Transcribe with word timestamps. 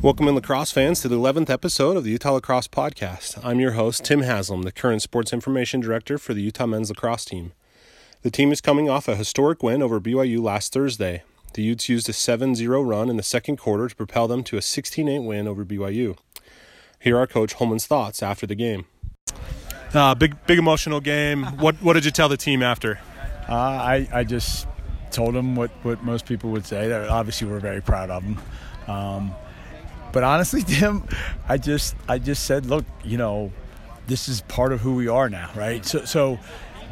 Welcome 0.00 0.28
in 0.28 0.36
lacrosse 0.36 0.70
fans 0.70 1.00
to 1.00 1.08
the 1.08 1.18
11th 1.18 1.50
episode 1.50 1.96
of 1.96 2.04
the 2.04 2.12
Utah 2.12 2.34
Lacrosse 2.34 2.68
Podcast. 2.68 3.44
I'm 3.44 3.58
your 3.58 3.72
host, 3.72 4.04
Tim 4.04 4.20
Haslam, 4.20 4.62
the 4.62 4.70
current 4.70 5.02
sports 5.02 5.32
information 5.32 5.80
director 5.80 6.18
for 6.18 6.34
the 6.34 6.40
Utah 6.40 6.66
men's 6.66 6.88
lacrosse 6.88 7.24
team. 7.24 7.52
The 8.22 8.30
team 8.30 8.52
is 8.52 8.60
coming 8.60 8.88
off 8.88 9.08
a 9.08 9.16
historic 9.16 9.60
win 9.60 9.82
over 9.82 10.00
BYU 10.00 10.40
last 10.40 10.72
Thursday. 10.72 11.24
The 11.54 11.64
Utes 11.64 11.88
used 11.88 12.08
a 12.08 12.12
7 12.12 12.54
0 12.54 12.80
run 12.80 13.10
in 13.10 13.16
the 13.16 13.24
second 13.24 13.56
quarter 13.56 13.88
to 13.88 13.96
propel 13.96 14.28
them 14.28 14.44
to 14.44 14.56
a 14.56 14.62
16 14.62 15.08
8 15.08 15.18
win 15.18 15.48
over 15.48 15.64
BYU. 15.64 16.16
Here 17.00 17.18
are 17.18 17.26
Coach 17.26 17.54
Holman's 17.54 17.88
thoughts 17.88 18.22
after 18.22 18.46
the 18.46 18.54
game. 18.54 18.84
Uh, 19.92 20.14
big, 20.14 20.36
big 20.46 20.60
emotional 20.60 21.00
game. 21.00 21.42
What, 21.58 21.74
what 21.82 21.94
did 21.94 22.04
you 22.04 22.12
tell 22.12 22.28
the 22.28 22.36
team 22.36 22.62
after? 22.62 23.00
Uh, 23.48 23.52
I, 23.52 24.08
I 24.12 24.22
just 24.22 24.68
told 25.10 25.34
them 25.34 25.56
what, 25.56 25.72
what 25.82 26.04
most 26.04 26.24
people 26.24 26.50
would 26.50 26.66
say. 26.66 26.92
Obviously, 26.92 27.48
we're 27.48 27.58
very 27.58 27.82
proud 27.82 28.10
of 28.10 28.22
them. 28.22 28.40
Um, 28.86 29.34
but 30.12 30.22
honestly, 30.22 30.62
Tim, 30.66 31.06
I 31.48 31.58
just 31.58 31.94
I 32.08 32.18
just 32.18 32.44
said, 32.44 32.66
look, 32.66 32.84
you 33.04 33.18
know, 33.18 33.52
this 34.06 34.28
is 34.28 34.40
part 34.42 34.72
of 34.72 34.80
who 34.80 34.94
we 34.94 35.08
are 35.08 35.28
now, 35.28 35.50
right? 35.54 35.84
So 35.84 36.04
so 36.04 36.38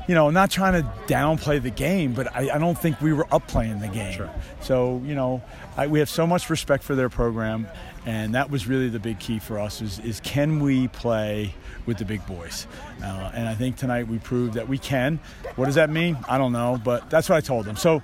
you 0.06 0.14
know, 0.14 0.28
I'm 0.28 0.34
not 0.34 0.50
trying 0.50 0.80
to 0.80 0.88
downplay 1.12 1.60
the 1.60 1.70
game, 1.70 2.12
but 2.12 2.34
I, 2.34 2.50
I 2.54 2.58
don't 2.58 2.78
think 2.78 3.00
we 3.00 3.12
were 3.12 3.26
up 3.32 3.48
playing 3.48 3.80
the 3.80 3.88
game. 3.88 4.12
Sure. 4.12 4.30
So, 4.60 5.02
you 5.04 5.14
know, 5.14 5.42
I, 5.76 5.88
we 5.88 5.98
have 5.98 6.08
so 6.08 6.26
much 6.26 6.48
respect 6.48 6.84
for 6.84 6.94
their 6.94 7.08
program, 7.08 7.66
and 8.04 8.34
that 8.34 8.50
was 8.50 8.68
really 8.68 8.88
the 8.88 9.00
big 9.00 9.18
key 9.18 9.40
for 9.40 9.58
us 9.58 9.82
is, 9.82 9.98
is 10.00 10.20
can 10.20 10.60
we 10.60 10.88
play 10.88 11.54
with 11.86 11.98
the 11.98 12.04
big 12.04 12.24
boys? 12.26 12.68
Uh, 13.02 13.32
and 13.34 13.48
I 13.48 13.54
think 13.54 13.76
tonight 13.76 14.06
we 14.06 14.18
proved 14.18 14.54
that 14.54 14.68
we 14.68 14.78
can. 14.78 15.18
What 15.56 15.66
does 15.66 15.74
that 15.74 15.90
mean? 15.90 16.16
I 16.28 16.38
don't 16.38 16.52
know, 16.52 16.80
but 16.82 17.10
that's 17.10 17.28
what 17.28 17.36
I 17.36 17.40
told 17.40 17.64
them. 17.66 17.76
So 17.76 18.02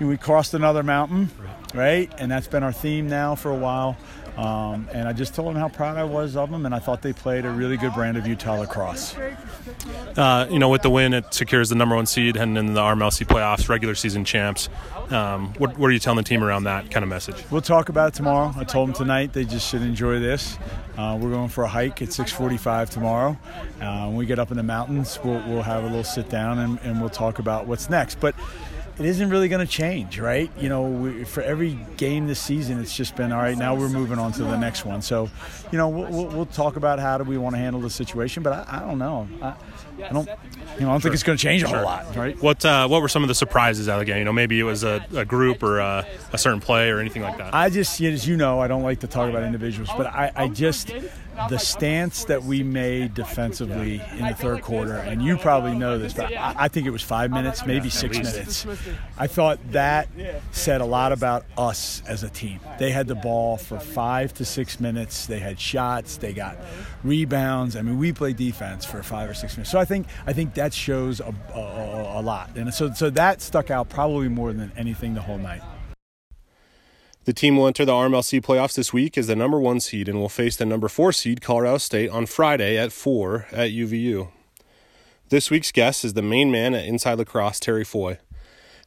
we 0.00 0.16
crossed 0.16 0.54
another 0.54 0.82
mountain, 0.82 1.30
right? 1.74 2.12
And 2.18 2.30
that's 2.30 2.46
been 2.46 2.62
our 2.62 2.72
theme 2.72 3.08
now 3.08 3.34
for 3.34 3.50
a 3.50 3.56
while. 3.56 3.96
Um, 4.40 4.88
and 4.94 5.06
I 5.06 5.12
just 5.12 5.34
told 5.34 5.48
them 5.48 5.56
how 5.56 5.68
proud 5.68 5.98
I 5.98 6.04
was 6.04 6.34
of 6.34 6.50
them, 6.50 6.64
and 6.64 6.74
I 6.74 6.78
thought 6.78 7.02
they 7.02 7.12
played 7.12 7.44
a 7.44 7.50
really 7.50 7.76
good 7.76 7.92
brand 7.92 8.16
of 8.16 8.26
Utah 8.26 8.54
lacrosse. 8.54 9.14
Uh, 10.16 10.48
you 10.50 10.58
know, 10.58 10.70
with 10.70 10.80
the 10.80 10.88
win, 10.88 11.12
it 11.12 11.34
secures 11.34 11.68
the 11.68 11.74
number 11.74 11.94
one 11.94 12.06
seed 12.06 12.36
heading 12.36 12.56
into 12.56 12.72
the 12.72 12.80
RMLC 12.80 13.26
playoffs, 13.26 13.68
regular 13.68 13.94
season 13.94 14.24
champs. 14.24 14.70
Um, 15.10 15.52
what, 15.58 15.76
what, 15.76 15.88
are 15.88 15.92
you 15.92 15.98
telling 15.98 16.16
the 16.16 16.22
team 16.22 16.42
around 16.42 16.64
that 16.64 16.90
kind 16.90 17.02
of 17.02 17.10
message? 17.10 17.44
We'll 17.50 17.60
talk 17.60 17.90
about 17.90 18.08
it 18.08 18.14
tomorrow. 18.14 18.54
I 18.56 18.64
told 18.64 18.88
them 18.88 18.94
tonight 18.94 19.34
they 19.34 19.44
just 19.44 19.68
should 19.68 19.82
enjoy 19.82 20.20
this. 20.20 20.58
Uh, 20.96 21.18
we're 21.20 21.30
going 21.30 21.50
for 21.50 21.64
a 21.64 21.68
hike 21.68 22.00
at 22.00 22.08
6:45 22.08 22.88
tomorrow. 22.88 23.38
Uh, 23.78 24.06
when 24.06 24.16
we 24.16 24.24
get 24.24 24.38
up 24.38 24.50
in 24.50 24.56
the 24.56 24.62
mountains, 24.62 25.18
we'll, 25.22 25.42
we'll 25.46 25.62
have 25.62 25.84
a 25.84 25.86
little 25.86 26.02
sit 26.02 26.30
down 26.30 26.60
and, 26.60 26.78
and 26.82 26.98
we'll 26.98 27.10
talk 27.10 27.40
about 27.40 27.66
what's 27.66 27.90
next. 27.90 28.20
But 28.20 28.34
it 29.00 29.06
isn't 29.06 29.30
really 29.30 29.48
going 29.48 29.66
to 29.66 29.72
change, 29.72 30.18
right? 30.18 30.50
You 30.58 30.68
know, 30.68 30.82
we, 30.82 31.24
for 31.24 31.40
every 31.40 31.78
game 31.96 32.26
this 32.26 32.38
season, 32.38 32.78
it's 32.78 32.94
just 32.94 33.16
been 33.16 33.32
all 33.32 33.40
right. 33.40 33.56
Now 33.56 33.74
we're 33.74 33.88
moving 33.88 34.18
on 34.18 34.30
to 34.32 34.42
the 34.42 34.58
next 34.58 34.84
one. 34.84 35.00
So, 35.00 35.30
you 35.72 35.78
know, 35.78 35.88
we'll, 35.88 36.26
we'll, 36.26 36.46
talk 36.50 36.76
about 36.76 36.98
how 36.98 37.16
do 37.16 37.24
we 37.24 37.38
want 37.38 37.54
to 37.54 37.58
handle 37.58 37.80
the 37.80 37.88
situation, 37.88 38.42
but 38.42 38.52
I, 38.52 38.66
I 38.68 38.80
don't 38.80 38.98
know. 38.98 39.26
I, 39.40 39.46
I, 39.46 39.54
don't, 39.54 40.04
you 40.04 40.10
know, 40.12 40.26
I 40.26 40.78
don't 40.78 40.78
sure. 40.78 41.00
think 41.00 41.14
it's 41.14 41.22
going 41.22 41.38
to 41.38 41.42
change 41.42 41.62
a 41.62 41.68
whole 41.68 41.82
lot, 41.82 42.14
right? 42.14 42.40
What 42.42 42.62
uh, 42.62 42.88
What 42.88 43.00
were 43.00 43.08
some 43.08 43.22
of 43.22 43.28
the 43.28 43.34
surprises 43.34 43.88
out 43.88 43.94
of 43.94 44.00
the 44.00 44.04
game? 44.04 44.18
You 44.18 44.24
know, 44.24 44.34
maybe 44.34 44.60
it 44.60 44.64
was 44.64 44.84
a, 44.84 45.02
a 45.16 45.24
group 45.24 45.62
or 45.62 45.78
a, 45.78 46.06
a, 46.34 46.38
certain 46.38 46.60
play 46.60 46.90
or 46.90 46.98
anything 46.98 47.22
like 47.22 47.38
that. 47.38 47.54
I 47.54 47.70
just, 47.70 47.98
as 48.02 48.28
you 48.28 48.36
know, 48.36 48.60
I 48.60 48.68
don't 48.68 48.82
like 48.82 49.00
to 49.00 49.06
talk 49.06 49.30
about 49.30 49.44
individuals, 49.44 49.88
but 49.96 50.08
I, 50.08 50.30
I 50.36 50.48
just 50.48 50.92
the 51.48 51.58
stance 51.58 52.24
that 52.24 52.42
we 52.42 52.62
made 52.62 53.14
defensively 53.14 54.02
in 54.18 54.26
the 54.26 54.34
third 54.34 54.62
quarter, 54.62 54.94
and 54.94 55.22
you 55.22 55.36
probably 55.36 55.74
know 55.74 55.98
this, 55.98 56.12
but 56.12 56.32
I, 56.32 56.54
I 56.58 56.68
think 56.68 56.86
it 56.86 56.90
was 56.90 57.02
five 57.02 57.30
minutes, 57.30 57.64
maybe 57.66 57.90
six 57.90 58.18
minutes. 58.18 58.66
I 59.18 59.26
thought 59.26 59.58
that 59.72 60.08
said 60.52 60.80
a 60.80 60.84
lot 60.84 61.12
about 61.12 61.44
us 61.56 62.02
as 62.06 62.22
a 62.22 62.28
team. 62.28 62.60
They 62.78 62.90
had 62.90 63.06
the 63.06 63.14
ball 63.14 63.56
for 63.56 63.78
five 63.78 64.34
to 64.34 64.44
six 64.44 64.80
minutes. 64.80 65.26
They 65.26 65.38
had 65.38 65.58
shots. 65.58 66.16
They 66.16 66.32
got 66.32 66.56
rebounds. 67.04 67.76
I 67.76 67.82
mean, 67.82 67.98
we 67.98 68.12
played 68.12 68.36
defense 68.36 68.84
for 68.84 69.02
five 69.02 69.28
or 69.30 69.34
six 69.34 69.56
minutes. 69.56 69.70
So 69.70 69.78
I 69.78 69.84
think 69.84 70.06
I 70.26 70.32
think 70.32 70.54
that 70.54 70.72
shows 70.74 71.20
a, 71.20 71.34
a, 71.54 72.20
a 72.20 72.22
lot, 72.22 72.56
and 72.56 72.72
so 72.72 72.92
so 72.92 73.10
that 73.10 73.40
stuck 73.40 73.70
out 73.70 73.88
probably 73.88 74.28
more 74.28 74.52
than 74.52 74.72
anything 74.76 75.14
the 75.14 75.22
whole 75.22 75.38
night. 75.38 75.62
The 77.30 77.34
team 77.34 77.56
will 77.56 77.68
enter 77.68 77.84
the 77.84 77.92
RMLC 77.92 78.40
playoffs 78.40 78.74
this 78.74 78.92
week 78.92 79.16
as 79.16 79.28
the 79.28 79.36
number 79.36 79.60
one 79.60 79.78
seed 79.78 80.08
and 80.08 80.18
will 80.18 80.28
face 80.28 80.56
the 80.56 80.66
number 80.66 80.88
four 80.88 81.12
seed 81.12 81.40
Colorado 81.40 81.78
State 81.78 82.10
on 82.10 82.26
Friday 82.26 82.76
at 82.76 82.90
4 82.90 83.46
at 83.52 83.70
UVU. 83.70 84.32
This 85.28 85.48
week's 85.48 85.70
guest 85.70 86.04
is 86.04 86.14
the 86.14 86.22
main 86.22 86.50
man 86.50 86.74
at 86.74 86.84
Inside 86.84 87.18
Lacrosse, 87.18 87.60
Terry 87.60 87.84
Foy. 87.84 88.18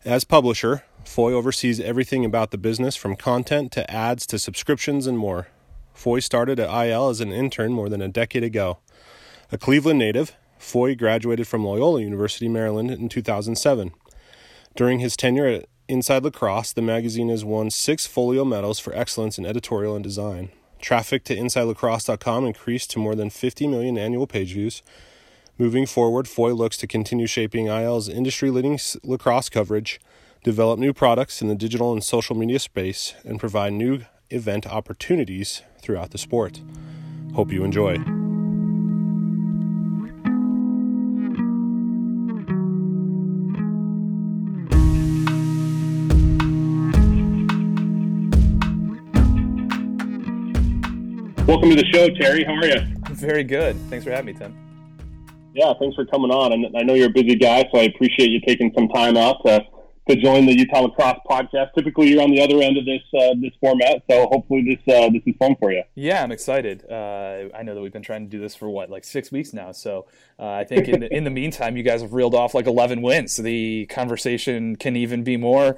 As 0.04 0.26
publisher, 0.26 0.84
Foy 1.06 1.32
oversees 1.32 1.80
everything 1.80 2.26
about 2.26 2.52
the 2.52 2.58
business 2.58 2.98
from 2.98 3.16
content 3.16 3.72
to 3.72 3.90
ads 3.90 4.28
to 4.28 4.38
subscriptions 4.38 5.08
and 5.08 5.18
more. 5.18 5.48
Foy 5.94 6.20
started 6.20 6.60
at 6.60 6.88
IL 6.88 7.08
as 7.08 7.22
an 7.22 7.32
intern 7.32 7.72
more 7.72 7.88
than 7.88 8.02
a 8.02 8.10
decade 8.10 8.44
ago. 8.44 8.80
A 9.54 9.58
Cleveland 9.58 10.00
native, 10.00 10.36
Foy 10.58 10.96
graduated 10.96 11.48
from 11.48 11.64
Loyola 11.64 12.02
University, 12.02 12.50
Maryland 12.50 12.92
in 12.92 13.08
2007. 13.08 13.94
During 14.76 15.00
his 15.00 15.16
tenure 15.16 15.48
at 15.48 15.70
Inside 15.90 16.24
Lacrosse, 16.24 16.72
the 16.72 16.82
magazine 16.82 17.28
has 17.28 17.44
won 17.44 17.70
six 17.70 18.08
folio 18.08 18.46
medals 18.46 18.80
for 18.80 18.96
excellence 18.96 19.38
in 19.38 19.46
editorial 19.46 19.96
and 19.96 20.04
design. 20.04 20.50
Traffic 20.80 21.26
to 21.26 21.36
InsideLacrosse.com 21.36 22.46
increased 22.46 22.92
to 22.92 23.00
more 23.00 23.16
than 23.16 23.30
50 23.30 23.68
million 23.68 23.98
annual 23.98 24.26
page 24.26 24.54
views. 24.54 24.82
Moving 25.58 25.86
forward, 25.86 26.28
Foy 26.28 26.54
looks 26.54 26.78
to 26.78 26.88
continue 26.88 27.28
shaping 27.28 27.68
IL's 27.68 28.08
industry 28.08 28.50
leading 28.50 28.80
lacrosse 29.04 29.50
coverage, 29.50 30.00
develop 30.44 30.80
new 30.80 30.94
products 30.94 31.42
in 31.42 31.50
the 31.50 31.56
digital 31.56 31.92
and 31.92 32.04
social 32.04 32.36
media 32.36 32.60
space, 32.60 33.14
and 33.26 33.40
provide 33.40 33.74
new 33.74 34.06
event 34.30 34.66
opportunities 34.66 35.64
throughout 35.82 36.12
the 36.12 36.18
sport. 36.18 36.62
Hope 37.34 37.52
you 37.52 37.64
enjoy. 37.64 38.23
Welcome 51.54 51.70
to 51.70 51.76
the 51.76 51.86
show, 51.94 52.10
Terry. 52.10 52.44
How 52.44 52.56
are 52.56 52.66
you? 52.66 52.80
Very 53.12 53.44
good. 53.44 53.78
Thanks 53.88 54.04
for 54.04 54.10
having 54.10 54.26
me, 54.26 54.34
Tim. 54.34 54.58
Yeah, 55.54 55.72
thanks 55.80 55.96
for 55.96 56.04
coming 56.04 56.32
on. 56.32 56.52
And 56.52 56.76
I 56.76 56.82
know 56.82 56.96
you're 56.96 57.12
a 57.12 57.14
busy 57.14 57.36
guy, 57.36 57.70
so 57.72 57.80
I 57.80 57.84
appreciate 57.84 58.32
you 58.32 58.42
taking 58.42 58.74
some 58.76 58.88
time 58.88 59.16
out 59.18 59.38
to, 59.46 59.64
to 60.10 60.16
join 60.16 60.48
the 60.48 60.58
Utah 60.58 60.80
Lacrosse 60.80 61.20
podcast. 61.30 61.76
Typically, 61.76 62.08
you're 62.08 62.24
on 62.24 62.32
the 62.32 62.42
other 62.42 62.60
end 62.60 62.80
of 62.80 62.86
this 62.86 63.04
uh, 63.14 63.36
this 63.40 63.52
format, 63.62 64.02
so 64.10 64.28
hopefully 64.32 64.64
this 64.64 64.96
uh, 64.96 65.12
this 65.12 65.22
is 65.28 65.36
fun 65.38 65.56
for 65.60 65.72
you. 65.72 65.84
Yeah, 65.94 66.24
I'm 66.24 66.32
excited. 66.32 66.90
Uh, 66.90 67.50
I 67.56 67.62
know 67.62 67.76
that 67.76 67.82
we've 67.82 67.94
been 67.94 68.02
trying 68.02 68.24
to 68.24 68.30
do 68.32 68.40
this 68.40 68.56
for 68.56 68.68
what, 68.68 68.90
like 68.90 69.04
six 69.04 69.32
weeks 69.32 69.54
now. 69.54 69.74
So 69.74 70.08
uh, 70.40 70.48
I 70.48 70.64
think 70.64 70.88
in 70.88 71.02
the, 71.02 71.16
in 71.16 71.24
the 71.24 71.30
meantime, 71.30 71.78
you 71.78 71.84
guys 71.84 72.02
have 72.02 72.14
reeled 72.14 72.34
off 72.34 72.56
like 72.56 72.66
11 72.66 73.04
wins. 73.04 73.34
So 73.34 73.44
the 73.44 73.86
conversation 73.92 74.76
can 74.76 74.96
even 74.96 75.24
be 75.24 75.38
more 75.38 75.78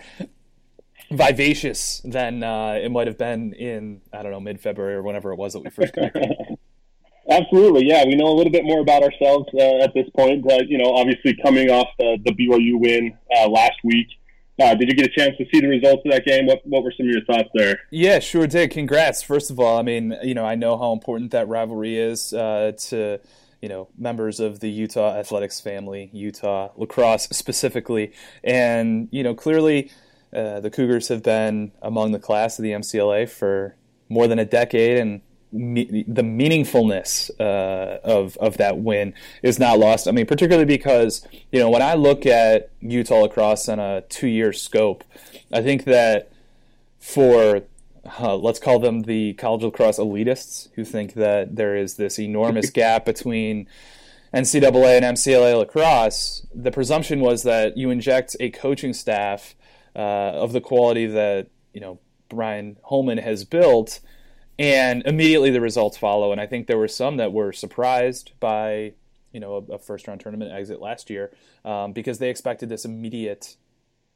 vivacious 1.11 2.01
than 2.03 2.43
uh, 2.43 2.79
it 2.81 2.89
might 2.91 3.07
have 3.07 3.17
been 3.17 3.53
in 3.53 4.01
I 4.13 4.23
don't 4.23 4.31
know 4.31 4.39
mid 4.39 4.59
February 4.59 4.95
or 4.95 5.03
whenever 5.03 5.31
it 5.31 5.37
was 5.37 5.53
that 5.53 5.59
we 5.59 5.69
first 5.69 5.93
connected. 5.93 6.35
Absolutely, 7.29 7.87
yeah. 7.87 8.05
We 8.05 8.15
know 8.15 8.27
a 8.27 8.35
little 8.35 8.51
bit 8.51 8.65
more 8.65 8.81
about 8.81 9.01
ourselves 9.01 9.49
uh, 9.55 9.83
at 9.83 9.93
this 9.95 10.07
point. 10.15 10.45
Uh, 10.49 10.59
you 10.67 10.77
know, 10.77 10.93
obviously 10.93 11.35
coming 11.41 11.71
off 11.71 11.87
the, 11.97 12.19
the 12.23 12.31
BYU 12.31 12.79
win 12.79 13.17
uh, 13.35 13.49
last 13.49 13.79
week. 13.83 14.07
Uh, 14.61 14.73
did 14.75 14.87
you 14.89 14.95
get 14.95 15.07
a 15.07 15.09
chance 15.09 15.35
to 15.37 15.45
see 15.51 15.59
the 15.59 15.67
results 15.67 16.03
of 16.05 16.11
that 16.11 16.23
game? 16.23 16.45
What 16.45 16.61
What 16.65 16.83
were 16.83 16.93
some 16.95 17.07
of 17.07 17.11
your 17.11 17.25
thoughts 17.25 17.49
there? 17.55 17.79
Yeah, 17.89 18.19
sure 18.19 18.47
did. 18.47 18.71
Congrats. 18.71 19.23
First 19.23 19.49
of 19.49 19.59
all, 19.59 19.77
I 19.77 19.81
mean, 19.81 20.15
you 20.23 20.33
know, 20.33 20.45
I 20.45 20.55
know 20.55 20.77
how 20.77 20.93
important 20.93 21.31
that 21.31 21.47
rivalry 21.47 21.97
is 21.97 22.31
uh, 22.31 22.73
to 22.89 23.19
you 23.61 23.69
know 23.69 23.87
members 23.97 24.39
of 24.39 24.59
the 24.59 24.69
Utah 24.69 25.15
athletics 25.15 25.59
family, 25.59 26.11
Utah 26.13 26.69
lacrosse 26.77 27.23
specifically, 27.23 28.13
and 28.43 29.09
you 29.11 29.23
know 29.23 29.33
clearly 29.33 29.91
uh, 30.33 30.59
the 30.59 30.69
Cougars 30.69 31.07
have 31.07 31.23
been 31.23 31.71
among 31.81 32.11
the 32.11 32.19
class 32.19 32.59
of 32.59 32.63
the 32.63 32.71
MCLA 32.71 33.29
for 33.29 33.75
more 34.09 34.27
than 34.27 34.39
a 34.39 34.45
decade, 34.45 34.97
and 34.97 35.21
me- 35.51 36.03
the 36.07 36.21
meaningfulness 36.21 37.31
uh, 37.39 37.99
of 38.03 38.37
of 38.37 38.57
that 38.57 38.77
win 38.77 39.13
is 39.41 39.59
not 39.59 39.79
lost. 39.79 40.07
I 40.07 40.11
mean, 40.11 40.25
particularly 40.25 40.65
because 40.65 41.27
you 41.51 41.59
know 41.59 41.69
when 41.69 41.81
I 41.81 41.93
look 41.93 42.25
at 42.25 42.69
Utah 42.81 43.21
lacrosse 43.21 43.69
on 43.69 43.79
a 43.79 44.01
two 44.09 44.27
year 44.27 44.53
scope, 44.53 45.03
I 45.51 45.61
think 45.61 45.85
that 45.85 46.31
for 46.99 47.63
uh, 48.19 48.35
let's 48.35 48.59
call 48.59 48.79
them 48.79 49.03
the 49.03 49.33
college 49.33 49.63
lacrosse 49.63 49.97
elitists 49.97 50.69
who 50.75 50.83
think 50.83 51.13
that 51.13 51.55
there 51.55 51.75
is 51.75 51.95
this 51.95 52.19
enormous 52.19 52.69
gap 52.71 53.05
between 53.05 53.67
NCAA 54.33 54.97
and 55.01 55.17
MCLA 55.17 55.57
lacrosse. 55.57 56.45
The 56.53 56.71
presumption 56.71 57.19
was 57.21 57.43
that 57.43 57.77
you 57.77 57.89
inject 57.89 58.35
a 58.39 58.49
coaching 58.49 58.93
staff 58.93 59.55
uh, 59.95 59.99
of 60.35 60.53
the 60.53 60.61
quality 60.61 61.05
that 61.07 61.47
you 61.73 61.81
know 61.81 61.99
Brian 62.29 62.77
Holman 62.83 63.17
has 63.19 63.43
built, 63.43 63.99
and 64.57 65.03
immediately 65.05 65.51
the 65.51 65.61
results 65.61 65.97
follow. 65.97 66.31
And 66.31 66.41
I 66.41 66.47
think 66.47 66.67
there 66.67 66.77
were 66.77 66.87
some 66.87 67.17
that 67.17 67.31
were 67.31 67.51
surprised 67.51 68.31
by 68.39 68.93
you 69.31 69.39
know 69.39 69.65
a, 69.69 69.73
a 69.73 69.79
first 69.79 70.07
round 70.07 70.21
tournament 70.21 70.51
exit 70.51 70.81
last 70.81 71.09
year 71.09 71.31
um, 71.63 71.93
because 71.93 72.19
they 72.19 72.29
expected 72.29 72.69
this 72.69 72.85
immediate 72.85 73.55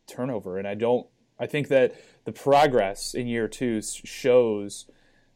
turnover. 0.07 0.57
And 0.57 0.67
I 0.67 0.75
don't. 0.75 1.07
I 1.41 1.45
think 1.45 1.69
that 1.69 1.95
the 2.25 2.33
progress 2.33 3.13
in 3.13 3.27
year 3.27 3.47
two 3.47 3.81
shows 3.81 4.85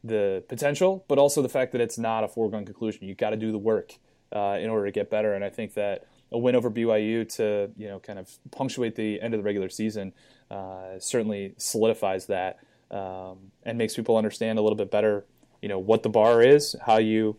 the 0.04 0.44
potential, 0.50 1.06
but 1.08 1.18
also 1.18 1.42
the 1.42 1.50
fact 1.50 1.72
that 1.72 1.80
it's 1.80 1.98
not 1.98 2.26
a 2.26 2.28
foregone 2.28 2.66
conclusion. 2.66 3.08
You've 3.08 3.18
got 3.18 3.30
to 3.30 3.38
do 3.38 3.54
the 3.54 3.58
work 3.58 3.94
uh, 4.36 4.58
in 4.60 4.70
order 4.70 4.86
to 4.86 4.92
get 4.92 5.10
better. 5.10 5.34
And 5.34 5.46
I 5.46 5.50
think 5.50 5.76
that 5.76 6.06
a 6.32 6.38
win 6.38 6.56
over 6.56 6.70
BYU 6.70 7.28
to 7.36 7.72
you 7.78 7.88
know 7.88 8.00
kind 8.00 8.20
of 8.20 8.30
punctuate 8.52 8.96
the 8.96 9.22
end 9.22 9.34
of 9.34 9.40
the 9.40 9.44
regular 9.44 9.70
season 9.70 10.14
uh, 10.54 11.00
certainly 11.00 11.56
solidifies 11.58 12.28
that 12.28 12.60
um, 12.92 13.52
and 13.64 13.78
makes 13.78 13.96
people 13.96 14.18
understand 14.18 14.60
a 14.60 14.62
little 14.62 14.78
bit 14.78 14.92
better. 14.92 15.26
You 15.62 15.70
know 15.70 15.80
what 15.80 16.04
the 16.04 16.10
bar 16.10 16.42
is, 16.42 16.76
how 16.86 16.98
you 16.98 17.38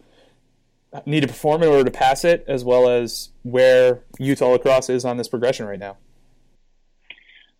need 1.06 1.20
to 1.20 1.28
perform 1.28 1.62
in 1.62 1.68
order 1.68 1.84
to 1.84 1.90
pass 1.90 2.24
it, 2.24 2.44
as 2.48 2.64
well 2.64 2.88
as 2.88 3.30
where 3.42 4.00
Utah 4.18 4.48
lacrosse 4.48 4.88
is 4.88 5.04
on 5.04 5.16
this 5.16 5.28
progression 5.28 5.66
right 5.66 5.78
now. 5.78 5.96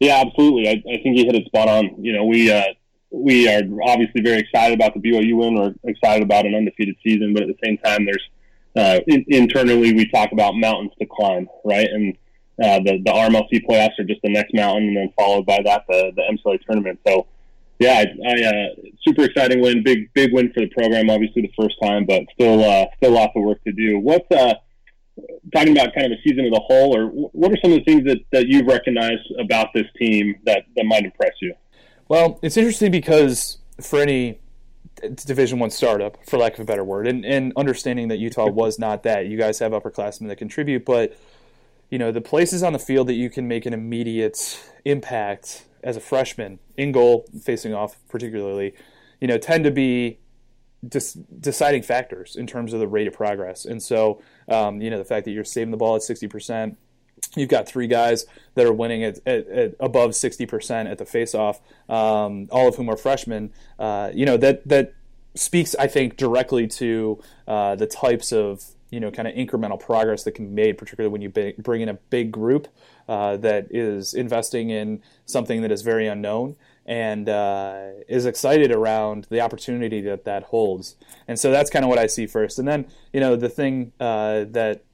Yeah, 0.00 0.22
absolutely. 0.26 0.68
I, 0.68 0.72
I 0.72 1.02
think 1.02 1.18
you 1.18 1.24
hit 1.24 1.34
it 1.34 1.46
spot 1.46 1.68
on. 1.68 2.02
You 2.02 2.14
know, 2.14 2.24
we 2.24 2.50
uh, 2.50 2.64
we 3.10 3.48
are 3.48 3.62
obviously 3.84 4.22
very 4.22 4.40
excited 4.40 4.74
about 4.74 4.94
the 4.94 5.00
BYU 5.00 5.36
win. 5.36 5.54
We're 5.54 5.74
excited 5.84 6.22
about 6.22 6.46
an 6.46 6.54
undefeated 6.54 6.96
season, 7.04 7.32
but 7.32 7.44
at 7.44 7.48
the 7.48 7.58
same 7.64 7.78
time, 7.78 8.06
there's 8.06 8.28
uh, 8.76 9.00
in, 9.06 9.24
internally 9.28 9.92
we 9.92 10.08
talk 10.10 10.32
about 10.32 10.54
mountains 10.56 10.92
to 10.98 11.06
climb, 11.06 11.48
right? 11.64 11.88
And 11.88 12.16
uh, 12.62 12.78
the 12.80 13.00
the 13.04 13.10
RMLC 13.10 13.64
playoffs 13.68 13.98
are 13.98 14.04
just 14.04 14.20
the 14.22 14.30
next 14.30 14.54
mountain, 14.54 14.88
and 14.88 14.96
then 14.96 15.12
followed 15.16 15.46
by 15.46 15.60
that 15.64 15.84
the 15.88 16.12
the 16.14 16.22
MCLA 16.22 16.60
tournament. 16.64 17.00
So, 17.06 17.26
yeah, 17.78 18.04
I, 18.04 18.30
I 18.30 18.44
uh, 18.44 18.68
super 19.06 19.24
exciting 19.24 19.60
win, 19.60 19.82
big 19.82 20.12
big 20.14 20.32
win 20.32 20.52
for 20.52 20.60
the 20.60 20.68
program. 20.68 21.10
Obviously, 21.10 21.42
the 21.42 21.52
first 21.58 21.76
time, 21.82 22.06
but 22.06 22.22
still 22.34 22.64
uh, 22.64 22.86
still 22.96 23.12
lots 23.12 23.32
of 23.36 23.42
work 23.42 23.62
to 23.64 23.72
do. 23.72 23.98
What's 23.98 24.30
uh, 24.30 24.54
talking 25.52 25.72
about 25.72 25.94
kind 25.94 26.12
of 26.12 26.18
a 26.18 26.22
season 26.28 26.46
as 26.46 26.52
a 26.52 26.60
whole, 26.60 26.96
or 26.96 27.06
what 27.08 27.52
are 27.52 27.56
some 27.62 27.72
of 27.72 27.78
the 27.78 27.84
things 27.84 28.04
that, 28.04 28.18
that 28.32 28.46
you've 28.48 28.66
recognized 28.66 29.22
about 29.38 29.68
this 29.74 29.86
team 29.98 30.36
that, 30.44 30.64
that 30.76 30.84
might 30.84 31.04
impress 31.04 31.32
you? 31.40 31.54
Well, 32.08 32.38
it's 32.42 32.56
interesting 32.56 32.90
because 32.90 33.58
for 33.80 34.00
any 34.00 34.38
Division 35.26 35.58
One 35.58 35.70
startup, 35.70 36.18
for 36.26 36.38
lack 36.38 36.54
of 36.54 36.60
a 36.60 36.64
better 36.64 36.84
word, 36.84 37.06
and, 37.06 37.24
and 37.24 37.52
understanding 37.56 38.08
that 38.08 38.18
Utah 38.18 38.48
was 38.48 38.78
not 38.78 39.02
that, 39.04 39.26
you 39.26 39.38
guys 39.38 39.58
have 39.58 39.72
upperclassmen 39.72 40.28
that 40.28 40.36
contribute, 40.36 40.84
but 40.84 41.16
you 41.90 41.98
know 41.98 42.10
the 42.10 42.20
places 42.20 42.62
on 42.62 42.72
the 42.72 42.78
field 42.78 43.06
that 43.08 43.14
you 43.14 43.30
can 43.30 43.46
make 43.46 43.66
an 43.66 43.72
immediate 43.72 44.60
impact 44.84 45.64
as 45.84 45.96
a 45.96 46.00
freshman 46.00 46.58
in 46.76 46.90
goal, 46.90 47.26
facing 47.42 47.74
off 47.74 47.96
particularly, 48.08 48.74
you 49.20 49.28
know, 49.28 49.38
tend 49.38 49.64
to 49.64 49.70
be 49.70 50.18
deciding 51.40 51.82
factors 51.82 52.36
in 52.36 52.46
terms 52.46 52.72
of 52.72 52.80
the 52.80 52.88
rate 52.88 53.06
of 53.06 53.14
progress. 53.14 53.64
And 53.64 53.82
so, 53.82 54.20
um, 54.48 54.80
you 54.80 54.90
know, 54.90 54.98
the 54.98 55.04
fact 55.04 55.24
that 55.26 55.30
you're 55.30 55.44
saving 55.44 55.70
the 55.70 55.76
ball 55.76 55.96
at 55.96 56.02
60%, 56.02 56.76
you've 57.36 57.48
got 57.48 57.66
three 57.66 57.86
guys 57.86 58.26
that 58.54 58.66
are 58.66 58.72
winning 58.72 59.04
at, 59.04 59.18
at, 59.26 59.46
at 59.48 59.74
above 59.80 60.10
60% 60.10 60.90
at 60.90 60.98
the 60.98 61.04
faceoff, 61.04 61.60
um, 61.88 62.48
all 62.50 62.68
of 62.68 62.76
whom 62.76 62.88
are 62.90 62.96
freshmen. 62.96 63.52
Uh, 63.78 64.10
you 64.12 64.26
know, 64.26 64.36
that, 64.36 64.66
that 64.68 64.94
speaks, 65.34 65.74
I 65.76 65.86
think, 65.86 66.16
directly 66.16 66.66
to 66.66 67.22
uh, 67.46 67.76
the 67.76 67.86
types 67.86 68.32
of, 68.32 68.64
you 68.94 69.00
know, 69.00 69.10
kind 69.10 69.26
of 69.26 69.34
incremental 69.34 69.78
progress 69.78 70.22
that 70.22 70.32
can 70.36 70.46
be 70.46 70.62
made, 70.62 70.78
particularly 70.78 71.10
when 71.10 71.20
you 71.20 71.28
bring 71.58 71.80
in 71.80 71.88
a 71.88 71.94
big 71.94 72.30
group 72.30 72.68
uh, 73.08 73.36
that 73.38 73.66
is 73.70 74.14
investing 74.14 74.70
in 74.70 75.02
something 75.26 75.62
that 75.62 75.72
is 75.72 75.82
very 75.82 76.06
unknown 76.06 76.54
and 76.86 77.28
uh, 77.28 77.88
is 78.08 78.24
excited 78.24 78.70
around 78.70 79.26
the 79.30 79.40
opportunity 79.40 80.00
that 80.00 80.24
that 80.26 80.44
holds. 80.44 80.94
And 81.26 81.40
so 81.40 81.50
that's 81.50 81.70
kind 81.70 81.84
of 81.84 81.88
what 81.88 81.98
I 81.98 82.06
see 82.06 82.26
first. 82.28 82.60
And 82.60 82.68
then, 82.68 82.86
you 83.12 83.18
know, 83.18 83.34
the 83.34 83.48
thing 83.48 83.90
uh, 83.98 84.44
that 84.50 84.84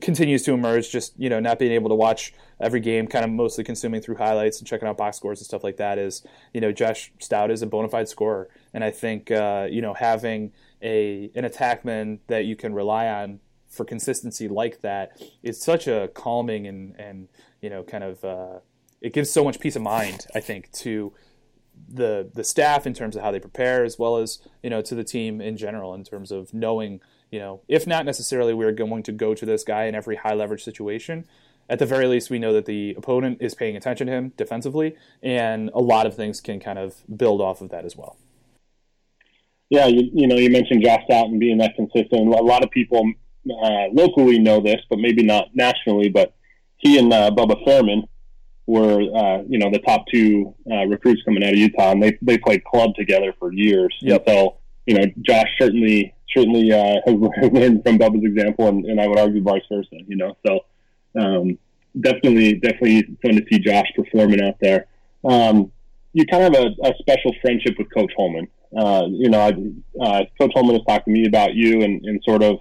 continues 0.00 0.42
to 0.42 0.52
emerge, 0.52 0.90
just, 0.90 1.12
you 1.16 1.30
know, 1.30 1.38
not 1.38 1.60
being 1.60 1.72
able 1.72 1.90
to 1.90 1.94
watch 1.94 2.34
every 2.60 2.80
game, 2.80 3.06
kind 3.06 3.24
of 3.24 3.30
mostly 3.30 3.62
consuming 3.62 4.00
through 4.00 4.16
highlights 4.16 4.58
and 4.58 4.66
checking 4.66 4.88
out 4.88 4.96
box 4.96 5.16
scores 5.16 5.38
and 5.38 5.46
stuff 5.46 5.62
like 5.62 5.76
that 5.76 5.96
is, 5.96 6.26
you 6.52 6.60
know, 6.60 6.72
Josh 6.72 7.12
Stout 7.20 7.52
is 7.52 7.62
a 7.62 7.66
bona 7.66 7.88
fide 7.88 8.08
scorer. 8.08 8.48
And 8.74 8.82
I 8.82 8.90
think, 8.90 9.30
uh, 9.30 9.68
you 9.70 9.80
know, 9.80 9.94
having 9.94 10.52
a 10.82 11.30
an 11.34 11.44
attackman 11.44 12.18
that 12.28 12.44
you 12.44 12.56
can 12.56 12.74
rely 12.74 13.08
on 13.08 13.40
for 13.68 13.84
consistency 13.84 14.48
like 14.48 14.80
that 14.80 15.20
is 15.42 15.60
such 15.60 15.86
a 15.86 16.08
calming 16.14 16.66
and, 16.66 16.96
and 16.98 17.28
you 17.60 17.70
know, 17.70 17.82
kind 17.82 18.04
of 18.04 18.24
uh, 18.24 18.58
it 19.00 19.12
gives 19.12 19.30
so 19.30 19.44
much 19.44 19.60
peace 19.60 19.76
of 19.76 19.82
mind, 19.82 20.26
I 20.34 20.40
think, 20.40 20.70
to 20.72 21.12
the 21.88 22.30
the 22.34 22.44
staff 22.44 22.86
in 22.86 22.94
terms 22.94 23.14
of 23.16 23.22
how 23.22 23.30
they 23.30 23.40
prepare, 23.40 23.84
as 23.84 23.98
well 23.98 24.16
as 24.16 24.38
you 24.62 24.70
know 24.70 24.82
to 24.82 24.94
the 24.94 25.04
team 25.04 25.40
in 25.40 25.56
general 25.56 25.94
in 25.94 26.04
terms 26.04 26.32
of 26.32 26.52
knowing, 26.52 27.00
you 27.30 27.38
know, 27.38 27.62
if 27.68 27.86
not 27.86 28.04
necessarily 28.04 28.54
we're 28.54 28.72
going 28.72 29.02
to 29.04 29.12
go 29.12 29.34
to 29.34 29.46
this 29.46 29.64
guy 29.64 29.84
in 29.84 29.94
every 29.94 30.16
high 30.16 30.34
leverage 30.34 30.64
situation. 30.64 31.26
At 31.70 31.78
the 31.78 31.86
very 31.86 32.06
least, 32.06 32.30
we 32.30 32.38
know 32.38 32.54
that 32.54 32.64
the 32.64 32.94
opponent 32.96 33.38
is 33.42 33.54
paying 33.54 33.76
attention 33.76 34.06
to 34.06 34.12
him 34.14 34.32
defensively, 34.38 34.96
and 35.22 35.70
a 35.74 35.80
lot 35.80 36.06
of 36.06 36.16
things 36.16 36.40
can 36.40 36.60
kind 36.60 36.78
of 36.78 37.02
build 37.14 37.42
off 37.42 37.60
of 37.60 37.68
that 37.68 37.84
as 37.84 37.94
well. 37.94 38.16
Yeah, 39.70 39.86
you, 39.86 40.10
you 40.14 40.26
know, 40.26 40.36
you 40.36 40.50
mentioned 40.50 40.82
Josh 40.82 41.02
Stout 41.04 41.26
and 41.26 41.38
being 41.38 41.58
that 41.58 41.76
consistent. 41.76 42.12
A 42.12 42.42
lot 42.42 42.64
of 42.64 42.70
people 42.70 43.10
uh, 43.50 43.88
locally 43.92 44.38
know 44.38 44.60
this, 44.60 44.80
but 44.88 44.98
maybe 44.98 45.22
not 45.22 45.54
nationally. 45.54 46.08
But 46.08 46.34
he 46.78 46.98
and 46.98 47.12
uh, 47.12 47.30
Bubba 47.30 47.62
Fairman 47.66 48.04
were 48.66 49.00
uh, 49.00 49.42
you 49.48 49.58
know 49.58 49.70
the 49.70 49.80
top 49.80 50.04
two 50.12 50.54
uh, 50.70 50.84
recruits 50.86 51.22
coming 51.24 51.42
out 51.44 51.52
of 51.52 51.58
Utah, 51.58 51.92
and 51.92 52.02
they 52.02 52.16
they 52.22 52.38
played 52.38 52.64
club 52.64 52.94
together 52.94 53.34
for 53.38 53.52
years. 53.52 53.94
Yep. 54.00 54.24
And 54.26 54.36
so 54.36 54.56
you 54.86 54.98
know 54.98 55.04
Josh 55.22 55.48
certainly 55.58 56.14
certainly 56.34 56.72
uh, 56.72 57.00
has 57.06 57.52
learned 57.52 57.82
from 57.82 57.98
Bubba's 57.98 58.24
example, 58.24 58.68
and, 58.68 58.84
and 58.86 59.00
I 59.00 59.06
would 59.06 59.18
argue 59.18 59.42
vice 59.42 59.62
versa. 59.70 59.96
You 60.06 60.16
know, 60.16 60.36
so 60.46 60.64
um, 61.18 61.58
definitely 62.00 62.54
definitely 62.54 63.02
fun 63.22 63.36
to 63.36 63.44
see 63.50 63.58
Josh 63.58 63.86
performing 63.96 64.42
out 64.42 64.56
there. 64.60 64.86
Um, 65.24 65.72
you 66.12 66.24
kind 66.26 66.44
of 66.44 66.54
have 66.54 66.64
a, 66.64 66.88
a 66.88 66.94
special 67.00 67.34
friendship 67.42 67.74
with 67.78 67.92
Coach 67.92 68.12
Holman. 68.16 68.48
Uh, 68.76 69.06
you 69.08 69.30
know, 69.30 69.40
I, 69.40 70.04
uh, 70.04 70.24
Coach 70.38 70.52
Holman 70.54 70.76
has 70.76 70.84
talked 70.86 71.06
to 71.06 71.10
me 71.10 71.26
about 71.26 71.54
you 71.54 71.82
and, 71.82 72.04
and 72.04 72.22
sort 72.24 72.42
of 72.42 72.58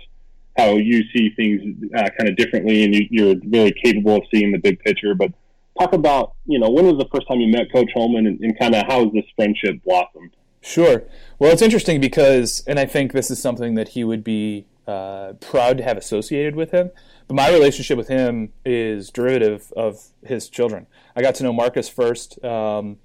how 0.57 0.75
you 0.75 1.03
see 1.13 1.29
things 1.35 1.61
uh, 1.95 2.09
kind 2.17 2.29
of 2.29 2.35
differently, 2.35 2.83
and 2.83 2.95
you, 2.95 3.07
you're 3.09 3.35
very 3.43 3.71
capable 3.71 4.15
of 4.15 4.23
seeing 4.33 4.51
the 4.51 4.57
big 4.57 4.79
picture. 4.79 5.13
But 5.13 5.31
talk 5.77 5.93
about, 5.93 6.33
you 6.45 6.59
know, 6.59 6.69
when 6.69 6.85
was 6.85 6.97
the 6.97 7.09
first 7.13 7.27
time 7.27 7.39
you 7.39 7.51
met 7.51 7.71
Coach 7.71 7.91
Holman 7.93 8.25
and, 8.25 8.39
and 8.39 8.57
kind 8.57 8.73
of 8.73 8.85
how 8.87 9.03
has 9.03 9.13
this 9.13 9.25
friendship 9.35 9.83
blossomed? 9.83 10.31
Sure. 10.61 11.03
Well, 11.39 11.51
it's 11.51 11.61
interesting 11.61 12.01
because, 12.01 12.63
and 12.67 12.79
I 12.79 12.85
think 12.85 13.13
this 13.13 13.29
is 13.29 13.39
something 13.39 13.75
that 13.75 13.89
he 13.89 14.03
would 14.03 14.23
be 14.23 14.65
uh, 14.87 15.33
proud 15.39 15.77
to 15.77 15.83
have 15.83 15.97
associated 15.97 16.55
with 16.55 16.71
him. 16.71 16.91
But 17.27 17.35
my 17.35 17.49
relationship 17.51 17.97
with 17.97 18.07
him 18.07 18.53
is 18.65 19.09
derivative 19.11 19.71
of 19.75 20.07
his 20.25 20.49
children. 20.49 20.87
I 21.15 21.21
got 21.21 21.35
to 21.35 21.43
know 21.43 21.53
Marcus 21.53 21.89
first. 21.89 22.43
Um, 22.43 22.97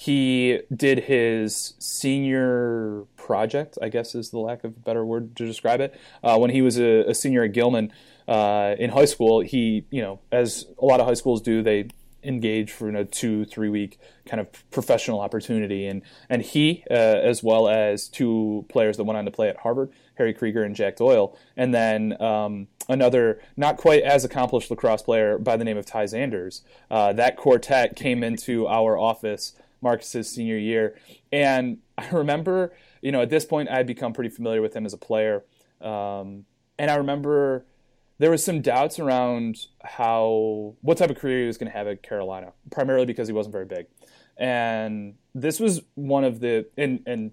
he 0.00 0.60
did 0.72 1.00
his 1.00 1.74
senior 1.80 3.02
project, 3.16 3.76
I 3.82 3.88
guess 3.88 4.14
is 4.14 4.30
the 4.30 4.38
lack 4.38 4.62
of 4.62 4.70
a 4.70 4.78
better 4.78 5.04
word 5.04 5.34
to 5.34 5.44
describe 5.44 5.80
it. 5.80 5.98
Uh, 6.22 6.38
when 6.38 6.50
he 6.50 6.62
was 6.62 6.78
a, 6.78 7.00
a, 7.08 7.14
senior 7.16 7.42
at 7.42 7.52
Gilman 7.52 7.92
uh, 8.28 8.76
in 8.78 8.90
high 8.90 9.06
school, 9.06 9.40
he, 9.40 9.86
you 9.90 10.00
know, 10.00 10.20
as 10.30 10.66
a 10.80 10.84
lot 10.84 11.00
of 11.00 11.06
high 11.06 11.14
schools 11.14 11.42
do, 11.42 11.64
they 11.64 11.88
engage 12.22 12.70
for 12.70 12.88
a 12.90 13.04
two 13.04 13.44
three 13.44 13.68
week 13.68 13.98
kind 14.24 14.40
of 14.40 14.70
professional 14.70 15.18
opportunity. 15.18 15.88
And 15.88 16.02
and 16.30 16.42
he 16.42 16.84
uh, 16.88 16.94
as 16.94 17.42
well 17.42 17.68
as 17.68 18.06
two 18.06 18.66
players 18.68 18.98
that 18.98 19.04
went 19.04 19.18
on 19.18 19.24
to 19.24 19.32
play 19.32 19.48
at 19.48 19.56
Harvard 19.56 19.90
Harry 20.14 20.32
Krieger 20.32 20.62
and 20.62 20.76
Jack 20.76 20.94
Doyle. 20.94 21.36
And 21.56 21.74
then 21.74 22.22
um, 22.22 22.68
another 22.88 23.42
not 23.56 23.78
quite 23.78 24.04
as 24.04 24.24
accomplished 24.24 24.70
lacrosse 24.70 25.02
player 25.02 25.38
by 25.38 25.56
the 25.56 25.64
name 25.64 25.76
of 25.76 25.86
Ty 25.86 26.04
Zanders. 26.04 26.60
Uh, 26.88 27.12
that 27.14 27.36
quartet 27.36 27.96
came 27.96 28.22
into 28.22 28.68
our 28.68 28.96
office 28.96 29.54
Marcus's 29.80 30.28
senior 30.30 30.58
year 30.58 30.96
and 31.32 31.78
I 31.96 32.08
remember 32.10 32.72
you 33.02 33.12
know 33.12 33.22
at 33.22 33.30
this 33.30 33.44
point 33.44 33.68
I 33.68 33.76
had 33.76 33.86
become 33.86 34.12
pretty 34.12 34.30
familiar 34.30 34.62
with 34.62 34.74
him 34.74 34.86
as 34.86 34.92
a 34.92 34.98
player 34.98 35.44
um, 35.80 36.44
and 36.78 36.90
I 36.90 36.96
remember 36.96 37.64
there 38.18 38.30
was 38.30 38.44
some 38.44 38.60
doubts 38.60 38.98
around 38.98 39.66
how 39.82 40.74
what 40.80 40.98
type 40.98 41.10
of 41.10 41.18
career 41.18 41.42
he 41.42 41.46
was 41.46 41.56
going 41.56 41.70
to 41.70 41.76
have 41.76 41.86
at 41.86 42.02
Carolina, 42.02 42.52
primarily 42.70 43.06
because 43.06 43.28
he 43.28 43.34
wasn't 43.34 43.52
very 43.52 43.64
big. 43.64 43.86
And 44.36 45.14
this 45.34 45.58
was 45.60 45.82
one 45.94 46.24
of 46.24 46.40
the 46.40 46.66
and 46.76 47.02
and 47.06 47.30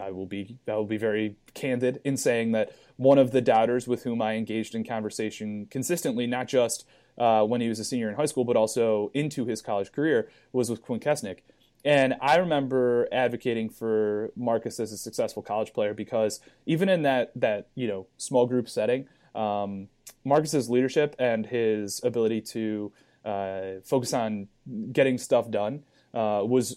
I 0.00 0.10
will 0.10 0.26
be 0.26 0.58
I 0.66 0.74
will 0.74 0.86
be 0.86 0.96
very 0.96 1.36
candid 1.54 2.00
in 2.04 2.16
saying 2.16 2.52
that 2.52 2.72
one 2.96 3.18
of 3.18 3.30
the 3.30 3.40
doubters 3.40 3.86
with 3.86 4.04
whom 4.04 4.22
I 4.22 4.34
engaged 4.34 4.74
in 4.74 4.84
conversation 4.84 5.66
consistently, 5.70 6.26
not 6.26 6.48
just 6.48 6.86
uh, 7.20 7.44
when 7.44 7.60
he 7.60 7.68
was 7.68 7.78
a 7.78 7.84
senior 7.84 8.08
in 8.08 8.16
high 8.16 8.26
school, 8.26 8.44
but 8.44 8.56
also 8.56 9.10
into 9.14 9.44
his 9.44 9.62
college 9.62 9.92
career, 9.92 10.28
was 10.52 10.70
with 10.70 10.82
Quint 10.82 11.04
Kessenich. 11.04 11.40
And 11.84 12.14
I 12.20 12.36
remember 12.36 13.08
advocating 13.12 13.70
for 13.70 14.32
Marcus 14.34 14.80
as 14.80 14.90
a 14.90 14.98
successful 14.98 15.42
college 15.42 15.72
player 15.72 15.94
because 15.94 16.40
even 16.66 16.88
in 16.88 17.02
that 17.02 17.32
that 17.36 17.68
you 17.74 17.86
know 17.86 18.06
small 18.16 18.46
group 18.46 18.68
setting, 18.68 19.06
um, 19.34 19.88
Marcus's 20.24 20.68
leadership 20.68 21.14
and 21.18 21.46
his 21.46 22.00
ability 22.02 22.40
to 22.40 22.92
uh, 23.24 23.62
focus 23.84 24.12
on 24.12 24.48
getting 24.92 25.18
stuff 25.18 25.50
done 25.50 25.84
uh, 26.14 26.42
was 26.44 26.76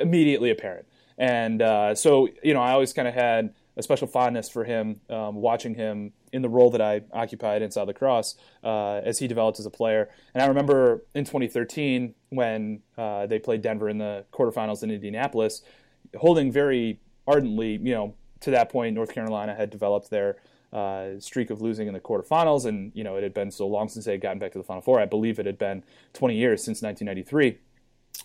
immediately 0.00 0.50
apparent. 0.50 0.86
And 1.18 1.62
uh, 1.62 1.94
so, 1.94 2.28
you 2.42 2.54
know, 2.54 2.60
I 2.60 2.72
always 2.72 2.92
kind 2.92 3.06
of 3.06 3.14
had 3.14 3.54
a 3.76 3.82
special 3.82 4.06
fondness 4.06 4.50
for 4.50 4.64
him, 4.64 5.00
um, 5.08 5.36
watching 5.36 5.74
him 5.74 6.12
in 6.32 6.42
the 6.42 6.48
role 6.48 6.70
that 6.70 6.80
I 6.80 7.02
occupied 7.12 7.62
Inside 7.62 7.88
Lacrosse 7.88 8.36
uh, 8.62 9.00
as 9.04 9.18
he 9.18 9.26
developed 9.26 9.58
as 9.58 9.66
a 9.66 9.70
player. 9.70 10.10
And 10.34 10.42
I 10.42 10.46
remember 10.46 11.04
in 11.14 11.24
2013 11.24 12.14
when 12.30 12.82
uh, 12.98 13.26
they 13.26 13.38
played 13.38 13.62
Denver 13.62 13.88
in 13.88 13.98
the 13.98 14.24
quarterfinals 14.32 14.82
in 14.82 14.90
Indianapolis, 14.90 15.62
holding 16.16 16.52
very 16.52 17.00
ardently, 17.26 17.78
you 17.82 17.94
know, 17.94 18.14
to 18.40 18.50
that 18.50 18.70
point, 18.70 18.94
North 18.94 19.14
Carolina 19.14 19.54
had 19.54 19.70
developed 19.70 20.10
their 20.10 20.36
uh, 20.72 21.20
streak 21.20 21.50
of 21.50 21.60
losing 21.60 21.86
in 21.86 21.94
the 21.94 22.00
quarterfinals, 22.00 22.64
and 22.64 22.92
you 22.94 23.04
know 23.04 23.16
it 23.16 23.22
had 23.22 23.34
been 23.34 23.50
so 23.50 23.66
long 23.66 23.88
since 23.88 24.04
they 24.04 24.12
had 24.12 24.20
gotten 24.20 24.38
back 24.38 24.52
to 24.52 24.58
the 24.58 24.64
Final 24.64 24.82
Four. 24.82 25.00
I 25.00 25.06
believe 25.06 25.38
it 25.38 25.46
had 25.46 25.58
been 25.58 25.84
20 26.14 26.36
years 26.36 26.62
since 26.62 26.82
1993, 26.82 27.58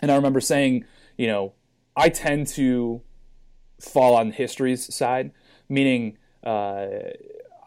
and 0.02 0.12
I 0.12 0.16
remember 0.16 0.40
saying, 0.40 0.86
you 1.18 1.28
know, 1.28 1.54
I 1.96 2.10
tend 2.10 2.48
to 2.48 3.02
fall 3.80 4.16
on 4.16 4.32
history's 4.32 4.94
side, 4.94 5.32
meaning 5.70 6.18
uh, 6.44 6.88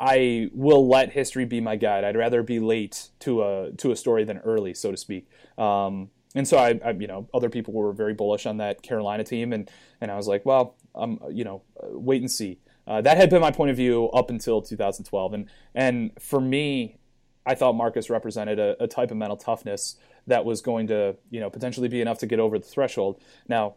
I 0.00 0.48
will 0.54 0.88
let 0.88 1.12
history 1.12 1.44
be 1.44 1.60
my 1.60 1.76
guide. 1.76 2.04
I'd 2.04 2.16
rather 2.16 2.42
be 2.42 2.58
late 2.58 3.10
to 3.20 3.42
a 3.42 3.70
to 3.72 3.92
a 3.92 3.96
story 3.96 4.24
than 4.24 4.38
early, 4.38 4.74
so 4.74 4.90
to 4.90 4.96
speak. 4.96 5.28
Um, 5.58 6.10
and 6.34 6.46
so 6.46 6.58
I, 6.58 6.80
I, 6.84 6.90
you 6.92 7.06
know, 7.06 7.28
other 7.34 7.50
people 7.50 7.74
were 7.74 7.92
very 7.92 8.14
bullish 8.14 8.46
on 8.46 8.58
that 8.58 8.82
Carolina 8.82 9.24
team, 9.24 9.52
and 9.52 9.70
and 10.00 10.10
I 10.10 10.16
was 10.16 10.28
like, 10.28 10.46
well, 10.46 10.76
I'm, 10.94 11.18
you 11.30 11.44
know, 11.44 11.62
wait 11.82 12.20
and 12.22 12.30
see. 12.30 12.58
Uh, 12.86 13.00
that 13.00 13.16
had 13.16 13.30
been 13.30 13.40
my 13.40 13.50
point 13.50 13.70
of 13.70 13.76
view 13.76 14.08
up 14.10 14.30
until 14.30 14.62
2012, 14.62 15.34
and 15.34 15.48
and 15.74 16.10
for 16.18 16.40
me, 16.40 16.96
I 17.44 17.54
thought 17.54 17.74
Marcus 17.74 18.08
represented 18.08 18.58
a, 18.58 18.82
a 18.82 18.86
type 18.86 19.10
of 19.10 19.16
mental 19.16 19.36
toughness 19.36 19.96
that 20.26 20.44
was 20.44 20.62
going 20.62 20.86
to, 20.88 21.16
you 21.30 21.40
know, 21.40 21.50
potentially 21.50 21.88
be 21.88 22.00
enough 22.00 22.18
to 22.18 22.26
get 22.26 22.38
over 22.38 22.58
the 22.58 22.66
threshold. 22.66 23.20
Now, 23.48 23.74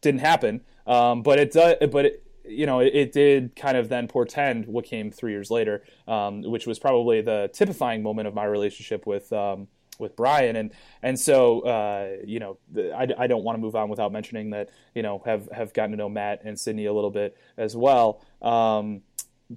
didn't 0.00 0.20
happen, 0.20 0.62
um, 0.86 1.22
but 1.22 1.38
it 1.38 1.52
does, 1.52 1.76
but 1.90 2.06
it, 2.06 2.22
you 2.48 2.66
know, 2.66 2.80
it, 2.80 3.12
did 3.12 3.56
kind 3.56 3.76
of 3.76 3.88
then 3.88 4.06
portend 4.06 4.66
what 4.66 4.84
came 4.84 5.10
three 5.10 5.32
years 5.32 5.50
later, 5.50 5.82
um, 6.06 6.42
which 6.42 6.66
was 6.66 6.78
probably 6.78 7.20
the 7.20 7.50
typifying 7.52 8.02
moment 8.02 8.28
of 8.28 8.34
my 8.34 8.44
relationship 8.44 9.06
with 9.06 9.32
um, 9.32 9.68
with 9.98 10.16
Brian, 10.16 10.56
and 10.56 10.72
and 11.02 11.18
so 11.18 11.60
uh, 11.60 12.16
you 12.24 12.38
know 12.38 12.58
I, 12.76 13.08
I 13.18 13.26
don't 13.26 13.44
want 13.44 13.56
to 13.56 13.60
move 13.60 13.74
on 13.74 13.88
without 13.88 14.12
mentioning 14.12 14.50
that 14.50 14.70
you 14.94 15.02
know 15.02 15.22
have 15.24 15.48
have 15.52 15.72
gotten 15.72 15.92
to 15.92 15.96
know 15.96 16.08
Matt 16.08 16.42
and 16.44 16.58
Sydney 16.58 16.86
a 16.86 16.92
little 16.92 17.10
bit 17.10 17.36
as 17.56 17.76
well. 17.76 18.24
Um, 18.42 19.02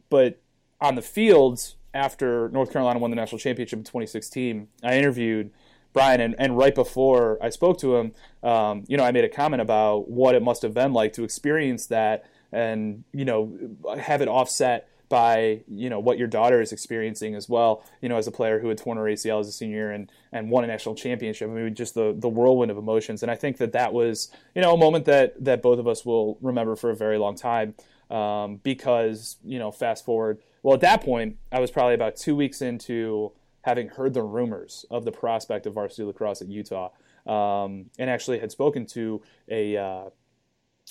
but 0.09 0.41
on 0.81 0.95
the 0.95 1.01
fields 1.01 1.75
after 1.93 2.49
North 2.49 2.71
Carolina 2.71 2.99
won 2.99 3.09
the 3.09 3.15
national 3.15 3.39
championship 3.39 3.77
in 3.77 3.83
2016, 3.83 4.67
I 4.83 4.97
interviewed 4.97 5.51
Brian, 5.93 6.21
and, 6.21 6.35
and 6.37 6.57
right 6.57 6.75
before 6.75 7.37
I 7.41 7.49
spoke 7.49 7.79
to 7.79 7.95
him, 7.95 8.11
um, 8.43 8.83
you 8.87 8.97
know, 8.97 9.03
I 9.03 9.11
made 9.11 9.23
a 9.23 9.29
comment 9.29 9.61
about 9.61 10.09
what 10.09 10.35
it 10.35 10.43
must 10.43 10.61
have 10.61 10.73
been 10.73 10.93
like 10.93 11.13
to 11.13 11.23
experience 11.23 11.87
that, 11.87 12.25
and 12.51 13.03
you 13.11 13.25
know, 13.25 13.53
have 13.99 14.21
it 14.21 14.27
offset 14.27 14.87
by 15.09 15.61
you 15.67 15.89
know 15.89 15.99
what 15.99 16.19
your 16.19 16.27
daughter 16.27 16.61
is 16.61 16.71
experiencing 16.71 17.35
as 17.35 17.49
well. 17.49 17.83
You 18.01 18.09
know, 18.09 18.17
as 18.17 18.27
a 18.27 18.31
player 18.31 18.59
who 18.59 18.69
had 18.69 18.77
torn 18.77 18.97
her 18.97 19.03
ACL 19.03 19.39
as 19.39 19.47
a 19.47 19.51
senior 19.51 19.91
and 19.91 20.09
and 20.31 20.49
won 20.49 20.63
a 20.63 20.67
national 20.67 20.95
championship. 20.95 21.49
I 21.49 21.53
mean, 21.53 21.75
just 21.75 21.95
the 21.95 22.15
the 22.17 22.29
whirlwind 22.29 22.71
of 22.71 22.77
emotions. 22.77 23.23
And 23.23 23.31
I 23.31 23.35
think 23.35 23.57
that 23.57 23.73
that 23.73 23.91
was 23.91 24.31
you 24.55 24.61
know 24.61 24.73
a 24.73 24.77
moment 24.77 25.05
that 25.05 25.43
that 25.43 25.61
both 25.61 25.79
of 25.79 25.87
us 25.87 26.05
will 26.05 26.37
remember 26.41 26.75
for 26.75 26.91
a 26.91 26.95
very 26.95 27.17
long 27.17 27.35
time. 27.35 27.73
Um, 28.09 28.55
because 28.63 29.37
you 29.43 29.59
know, 29.59 29.71
fast 29.71 30.05
forward. 30.05 30.39
Well, 30.63 30.73
at 30.73 30.81
that 30.81 31.03
point, 31.03 31.37
I 31.51 31.59
was 31.59 31.71
probably 31.71 31.93
about 31.93 32.15
two 32.15 32.35
weeks 32.35 32.61
into 32.61 33.31
having 33.69 33.87
heard 33.87 34.15
the 34.15 34.23
rumors 34.23 34.83
of 34.89 35.05
the 35.05 35.11
prospect 35.11 35.67
of 35.67 35.75
varsity 35.75 36.03
lacrosse 36.03 36.41
at 36.41 36.47
Utah, 36.47 36.89
um, 37.27 37.85
and 37.99 38.09
actually 38.09 38.39
had 38.39 38.51
spoken 38.51 38.87
to 38.87 39.21
a 39.47 39.77
uh, 39.77 40.09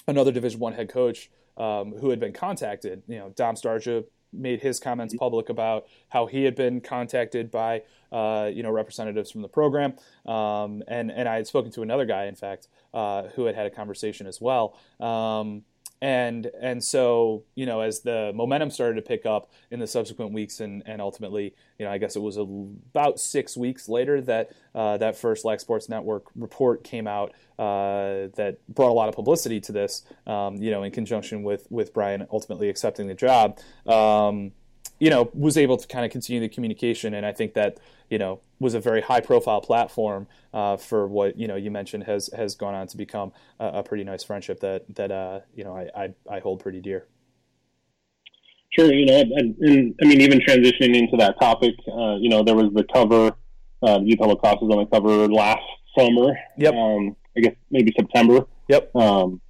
another 0.06 0.30
Division 0.30 0.60
One 0.60 0.74
head 0.74 0.88
coach 0.88 1.28
um, 1.56 1.92
who 2.00 2.10
had 2.10 2.20
been 2.20 2.32
contacted. 2.32 3.02
You 3.08 3.18
know, 3.18 3.28
Dom 3.30 3.56
Starsia 3.56 4.04
made 4.32 4.60
his 4.60 4.78
comments 4.78 5.14
public 5.18 5.48
about 5.48 5.86
how 6.08 6.26
he 6.26 6.44
had 6.44 6.54
been 6.54 6.80
contacted 6.80 7.50
by 7.50 7.82
uh, 8.12 8.48
you 8.52 8.62
know 8.62 8.70
representatives 8.70 9.32
from 9.32 9.42
the 9.42 9.48
program, 9.48 9.94
um, 10.24 10.84
and 10.86 11.10
and 11.10 11.28
I 11.28 11.34
had 11.34 11.48
spoken 11.48 11.72
to 11.72 11.82
another 11.82 12.06
guy, 12.06 12.26
in 12.26 12.36
fact, 12.36 12.68
uh, 12.94 13.24
who 13.34 13.46
had 13.46 13.56
had 13.56 13.66
a 13.66 13.70
conversation 13.70 14.28
as 14.28 14.40
well. 14.40 14.78
Um, 15.00 15.64
and 16.00 16.50
and 16.60 16.82
so 16.82 17.42
you 17.54 17.66
know 17.66 17.80
as 17.80 18.00
the 18.00 18.32
momentum 18.34 18.70
started 18.70 18.94
to 18.94 19.02
pick 19.02 19.26
up 19.26 19.50
in 19.70 19.80
the 19.80 19.86
subsequent 19.86 20.32
weeks 20.32 20.60
and 20.60 20.82
and 20.86 21.00
ultimately 21.00 21.54
you 21.78 21.84
know 21.84 21.90
I 21.90 21.98
guess 21.98 22.14
it 22.14 22.22
was 22.22 22.36
about 22.36 23.18
six 23.18 23.56
weeks 23.56 23.88
later 23.88 24.20
that 24.22 24.52
uh, 24.74 24.96
that 24.98 25.16
first 25.16 25.44
Lax 25.44 25.62
Sports 25.62 25.88
Network 25.88 26.26
report 26.36 26.84
came 26.84 27.06
out 27.06 27.32
uh, 27.58 28.28
that 28.36 28.58
brought 28.68 28.90
a 28.90 28.94
lot 28.94 29.08
of 29.08 29.14
publicity 29.14 29.60
to 29.60 29.72
this 29.72 30.04
um, 30.26 30.56
you 30.56 30.70
know 30.70 30.84
in 30.84 30.92
conjunction 30.92 31.42
with 31.42 31.66
with 31.70 31.92
Brian 31.92 32.26
ultimately 32.30 32.68
accepting 32.68 33.08
the 33.08 33.14
job. 33.14 33.58
Um, 33.86 34.52
you 34.98 35.10
know 35.10 35.30
was 35.34 35.56
able 35.56 35.76
to 35.76 35.86
kind 35.86 36.04
of 36.04 36.10
continue 36.10 36.40
the 36.40 36.48
communication 36.48 37.14
and 37.14 37.24
I 37.24 37.32
think 37.32 37.54
that 37.54 37.78
you 38.10 38.18
know 38.18 38.40
was 38.58 38.74
a 38.74 38.80
very 38.80 39.00
high 39.00 39.20
profile 39.20 39.60
platform 39.60 40.26
uh, 40.52 40.76
for 40.76 41.06
what 41.06 41.38
you 41.38 41.46
know 41.46 41.56
you 41.56 41.70
mentioned 41.70 42.04
has 42.04 42.30
has 42.36 42.54
gone 42.54 42.74
on 42.74 42.86
to 42.88 42.96
become 42.96 43.32
a, 43.60 43.66
a 43.66 43.82
pretty 43.82 44.04
nice 44.04 44.24
friendship 44.24 44.60
that 44.60 44.84
that 44.94 45.10
uh, 45.10 45.40
you 45.54 45.64
know 45.64 45.76
I, 45.76 45.88
I, 45.94 46.14
I 46.30 46.38
hold 46.40 46.60
pretty 46.60 46.80
dear. 46.80 47.06
Sure, 48.70 48.92
you 48.92 49.06
know, 49.06 49.18
and, 49.18 49.56
and, 49.60 49.94
I 50.02 50.04
mean, 50.04 50.20
even 50.20 50.40
transitioning 50.40 50.94
into 50.94 51.16
that 51.16 51.40
topic, 51.40 51.74
uh, 51.90 52.16
you 52.16 52.28
know, 52.28 52.42
there 52.42 52.54
was 52.54 52.70
the 52.74 52.84
cover. 52.92 53.32
Uh, 53.82 53.98
Utah 54.02 54.26
Lacrosse 54.26 54.60
was 54.60 54.70
on 54.70 54.78
the 54.78 54.86
cover 54.86 55.26
last 55.26 55.62
summer. 55.96 56.36
Yep. 56.58 56.74
Um, 56.74 57.16
I 57.36 57.40
guess 57.40 57.54
maybe 57.70 57.94
September. 57.96 58.46
Yep. 58.68 58.94
Um, 58.94 59.40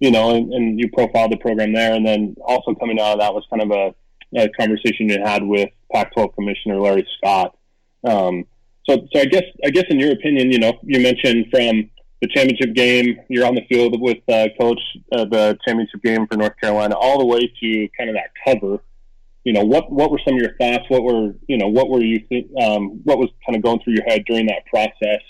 you 0.00 0.10
know, 0.10 0.34
and, 0.34 0.52
and 0.52 0.80
you 0.80 0.90
profiled 0.90 1.30
the 1.30 1.36
program 1.36 1.72
there, 1.72 1.94
and 1.94 2.04
then 2.04 2.34
also 2.44 2.74
coming 2.74 2.98
out 2.98 3.12
of 3.12 3.20
that 3.20 3.32
was 3.32 3.46
kind 3.48 3.62
of 3.62 3.70
a, 3.70 3.94
a 4.36 4.48
conversation 4.50 5.08
you 5.08 5.18
had 5.22 5.42
with 5.42 5.70
Pac-12 5.92 6.34
Commissioner 6.34 6.80
Larry 6.80 7.06
Scott. 7.18 7.56
Um, 8.04 8.46
so, 8.88 9.06
so 9.12 9.20
I 9.20 9.24
guess, 9.24 9.44
I 9.64 9.70
guess 9.70 9.84
in 9.88 9.98
your 9.98 10.12
opinion, 10.12 10.52
you 10.52 10.58
know, 10.58 10.78
you 10.82 11.00
mentioned 11.00 11.46
from 11.50 11.90
the 12.20 12.28
championship 12.28 12.74
game, 12.74 13.20
you're 13.28 13.46
on 13.46 13.54
the 13.54 13.64
field 13.68 14.00
with 14.00 14.18
uh, 14.28 14.48
coach 14.58 14.80
uh, 15.12 15.24
the 15.24 15.58
championship 15.66 16.02
game 16.02 16.26
for 16.26 16.36
North 16.36 16.58
Carolina, 16.60 16.94
all 16.96 17.18
the 17.18 17.26
way 17.26 17.40
to 17.60 17.88
kind 17.96 18.10
of 18.10 18.16
that 18.16 18.30
cover. 18.44 18.82
You 19.44 19.52
know, 19.52 19.64
what 19.64 19.92
what 19.92 20.10
were 20.10 20.20
some 20.24 20.34
of 20.34 20.40
your 20.40 20.56
thoughts? 20.56 20.84
What 20.88 21.02
were 21.02 21.34
you 21.48 21.58
know, 21.58 21.68
what 21.68 21.90
were 21.90 22.02
you 22.02 22.24
think? 22.28 22.50
Um, 22.62 23.00
what 23.04 23.18
was 23.18 23.28
kind 23.44 23.56
of 23.56 23.62
going 23.62 23.80
through 23.80 23.94
your 23.94 24.04
head 24.04 24.24
during 24.26 24.46
that 24.46 24.64
process? 24.66 25.20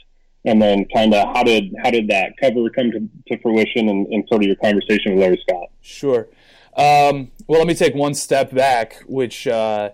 And 0.44 0.61
then, 0.61 0.84
kind 0.94 1.14
of, 1.14 1.34
how 1.34 1.42
did 1.42 1.75
how 1.82 1.90
did 1.90 2.08
that 2.08 2.34
cover 2.40 2.68
come 2.70 2.92
to, 2.92 3.08
to 3.28 3.42
fruition, 3.42 3.88
and, 3.88 4.06
and 4.08 4.25
sort 4.28 4.42
of 4.42 4.46
your 4.46 4.56
conversation 4.56 5.14
with 5.14 5.20
Larry 5.20 5.42
Scott? 5.49 5.70
Sure. 5.80 6.28
Um, 6.76 7.31
well, 7.47 7.59
let 7.59 7.66
me 7.66 7.75
take 7.75 7.95
one 7.95 8.14
step 8.14 8.52
back, 8.52 9.02
which. 9.07 9.47
Uh, 9.47 9.90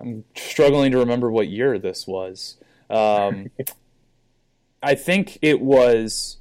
I'm 0.00 0.24
struggling 0.34 0.92
to 0.92 0.98
remember 0.98 1.30
what 1.30 1.48
year 1.48 1.78
this 1.78 2.06
was. 2.06 2.56
Um, 2.88 3.50
I 4.82 4.94
think 4.94 5.38
it 5.42 5.60
was 5.60 6.38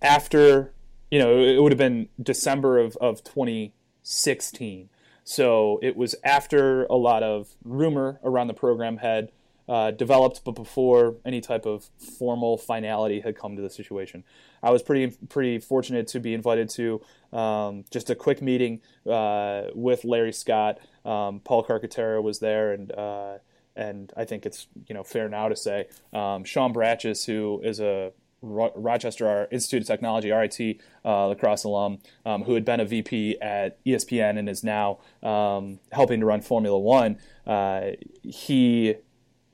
after, 0.00 0.72
you 1.10 1.18
know, 1.18 1.38
it 1.38 1.62
would 1.62 1.70
have 1.70 1.78
been 1.78 2.08
December 2.20 2.78
of, 2.78 2.96
of 2.96 3.22
2016. 3.24 4.88
So 5.24 5.78
it 5.82 5.96
was 5.96 6.14
after 6.24 6.84
a 6.84 6.94
lot 6.94 7.22
of 7.22 7.54
rumor 7.62 8.18
around 8.24 8.48
the 8.48 8.54
program 8.54 8.96
had 8.96 9.30
uh, 9.68 9.90
developed, 9.90 10.42
but 10.44 10.52
before 10.52 11.16
any 11.24 11.40
type 11.40 11.66
of 11.66 11.88
formal 12.18 12.58
finality 12.58 13.20
had 13.20 13.36
come 13.36 13.56
to 13.56 13.62
the 13.62 13.70
situation. 13.70 14.24
I 14.62 14.70
was 14.70 14.82
pretty 14.82 15.16
pretty 15.28 15.58
fortunate 15.58 16.06
to 16.08 16.20
be 16.20 16.34
invited 16.34 16.68
to 16.70 17.00
um, 17.32 17.84
just 17.90 18.10
a 18.10 18.14
quick 18.14 18.42
meeting 18.42 18.80
uh, 19.08 19.64
with 19.74 20.04
Larry 20.04 20.32
Scott. 20.32 20.78
Um, 21.04 21.40
Paul 21.40 21.64
Carcaterra 21.64 22.22
was 22.22 22.38
there, 22.40 22.72
and 22.72 22.92
uh, 22.92 23.38
and 23.76 24.12
I 24.16 24.24
think 24.24 24.46
it's 24.46 24.66
you 24.88 24.94
know 24.94 25.02
fair 25.02 25.28
now 25.28 25.48
to 25.48 25.56
say 25.56 25.86
um, 26.12 26.44
Sean 26.44 26.72
Bratches, 26.72 27.26
who 27.26 27.60
is 27.64 27.80
a 27.80 28.12
Rochester 28.42 29.46
Institute 29.50 29.82
of 29.82 29.86
Technology 29.86 30.30
RIT 30.30 30.80
uh, 31.04 31.28
lacrosse 31.28 31.64
alum, 31.64 31.98
um, 32.26 32.42
who 32.42 32.54
had 32.54 32.64
been 32.64 32.80
a 32.80 32.84
VP 32.84 33.40
at 33.40 33.82
ESPN 33.84 34.38
and 34.38 34.48
is 34.48 34.64
now 34.64 34.98
um, 35.22 35.78
helping 35.92 36.20
to 36.20 36.26
run 36.26 36.40
Formula 36.40 36.78
One. 36.78 37.18
Uh, 37.46 37.92
he 38.22 38.96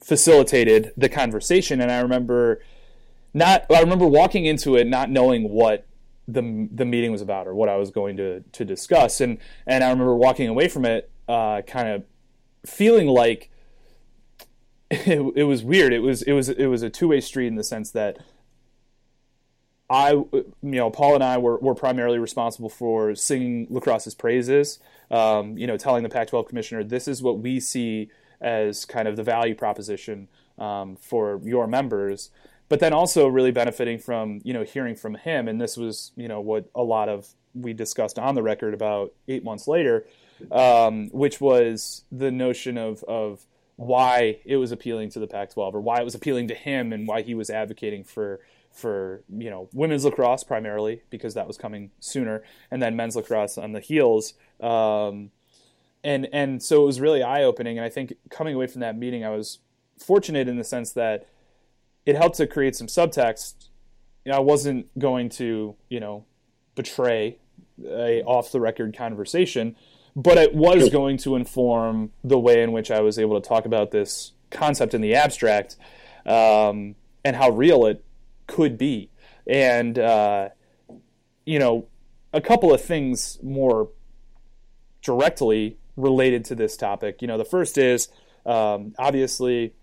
facilitated 0.00 0.92
the 0.96 1.08
conversation, 1.08 1.80
and 1.80 1.90
I 1.90 2.00
remember 2.00 2.60
not. 3.34 3.66
I 3.70 3.80
remember 3.80 4.06
walking 4.06 4.44
into 4.44 4.76
it 4.76 4.86
not 4.86 5.10
knowing 5.10 5.50
what 5.50 5.86
the 6.26 6.68
the 6.72 6.84
meeting 6.84 7.12
was 7.12 7.22
about 7.22 7.46
or 7.46 7.54
what 7.54 7.68
I 7.68 7.76
was 7.76 7.90
going 7.90 8.16
to 8.16 8.40
to 8.40 8.64
discuss, 8.64 9.20
and 9.20 9.38
and 9.66 9.84
I 9.84 9.90
remember 9.90 10.14
walking 10.14 10.48
away 10.48 10.68
from 10.68 10.84
it, 10.84 11.10
uh, 11.28 11.62
kind 11.62 11.88
of 11.88 12.04
feeling 12.66 13.06
like 13.06 13.50
it, 14.90 15.20
it 15.36 15.44
was 15.44 15.62
weird. 15.62 15.92
It 15.92 16.00
was 16.00 16.22
it 16.22 16.32
was 16.32 16.48
it 16.48 16.66
was 16.66 16.82
a 16.82 16.90
two 16.90 17.08
way 17.08 17.20
street 17.20 17.48
in 17.48 17.56
the 17.56 17.64
sense 17.64 17.90
that 17.92 18.18
I, 19.90 20.10
you 20.10 20.52
know, 20.62 20.90
Paul 20.90 21.14
and 21.14 21.24
I 21.24 21.38
were, 21.38 21.56
were 21.58 21.74
primarily 21.74 22.18
responsible 22.18 22.68
for 22.68 23.14
singing 23.14 23.66
lacrosse's 23.68 24.14
praises. 24.14 24.78
Um, 25.10 25.56
you 25.56 25.66
know, 25.66 25.78
telling 25.78 26.02
the 26.02 26.10
Pac-12 26.10 26.46
commissioner, 26.46 26.84
this 26.84 27.08
is 27.08 27.22
what 27.22 27.38
we 27.38 27.58
see 27.58 28.10
as 28.40 28.84
kind 28.84 29.08
of 29.08 29.16
the 29.16 29.22
value 29.22 29.54
proposition 29.54 30.28
um, 30.58 30.96
for 30.96 31.40
your 31.44 31.66
members 31.66 32.30
but 32.68 32.80
then 32.80 32.92
also 32.92 33.26
really 33.26 33.50
benefiting 33.50 33.98
from 33.98 34.40
you 34.44 34.52
know 34.52 34.62
hearing 34.62 34.94
from 34.94 35.14
him 35.14 35.48
and 35.48 35.60
this 35.60 35.76
was 35.76 36.12
you 36.16 36.28
know 36.28 36.40
what 36.40 36.68
a 36.74 36.82
lot 36.82 37.08
of 37.08 37.28
we 37.54 37.72
discussed 37.72 38.18
on 38.18 38.34
the 38.34 38.42
record 38.42 38.74
about 38.74 39.12
eight 39.26 39.42
months 39.42 39.66
later 39.66 40.06
um, 40.52 41.08
which 41.08 41.40
was 41.40 42.04
the 42.12 42.30
notion 42.30 42.78
of 42.78 43.02
of 43.04 43.46
why 43.76 44.38
it 44.44 44.56
was 44.56 44.72
appealing 44.72 45.08
to 45.08 45.20
the 45.20 45.26
Pac-12 45.28 45.74
or 45.74 45.80
why 45.80 46.00
it 46.00 46.04
was 46.04 46.16
appealing 46.16 46.48
to 46.48 46.54
him 46.54 46.92
and 46.92 47.06
why 47.06 47.22
he 47.22 47.34
was 47.34 47.48
advocating 47.48 48.02
for 48.02 48.40
for 48.72 49.22
you 49.28 49.50
know 49.50 49.68
women's 49.72 50.04
lacrosse 50.04 50.44
primarily 50.44 51.02
because 51.10 51.34
that 51.34 51.46
was 51.46 51.56
coming 51.56 51.90
sooner, 52.00 52.42
and 52.70 52.82
then 52.82 52.96
men's 52.96 53.16
lacrosse 53.16 53.58
on 53.58 53.72
the 53.72 53.80
heels. 53.80 54.34
Um, 54.60 55.30
and 56.04 56.28
and 56.32 56.62
so 56.62 56.82
it 56.82 56.86
was 56.86 57.00
really 57.00 57.22
eye 57.22 57.42
opening. 57.42 57.78
And 57.78 57.84
I 57.84 57.88
think 57.88 58.14
coming 58.30 58.54
away 58.54 58.66
from 58.66 58.80
that 58.80 58.96
meeting, 58.96 59.24
I 59.24 59.30
was 59.30 59.58
fortunate 59.98 60.48
in 60.48 60.56
the 60.56 60.64
sense 60.64 60.92
that 60.92 61.26
it 62.06 62.16
helped 62.16 62.36
to 62.36 62.46
create 62.46 62.76
some 62.76 62.86
subtext. 62.86 63.68
You 64.24 64.32
know, 64.32 64.38
I 64.38 64.40
wasn't 64.40 64.86
going 64.98 65.28
to 65.30 65.74
you 65.88 66.00
know 66.00 66.24
betray 66.74 67.38
a 67.84 68.22
off 68.22 68.52
the 68.52 68.60
record 68.60 68.96
conversation, 68.96 69.76
but 70.14 70.38
it 70.38 70.54
was 70.54 70.90
going 70.90 71.16
to 71.18 71.36
inform 71.36 72.12
the 72.24 72.38
way 72.38 72.62
in 72.62 72.72
which 72.72 72.90
I 72.90 73.00
was 73.00 73.18
able 73.18 73.40
to 73.40 73.48
talk 73.48 73.66
about 73.66 73.90
this 73.90 74.32
concept 74.50 74.94
in 74.94 75.00
the 75.00 75.14
abstract 75.14 75.76
um, 76.26 76.94
and 77.24 77.36
how 77.36 77.50
real 77.50 77.86
it 77.86 78.04
could 78.46 78.78
be. 78.78 79.10
And, 79.46 79.98
uh, 79.98 80.50
you 81.44 81.58
know, 81.58 81.86
a 82.32 82.40
couple 82.40 82.72
of 82.72 82.82
things 82.82 83.38
more 83.42 83.90
directly 85.02 85.78
related 85.98 86.44
to 86.46 86.54
this 86.54 86.76
topic. 86.76 87.20
You 87.20 87.28
know, 87.28 87.36
the 87.36 87.44
first 87.44 87.76
is 87.76 88.08
um, 88.46 88.94
obviously 88.98 89.74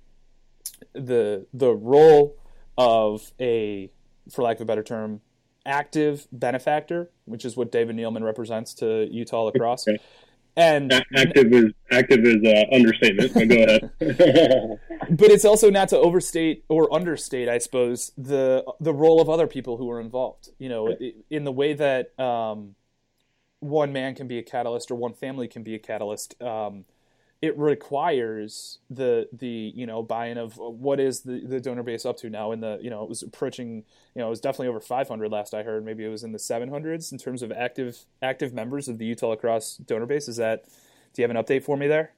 the 0.94 1.46
the 1.54 1.74
role 1.74 2.38
of 2.78 3.32
a, 3.40 3.92
for 4.32 4.42
lack 4.42 4.58
of 4.58 4.62
a 4.62 4.66
better 4.66 4.84
term, 4.84 5.22
active 5.66 6.28
benefactor, 6.32 7.10
which 7.26 7.46
is 7.46 7.56
what 7.56 7.72
David 7.72 7.96
Neeleman 7.96 8.24
represents 8.24 8.74
to 8.76 9.08
Utah 9.12 9.44
lacrosse. 9.44 9.88
Okay. 9.88 10.00
And 10.58 10.94
active 10.94 11.52
is 11.52 11.66
active 11.92 12.24
is 12.24 12.38
uh, 12.46 12.74
understatement. 12.74 13.34
But 13.34 13.50
go 13.50 13.56
ahead. 13.56 14.80
but 15.10 15.30
it's 15.30 15.44
also 15.44 15.70
not 15.70 15.90
to 15.90 15.98
overstate 15.98 16.64
or 16.70 16.94
understate, 16.94 17.50
I 17.50 17.58
suppose, 17.58 18.14
the 18.18 18.64
the 18.80 18.94
role 18.94 19.20
of 19.20 19.30
other 19.30 19.48
people 19.48 19.76
who 19.76 19.92
are 19.92 20.00
involved. 20.00 20.48
You 20.58 20.70
know, 20.70 20.96
in 21.30 21.44
the 21.44 21.52
way 21.52 21.74
that 21.74 22.18
um, 22.18 22.76
one 23.66 23.92
man 23.92 24.16
can 24.16 24.28
be 24.28 24.38
a 24.38 24.44
catalyst 24.44 24.92
or 24.92 24.96
one 24.96 25.14
family 25.14 25.48
can 25.48 25.64
be 25.64 25.76
a 25.76 25.80
catalyst. 25.80 26.42
Um, 26.42 26.86
it 27.42 27.58
requires 27.58 28.80
the 28.90 29.28
the 29.32 29.72
you 29.76 29.86
know 29.86 30.02
buy-in 30.02 30.38
of 30.38 30.58
what 30.58 31.00
is 31.00 31.22
the, 31.22 31.42
the 31.46 31.60
donor 31.60 31.84
base 31.84 32.06
up 32.06 32.18
to 32.18 32.30
now 32.30 32.52
in 32.52 32.62
the 32.62 32.80
you 32.82 32.90
know 32.90 33.04
it 33.04 33.10
was 33.10 33.22
approaching 33.22 33.84
you 34.16 34.20
know 34.20 34.28
it 34.28 34.30
was 34.30 34.40
definitely 34.40 34.68
over 34.68 34.80
500 34.80 35.32
last 35.32 35.54
I 35.54 35.64
heard. 35.64 35.86
Maybe 35.86 36.06
it 36.06 36.10
was 36.10 36.24
in 36.24 36.32
the 36.32 36.40
700s 36.40 37.12
in 37.12 37.18
terms 37.18 37.42
of 37.42 37.52
active 37.52 38.06
active 38.22 38.54
members 38.54 38.88
of 38.88 38.98
the 38.98 39.06
Utah 39.06 39.30
lacrosse 39.30 39.78
donor 39.78 40.06
base. 40.06 40.28
Is 40.28 40.38
that 40.38 40.66
do 41.14 41.22
you 41.22 41.28
have 41.28 41.36
an 41.36 41.42
update 41.42 41.64
for 41.64 41.78
me 41.78 41.88
there? 41.88 42.14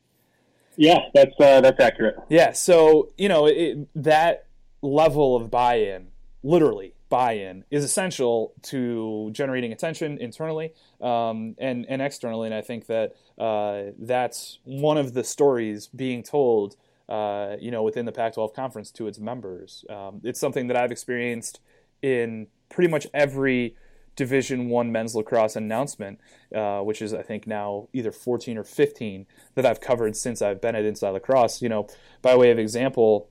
Yeah 0.75 0.99
that's 1.13 1.39
uh, 1.39 1.61
that's 1.61 1.79
accurate. 1.79 2.17
Yeah 2.29 2.51
so 2.51 3.11
you 3.17 3.27
know 3.27 3.47
it, 3.47 3.87
that 3.95 4.45
level 4.81 5.35
of 5.35 5.49
buy-in 5.49 6.07
literally 6.43 6.93
buy-in 7.09 7.63
is 7.71 7.83
essential 7.83 8.53
to 8.61 9.29
generating 9.31 9.71
attention 9.71 10.17
internally 10.19 10.73
um, 11.01 11.55
and 11.57 11.85
and 11.87 12.01
externally. 12.01 12.47
And 12.47 12.55
I 12.55 12.61
think 12.61 12.87
that 12.87 13.15
uh, 13.37 13.91
that's 13.99 14.59
one 14.63 14.97
of 14.97 15.13
the 15.13 15.23
stories 15.23 15.87
being 15.87 16.23
told, 16.23 16.75
uh, 17.07 17.55
you 17.59 17.71
know, 17.71 17.83
within 17.83 18.05
the 18.05 18.11
Pac-12 18.11 18.53
conference 18.53 18.91
to 18.91 19.07
its 19.07 19.19
members. 19.19 19.85
Um, 19.89 20.21
it's 20.23 20.39
something 20.39 20.67
that 20.67 20.77
I've 20.77 20.91
experienced 20.91 21.59
in 22.01 22.47
pretty 22.69 22.89
much 22.89 23.07
every 23.13 23.75
Division 24.15 24.69
One 24.69 24.91
men's 24.91 25.15
lacrosse 25.15 25.55
announcement, 25.55 26.19
uh, 26.53 26.79
which 26.79 27.01
is 27.01 27.13
I 27.13 27.21
think 27.21 27.47
now 27.47 27.87
either 27.93 28.11
14 28.11 28.57
or 28.57 28.63
15 28.63 29.25
that 29.55 29.65
I've 29.65 29.79
covered 29.79 30.15
since 30.15 30.41
I've 30.41 30.59
been 30.59 30.75
at 30.75 30.85
Inside 30.85 31.11
Lacrosse. 31.11 31.61
You 31.61 31.69
know, 31.69 31.87
by 32.21 32.35
way 32.35 32.51
of 32.51 32.59
example 32.59 33.29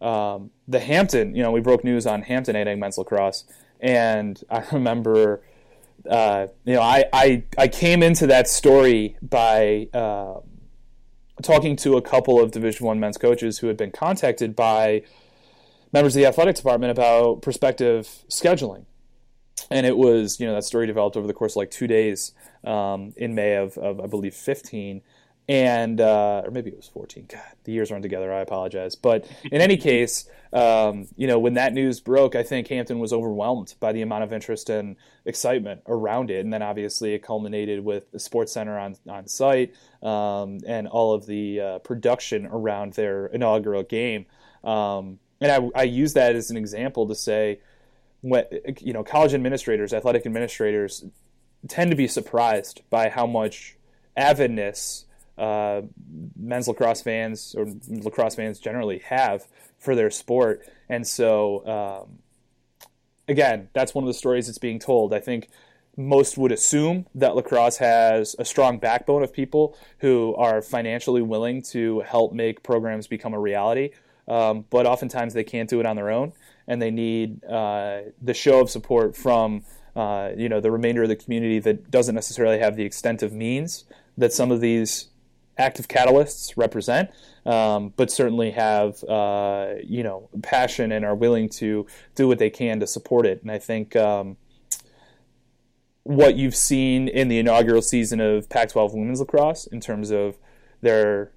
um, 0.00 0.50
the 0.68 0.80
Hampton, 0.80 1.34
you 1.34 1.42
know, 1.42 1.50
we 1.50 1.60
broke 1.60 1.84
news 1.84 2.06
on 2.06 2.22
Hampton 2.22 2.56
adding 2.56 2.78
men's 2.78 2.98
lacrosse, 2.98 3.44
and 3.80 4.42
I 4.50 4.64
remember, 4.72 5.42
uh, 6.08 6.48
you 6.64 6.74
know, 6.74 6.82
I, 6.82 7.04
I 7.12 7.44
I 7.56 7.68
came 7.68 8.02
into 8.02 8.26
that 8.26 8.48
story 8.48 9.16
by 9.22 9.88
uh, 9.94 10.40
talking 11.42 11.76
to 11.76 11.96
a 11.96 12.02
couple 12.02 12.40
of 12.40 12.50
Division 12.50 12.86
One 12.86 13.00
men's 13.00 13.16
coaches 13.16 13.58
who 13.58 13.68
had 13.68 13.76
been 13.76 13.90
contacted 13.90 14.54
by 14.54 15.02
members 15.92 16.14
of 16.16 16.20
the 16.20 16.26
athletic 16.26 16.56
department 16.56 16.90
about 16.90 17.42
prospective 17.42 18.24
scheduling, 18.28 18.84
and 19.70 19.86
it 19.86 19.96
was 19.96 20.40
you 20.40 20.46
know 20.46 20.54
that 20.54 20.64
story 20.64 20.86
developed 20.86 21.16
over 21.16 21.26
the 21.26 21.34
course 21.34 21.52
of 21.52 21.56
like 21.56 21.70
two 21.70 21.86
days 21.86 22.32
um, 22.64 23.14
in 23.16 23.34
May 23.34 23.56
of, 23.56 23.78
of 23.78 24.00
I 24.00 24.06
believe 24.06 24.34
fifteen 24.34 25.02
and 25.48 26.00
uh, 26.00 26.42
or 26.44 26.50
maybe 26.50 26.70
it 26.70 26.76
was 26.76 26.88
14 26.88 27.26
god 27.28 27.40
the 27.64 27.72
years 27.72 27.90
run 27.90 28.02
together. 28.02 28.32
I 28.32 28.40
apologize. 28.40 28.94
But 28.94 29.26
in 29.50 29.60
any 29.60 29.76
case 29.90 30.28
um, 30.52 31.08
you 31.16 31.26
know 31.26 31.38
when 31.38 31.54
that 31.54 31.72
news 31.72 31.98
broke 32.00 32.36
i 32.36 32.42
think 32.44 32.68
hampton 32.68 33.00
was 33.00 33.12
overwhelmed 33.12 33.74
by 33.80 33.92
the 33.92 34.02
amount 34.02 34.22
of 34.22 34.32
interest 34.32 34.70
and 34.70 34.96
excitement 35.26 35.82
around 35.86 36.30
it. 36.30 36.44
And 36.44 36.52
then 36.52 36.62
obviously 36.62 37.14
it 37.14 37.22
culminated 37.22 37.84
with 37.84 38.10
the 38.10 38.18
SportsCenter 38.18 38.80
on, 38.80 38.96
on 39.08 39.26
site 39.26 39.74
um, 40.02 40.58
and 40.66 40.86
all 40.88 41.14
of 41.14 41.26
the 41.26 41.60
uh, 41.60 41.78
production 41.80 42.46
around 42.46 42.94
their 42.94 43.26
inaugural 43.26 43.82
game. 43.82 44.26
Um, 44.62 45.18
and 45.40 45.50
I, 45.50 45.80
I 45.80 45.82
use 45.84 46.14
that 46.14 46.36
as 46.36 46.50
an 46.50 46.56
example 46.56 47.08
to 47.08 47.14
say 47.14 47.60
when 48.20 48.44
you 48.80 48.92
know 48.94 49.04
college 49.04 49.34
administrators 49.34 49.92
athletic 49.92 50.24
administrators 50.24 51.04
tend 51.68 51.90
to 51.90 51.96
be 51.96 52.08
surprised 52.08 52.80
by 52.88 53.10
how 53.10 53.26
much 53.26 53.76
avidness 54.16 55.04
uh, 55.38 55.82
men's 56.36 56.68
lacrosse 56.68 57.02
fans 57.02 57.54
or 57.56 57.66
lacrosse 57.88 58.34
fans 58.34 58.58
generally 58.58 58.98
have 59.00 59.46
for 59.78 59.94
their 59.94 60.10
sport. 60.10 60.66
And 60.88 61.06
so, 61.06 62.06
um, 62.06 62.18
again, 63.28 63.68
that's 63.72 63.94
one 63.94 64.04
of 64.04 64.08
the 64.08 64.14
stories 64.14 64.46
that's 64.46 64.58
being 64.58 64.78
told. 64.78 65.12
I 65.12 65.20
think 65.20 65.48
most 65.96 66.36
would 66.36 66.52
assume 66.52 67.06
that 67.14 67.36
lacrosse 67.36 67.78
has 67.78 68.34
a 68.38 68.44
strong 68.44 68.78
backbone 68.78 69.22
of 69.22 69.32
people 69.32 69.76
who 69.98 70.34
are 70.36 70.60
financially 70.60 71.22
willing 71.22 71.62
to 71.62 72.00
help 72.00 72.32
make 72.32 72.62
programs 72.62 73.06
become 73.06 73.34
a 73.34 73.38
reality. 73.38 73.90
Um, 74.26 74.64
but 74.70 74.86
oftentimes 74.86 75.34
they 75.34 75.44
can't 75.44 75.68
do 75.68 75.80
it 75.80 75.86
on 75.86 75.96
their 75.96 76.10
own, 76.10 76.32
and 76.66 76.80
they 76.80 76.90
need 76.90 77.44
uh, 77.44 78.02
the 78.22 78.34
show 78.34 78.60
of 78.60 78.70
support 78.70 79.14
from 79.14 79.64
uh, 79.94 80.30
you 80.36 80.48
know 80.48 80.60
the 80.60 80.70
remainder 80.70 81.02
of 81.02 81.08
the 81.08 81.16
community 81.16 81.58
that 81.60 81.90
doesn't 81.90 82.14
necessarily 82.14 82.58
have 82.58 82.74
the 82.74 82.84
extent 82.84 83.22
of 83.22 83.32
means 83.32 83.84
that 84.16 84.32
some 84.32 84.50
of 84.50 84.60
these 84.60 85.08
active 85.56 85.88
catalysts 85.88 86.54
represent, 86.56 87.10
um, 87.46 87.92
but 87.96 88.10
certainly 88.10 88.50
have 88.52 89.02
uh, 89.04 89.74
you 89.82 90.02
know 90.02 90.28
passion 90.42 90.92
and 90.92 91.04
are 91.04 91.14
willing 91.14 91.48
to 91.48 91.86
do 92.14 92.28
what 92.28 92.38
they 92.38 92.50
can 92.50 92.80
to 92.80 92.86
support 92.86 93.26
it. 93.26 93.42
And 93.42 93.50
I 93.50 93.58
think 93.58 93.96
um, 93.96 94.36
what 96.04 96.36
you've 96.36 96.56
seen 96.56 97.08
in 97.08 97.28
the 97.28 97.38
inaugural 97.38 97.82
season 97.82 98.20
of 98.20 98.48
Pac-12 98.48 98.94
women's 98.94 99.20
lacrosse 99.20 99.66
in 99.66 99.80
terms 99.80 100.10
of 100.10 100.36
their 100.82 101.32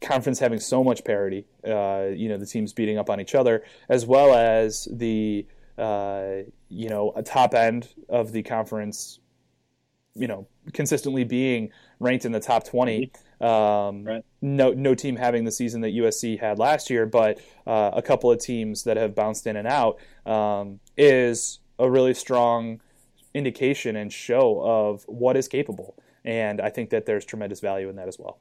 conference 0.00 0.38
having 0.38 0.60
so 0.60 0.84
much 0.84 1.04
parity, 1.04 1.46
uh, 1.66 2.06
you 2.14 2.28
know, 2.28 2.38
the 2.38 2.46
teams 2.46 2.72
beating 2.72 2.98
up 2.98 3.10
on 3.10 3.20
each 3.20 3.34
other, 3.34 3.64
as 3.88 4.06
well 4.06 4.34
as 4.34 4.88
the 4.90 5.46
uh, 5.76 6.36
you 6.68 6.88
know 6.88 7.12
a 7.16 7.22
top 7.22 7.54
end 7.54 7.88
of 8.08 8.32
the 8.32 8.42
conference, 8.42 9.18
you 10.14 10.26
know, 10.26 10.46
consistently 10.72 11.24
being 11.24 11.70
ranked 12.00 12.24
in 12.24 12.32
the 12.32 12.40
top 12.40 12.64
20 12.64 13.10
um, 13.44 14.04
right. 14.04 14.24
No, 14.40 14.72
no 14.72 14.94
team 14.94 15.16
having 15.16 15.44
the 15.44 15.52
season 15.52 15.80
that 15.82 15.94
USC 15.94 16.40
had 16.40 16.58
last 16.58 16.88
year, 16.88 17.04
but 17.04 17.38
uh, 17.66 17.90
a 17.92 18.00
couple 18.00 18.30
of 18.30 18.38
teams 18.38 18.84
that 18.84 18.96
have 18.96 19.14
bounced 19.14 19.46
in 19.46 19.56
and 19.56 19.68
out 19.68 19.98
um, 20.24 20.80
is 20.96 21.58
a 21.78 21.90
really 21.90 22.14
strong 22.14 22.80
indication 23.34 23.96
and 23.96 24.12
show 24.12 24.60
of 24.62 25.04
what 25.08 25.36
is 25.36 25.48
capable. 25.48 25.96
And 26.24 26.60
I 26.60 26.70
think 26.70 26.90
that 26.90 27.04
there's 27.04 27.24
tremendous 27.24 27.60
value 27.60 27.88
in 27.90 27.96
that 27.96 28.08
as 28.08 28.18
well. 28.18 28.38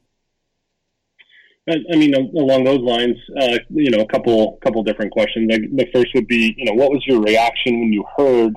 I 1.69 1.95
mean, 1.95 2.13
along 2.13 2.65
those 2.65 2.81
lines, 2.81 3.15
uh, 3.41 3.57
you 3.69 3.89
know, 3.89 4.01
a 4.01 4.07
couple 4.07 4.57
couple 4.62 4.83
different 4.83 5.13
questions. 5.13 5.47
The 5.47 5.88
first 5.93 6.07
would 6.13 6.27
be, 6.27 6.53
you 6.57 6.65
know, 6.65 6.73
what 6.73 6.91
was 6.91 7.01
your 7.07 7.21
reaction 7.21 7.79
when 7.79 7.93
you 7.93 8.03
heard 8.17 8.53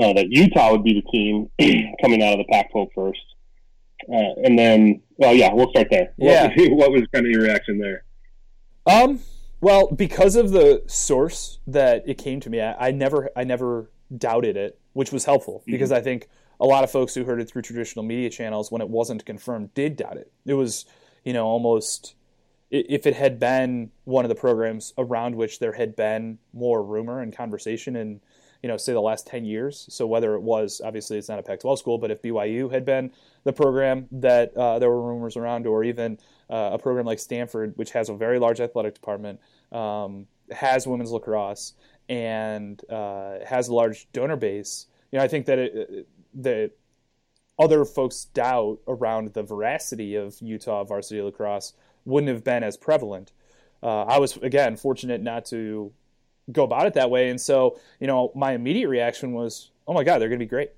uh, 0.00 0.12
that 0.12 0.26
Utah 0.30 0.72
would 0.72 0.84
be 0.84 0.94
the 0.94 1.10
team 1.10 1.50
coming 2.02 2.22
out 2.22 2.32
of 2.32 2.38
the 2.38 2.44
Pac-12 2.50 2.88
first? 2.94 3.20
Uh, 4.08 4.34
and 4.44 4.58
then, 4.58 5.00
well, 5.16 5.34
yeah, 5.34 5.52
we'll 5.52 5.70
start 5.70 5.88
there. 5.90 6.12
Yeah. 6.18 6.48
What, 6.56 6.70
what 6.72 6.92
was 6.92 7.02
kind 7.12 7.26
of 7.26 7.30
your 7.30 7.42
reaction 7.42 7.78
there? 7.78 8.04
Um. 8.86 9.20
Well, 9.60 9.90
because 9.90 10.36
of 10.36 10.50
the 10.50 10.82
source 10.86 11.58
that 11.66 12.06
it 12.06 12.18
came 12.18 12.38
to 12.40 12.50
me, 12.50 12.60
I, 12.60 12.88
I 12.88 12.90
never, 12.90 13.30
I 13.34 13.44
never 13.44 13.90
doubted 14.14 14.58
it, 14.58 14.78
which 14.92 15.10
was 15.10 15.24
helpful 15.24 15.60
mm-hmm. 15.60 15.70
because 15.70 15.90
I 15.90 16.02
think 16.02 16.28
a 16.60 16.66
lot 16.66 16.84
of 16.84 16.90
folks 16.90 17.14
who 17.14 17.24
heard 17.24 17.40
it 17.40 17.48
through 17.48 17.62
traditional 17.62 18.04
media 18.04 18.28
channels 18.28 18.70
when 18.70 18.82
it 18.82 18.88
wasn't 18.90 19.24
confirmed 19.24 19.72
did 19.72 19.96
doubt 19.96 20.18
it. 20.18 20.30
It 20.44 20.54
was, 20.54 20.84
you 21.24 21.32
know, 21.32 21.46
almost 21.46 22.14
if 22.70 23.06
it 23.06 23.14
had 23.14 23.38
been 23.38 23.90
one 24.04 24.24
of 24.24 24.28
the 24.28 24.34
programs 24.34 24.92
around 24.98 25.36
which 25.36 25.58
there 25.58 25.72
had 25.72 25.96
been 25.96 26.38
more 26.52 26.82
rumor 26.82 27.20
and 27.20 27.34
conversation 27.34 27.96
and 27.96 28.20
you 28.64 28.68
know, 28.68 28.78
say 28.78 28.94
the 28.94 29.00
last 29.00 29.26
10 29.26 29.44
years. 29.44 29.84
So 29.90 30.06
whether 30.06 30.34
it 30.36 30.40
was, 30.40 30.80
obviously 30.82 31.18
it's 31.18 31.28
not 31.28 31.38
a 31.38 31.42
Pac-12 31.42 31.76
school, 31.76 31.98
but 31.98 32.10
if 32.10 32.22
BYU 32.22 32.72
had 32.72 32.86
been 32.86 33.12
the 33.44 33.52
program 33.52 34.08
that 34.10 34.56
uh, 34.56 34.78
there 34.78 34.88
were 34.88 35.02
rumors 35.02 35.36
around, 35.36 35.66
or 35.66 35.84
even 35.84 36.18
uh, 36.48 36.70
a 36.72 36.78
program 36.78 37.04
like 37.04 37.18
Stanford, 37.18 37.74
which 37.76 37.90
has 37.90 38.08
a 38.08 38.14
very 38.14 38.38
large 38.38 38.62
athletic 38.62 38.94
department, 38.94 39.38
um, 39.70 40.26
has 40.50 40.86
women's 40.86 41.10
lacrosse, 41.10 41.74
and 42.08 42.80
uh, 42.90 43.34
has 43.46 43.68
a 43.68 43.74
large 43.74 44.10
donor 44.12 44.36
base, 44.36 44.86
you 45.12 45.18
know, 45.18 45.24
I 45.26 45.28
think 45.28 45.44
that 45.44 45.58
it, 45.58 46.08
that 46.32 46.70
other 47.58 47.84
folks' 47.84 48.24
doubt 48.24 48.78
around 48.88 49.34
the 49.34 49.42
veracity 49.42 50.14
of 50.14 50.40
Utah 50.40 50.84
varsity 50.84 51.20
lacrosse 51.20 51.74
wouldn't 52.06 52.32
have 52.32 52.42
been 52.42 52.62
as 52.62 52.78
prevalent. 52.78 53.30
Uh, 53.82 54.04
I 54.04 54.18
was 54.18 54.38
again 54.38 54.78
fortunate 54.78 55.20
not 55.20 55.44
to 55.46 55.92
go 56.52 56.64
about 56.64 56.86
it 56.86 56.94
that 56.94 57.10
way, 57.10 57.30
and 57.30 57.40
so 57.40 57.78
you 58.00 58.06
know, 58.06 58.32
my 58.34 58.52
immediate 58.52 58.88
reaction 58.88 59.32
was, 59.32 59.70
"Oh 59.86 59.92
my 59.92 60.04
God, 60.04 60.18
they're 60.18 60.28
going 60.28 60.40
to 60.40 60.44
be 60.44 60.48
great." 60.48 60.72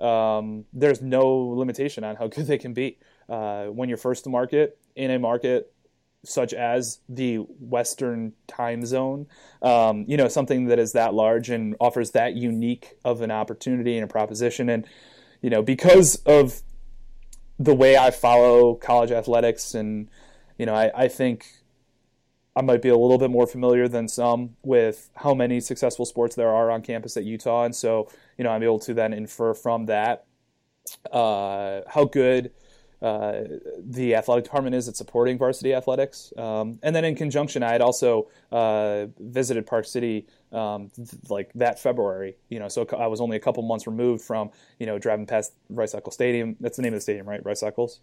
Um, 0.00 0.64
there's 0.72 1.02
no 1.02 1.28
limitation 1.28 2.04
on 2.04 2.16
how 2.16 2.26
good 2.26 2.46
they 2.46 2.58
can 2.58 2.72
be 2.72 2.98
uh, 3.28 3.66
when 3.66 3.88
you're 3.88 3.98
first 3.98 4.24
to 4.24 4.30
market 4.30 4.78
in 4.96 5.10
a 5.10 5.18
market 5.18 5.72
such 6.24 6.52
as 6.52 7.00
the 7.08 7.36
Western 7.36 8.32
time 8.46 8.84
zone, 8.84 9.26
um, 9.62 10.04
you 10.06 10.16
know, 10.16 10.28
something 10.28 10.66
that 10.66 10.78
is 10.78 10.92
that 10.92 11.14
large 11.14 11.48
and 11.48 11.74
offers 11.80 12.10
that 12.10 12.34
unique 12.34 12.96
of 13.04 13.22
an 13.22 13.30
opportunity 13.30 13.96
and 13.96 14.04
a 14.04 14.06
proposition. 14.06 14.68
And, 14.68 14.86
you 15.40 15.48
know, 15.48 15.62
because 15.62 16.16
of 16.26 16.60
the 17.58 17.74
way 17.74 17.96
I 17.96 18.10
follow 18.10 18.74
college 18.74 19.10
athletics 19.10 19.74
and, 19.74 20.08
you 20.58 20.66
know, 20.66 20.74
I, 20.74 20.90
I 20.94 21.08
think 21.08 21.46
I 22.60 22.62
might 22.62 22.82
be 22.82 22.90
a 22.90 22.96
little 22.96 23.18
bit 23.18 23.30
more 23.30 23.46
familiar 23.46 23.88
than 23.88 24.06
some 24.06 24.56
with 24.62 25.10
how 25.16 25.34
many 25.34 25.60
successful 25.60 26.04
sports 26.04 26.36
there 26.36 26.50
are 26.50 26.70
on 26.70 26.82
campus 26.82 27.16
at 27.16 27.24
Utah. 27.24 27.64
And 27.64 27.74
so, 27.74 28.08
you 28.36 28.44
know, 28.44 28.50
I'm 28.50 28.62
able 28.62 28.78
to 28.80 28.94
then 28.94 29.12
infer 29.12 29.54
from 29.54 29.86
that 29.86 30.26
uh, 31.12 31.80
how 31.88 32.04
good– 32.04 32.52
uh, 33.02 33.44
the 33.78 34.14
athletic 34.14 34.44
department 34.44 34.74
is 34.74 34.88
at 34.88 34.96
supporting 34.96 35.38
varsity 35.38 35.72
athletics. 35.72 36.32
Um, 36.36 36.78
and 36.82 36.94
then 36.94 37.04
in 37.04 37.14
conjunction, 37.14 37.62
I 37.62 37.72
had 37.72 37.80
also 37.80 38.28
uh, 38.52 39.06
visited 39.18 39.66
Park 39.66 39.86
City 39.86 40.26
um, 40.52 40.90
th- 40.94 41.08
like 41.30 41.50
that 41.54 41.78
February. 41.78 42.36
You 42.50 42.58
know, 42.58 42.68
so 42.68 42.86
I 42.98 43.06
was 43.06 43.20
only 43.20 43.36
a 43.36 43.40
couple 43.40 43.62
months 43.62 43.86
removed 43.86 44.22
from 44.22 44.50
you 44.78 44.86
know 44.86 44.98
driving 44.98 45.26
past 45.26 45.54
Rice 45.70 45.94
Eccles 45.94 46.14
Stadium. 46.14 46.56
That's 46.60 46.76
the 46.76 46.82
name 46.82 46.92
of 46.92 46.98
the 46.98 47.02
stadium, 47.02 47.28
right? 47.28 47.44
Rice 47.44 47.62
Eccles. 47.62 48.00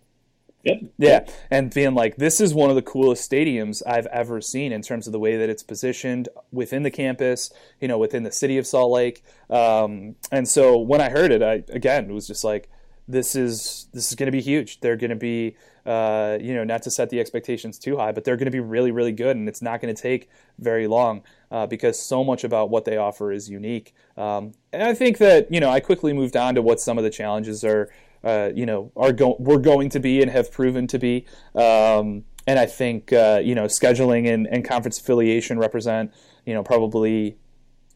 Yep. 0.68 0.82
Yeah, 0.98 1.26
and 1.50 1.74
being 1.74 1.96
like, 1.96 2.18
this 2.18 2.42
is 2.42 2.54
one 2.54 2.70
of 2.70 2.76
the 2.76 2.82
coolest 2.82 3.30
stadiums 3.30 3.82
I've 3.88 4.06
ever 4.08 4.42
seen 4.42 4.72
in 4.74 4.82
terms 4.82 5.08
of 5.08 5.14
the 5.14 5.20
way 5.20 5.38
that 5.38 5.50
it's 5.50 5.64
positioned 5.64 6.28
within 6.52 6.84
the 6.84 6.92
campus, 6.92 7.52
you 7.80 7.88
know, 7.88 7.98
within 7.98 8.24
the 8.24 8.32
city 8.32 8.58
of 8.58 8.68
Salt 8.68 8.92
Lake. 8.92 9.24
Um, 9.50 10.16
and 10.30 10.48
so 10.48 10.78
when 10.78 11.00
I 11.00 11.10
heard 11.10 11.32
it, 11.32 11.42
I 11.42 11.64
again 11.74 12.14
was 12.14 12.28
just 12.28 12.44
like, 12.44 12.70
this 13.08 13.36
is 13.36 13.88
this 13.94 14.10
is 14.10 14.16
going 14.16 14.28
to 14.28 14.32
be 14.32 14.42
huge. 14.42 14.82
They're 14.82 14.98
going 14.98 15.12
to 15.12 15.16
be, 15.16 15.56
uh, 15.86 16.38
you 16.42 16.54
know, 16.54 16.66
not 16.66 16.84
to 16.84 16.92
set 16.92 17.10
the 17.10 17.20
expectations 17.22 17.80
too 17.80 17.96
high, 17.96 18.12
but 18.12 18.26
they're 18.26 18.36
going 18.36 18.46
to 18.46 18.52
be 18.52 18.60
really, 18.60 18.92
really 18.92 19.14
good, 19.14 19.38
and 19.38 19.48
it's 19.48 19.62
not 19.62 19.80
going 19.80 19.96
to 19.96 20.02
take 20.02 20.30
very 20.60 20.88
long 20.88 21.24
uh, 21.50 21.66
because 21.66 21.98
so 21.98 22.24
much 22.24 22.44
about 22.44 22.70
what 22.70 22.84
they 22.84 22.98
offer 22.98 23.32
is 23.32 23.50
unique. 23.50 23.94
Um, 24.18 24.52
and 24.74 24.84
I 24.84 24.94
think 24.94 25.20
that 25.20 25.50
you 25.50 25.62
know, 25.62 25.70
I 25.70 25.80
quickly 25.80 26.12
moved 26.12 26.36
on 26.36 26.56
to 26.56 26.62
what 26.62 26.82
some 26.82 26.98
of 26.98 27.06
the 27.06 27.10
challenges 27.10 27.64
are, 27.64 27.90
uh, 28.24 28.50
you 28.54 28.66
know, 28.66 28.92
are 28.96 29.12
go- 29.12 29.38
we're 29.40 29.60
going 29.60 29.90
to 29.90 30.00
be 30.00 30.22
and 30.22 30.32
have 30.32 30.52
proven 30.52 30.88
to 30.88 31.00
be. 31.00 31.26
Um, 31.56 32.26
and 32.46 32.58
I 32.60 32.66
think 32.66 33.12
uh, 33.12 33.42
you 33.44 33.56
know, 33.56 33.66
scheduling 33.66 34.32
and, 34.32 34.48
and 34.48 34.64
conference 34.64 35.00
affiliation 35.00 35.60
represent, 35.60 36.14
you 36.46 36.54
know, 36.54 36.64
probably 36.64 37.38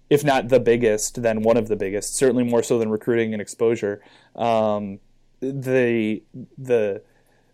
if 0.10 0.26
not 0.26 0.50
the 0.50 0.60
biggest, 0.60 1.22
then 1.22 1.42
one 1.42 1.56
of 1.56 1.70
the 1.70 1.78
biggest. 1.78 2.16
Certainly 2.16 2.44
more 2.44 2.62
so 2.62 2.78
than 2.78 2.90
recruiting 2.90 3.34
and 3.34 3.42
exposure. 3.42 4.02
Um, 4.36 5.00
the 5.40 6.22
the 6.58 7.02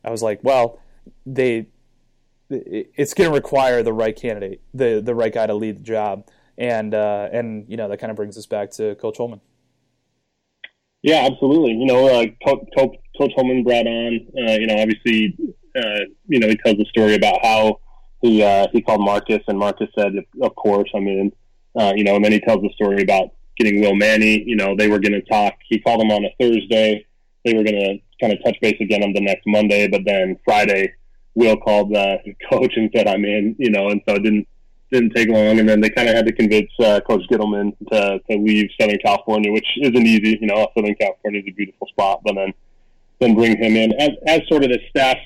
I 0.04 0.10
was 0.10 0.24
like, 0.24 0.44
well, 0.44 0.80
they 1.26 1.68
it's 2.50 3.14
going 3.14 3.30
to 3.30 3.36
require 3.36 3.84
the 3.84 3.94
right 3.94 4.16
candidate, 4.16 4.62
the 4.74 5.02
the 5.04 5.14
right 5.14 5.34
guy 5.34 5.46
to 5.46 5.54
lead 5.54 5.78
the 5.78 5.84
job, 5.84 6.28
and 6.58 6.94
uh, 6.94 7.30
and 7.32 7.66
you 7.70 7.78
know 7.78 7.88
that 7.90 7.98
kind 8.00 8.10
of 8.10 8.18
brings 8.18 8.38
us 8.38 8.46
back 8.46 8.72
to 8.72 8.96
Coach 8.96 9.18
Holman. 9.18 9.42
Yeah, 11.04 11.28
absolutely. 11.32 11.74
You 11.74 11.86
know, 11.86 12.08
uh, 12.08 12.26
Coach, 12.46 13.32
Holman 13.36 13.64
brought 13.64 13.88
on. 13.88 14.28
Uh, 14.38 14.52
you 14.54 14.68
know, 14.68 14.78
obviously, 14.78 15.36
uh, 15.76 16.00
you 16.28 16.40
know, 16.40 16.48
he 16.48 16.58
tells 16.58 16.80
a 16.80 16.86
story 16.86 17.16
about 17.16 17.40
how 17.44 17.80
he 18.22 18.44
uh, 18.44 18.68
he 18.72 18.82
called 18.82 19.02
Marcus, 19.02 19.42
and 19.48 19.58
Marcus 19.60 19.90
said, 19.98 20.14
"Of 20.42 20.56
course." 20.56 20.90
I 20.96 21.00
mean, 21.00 21.32
uh, 21.80 21.94
you 21.96 22.04
know, 22.04 22.16
and 22.16 22.26
then 22.26 22.32
he 22.32 22.40
tells 22.40 22.62
the 22.62 22.70
story 22.74 23.02
about 23.02 23.30
getting 23.58 23.82
Will 23.82 23.96
Manny. 23.96 24.44
You 24.46 24.56
know, 24.56 24.76
they 24.76 24.88
were 24.88 25.00
going 25.00 25.14
to 25.14 25.22
talk. 25.22 25.54
He 25.68 25.80
called 25.80 26.02
him 26.02 26.12
on 26.12 26.26
a 26.26 26.30
Thursday. 26.40 27.06
They 27.46 27.54
were 27.54 27.64
going 27.64 27.80
to 27.80 28.00
kind 28.20 28.34
of 28.34 28.44
touch 28.44 28.58
base 28.62 28.78
again 28.82 29.04
on 29.04 29.14
the 29.14 29.22
next 29.22 29.44
Monday, 29.46 29.88
but 29.88 30.02
then 30.06 30.38
Friday, 30.44 30.94
Will 31.36 31.58
called 31.58 31.94
the 31.94 32.18
coach 32.50 32.74
and 32.76 32.90
said, 32.96 33.08
"I'm 33.08 33.24
in." 33.24 33.56
You 33.60 33.70
know, 33.70 33.90
and 33.90 34.02
so 34.08 34.16
it 34.16 34.24
didn't 34.24 34.48
didn't 34.92 35.16
take 35.16 35.30
long. 35.30 35.60
And 35.60 35.68
then 35.68 35.82
they 35.82 35.90
kind 35.90 36.10
of 36.10 36.16
had 36.16 36.26
to 36.26 36.32
convince 36.32 36.70
uh, 36.80 37.00
Coach 37.02 37.24
Ghitelman 37.30 37.76
to 37.92 38.20
to 38.30 38.38
leave 38.38 38.70
Southern 38.80 39.00
California, 39.00 39.52
which 39.52 39.68
isn't 39.82 40.08
easy. 40.08 40.38
You 40.40 40.48
know, 40.48 40.68
Southern 40.76 40.96
California 40.96 41.42
is 41.42 41.48
a 41.48 41.54
beautiful 41.54 41.88
spot, 41.88 42.22
but 42.24 42.36
then 42.36 42.54
then 43.20 43.36
bring 43.36 43.58
him 43.58 43.76
in 43.76 43.94
as 44.00 44.12
as 44.26 44.42
sort 44.48 44.64
of 44.64 44.70
the 44.70 44.80
staff 44.90 45.18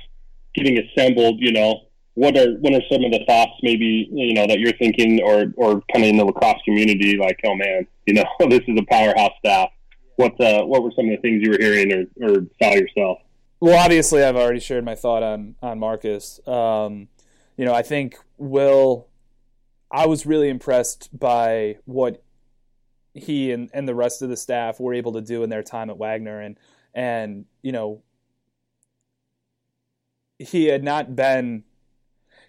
getting 0.56 0.78
assembled. 0.80 1.38
You 1.40 1.52
know, 1.52 1.82
what 2.16 2.38
are 2.38 2.54
what 2.60 2.74
are 2.74 2.82
some 2.92 3.04
of 3.04 3.12
the 3.12 3.24
thoughts 3.28 3.52
maybe 3.64 4.10
you 4.12 4.34
know 4.34 4.46
that 4.46 4.60
you're 4.60 4.74
thinking 4.74 5.22
or 5.24 5.54
or 5.56 5.82
kind 5.94 6.04
of 6.04 6.10
in 6.10 6.18
the 6.18 6.26
lacrosse 6.26 6.62
community 6.66 7.18
like 7.18 7.40
oh 7.46 7.56
man 7.56 7.88
you 8.06 8.14
know 8.14 8.26
this 8.50 8.62
is 8.68 8.78
a 8.78 8.86
powerhouse 8.90 9.32
staff 9.40 9.70
what 10.18 10.40
uh, 10.42 10.64
what 10.64 10.84
were 10.84 10.92
some 10.96 11.06
of 11.06 11.12
the 11.12 11.18
things 11.18 11.42
you 11.42 11.52
were 11.52 11.58
hearing 11.58 11.92
or, 11.94 12.30
or 12.30 12.46
saw 12.62 12.74
yourself 12.74 13.20
well 13.60 13.82
obviously 13.84 14.24
I've 14.24 14.36
already 14.36 14.60
shared 14.60 14.84
my 14.84 14.96
thought 14.96 15.24
on 15.24 15.56
on 15.62 15.80
Marcus 15.80 16.46
um, 16.48 17.08
you 17.56 17.66
know 17.66 17.74
I 17.74 17.82
think 17.82 18.18
Will 18.38 19.08
I 19.92 20.06
was 20.06 20.26
really 20.26 20.50
impressed 20.50 21.10
by 21.18 21.78
what 21.86 22.24
he 23.14 23.52
and, 23.52 23.70
and 23.74 23.88
the 23.88 23.96
rest 23.96 24.22
of 24.22 24.30
the 24.30 24.38
staff 24.38 24.80
were 24.80 24.94
able 24.94 25.14
to 25.14 25.22
do 25.22 25.44
in 25.44 25.50
their 25.50 25.64
time 25.64 25.90
at 25.90 25.98
Wagner 25.98 26.40
and 26.40 26.58
and 26.94 27.46
you 27.62 27.72
know 27.72 28.02
he 30.40 30.66
had 30.66 30.84
not 30.84 31.16
been 31.16 31.64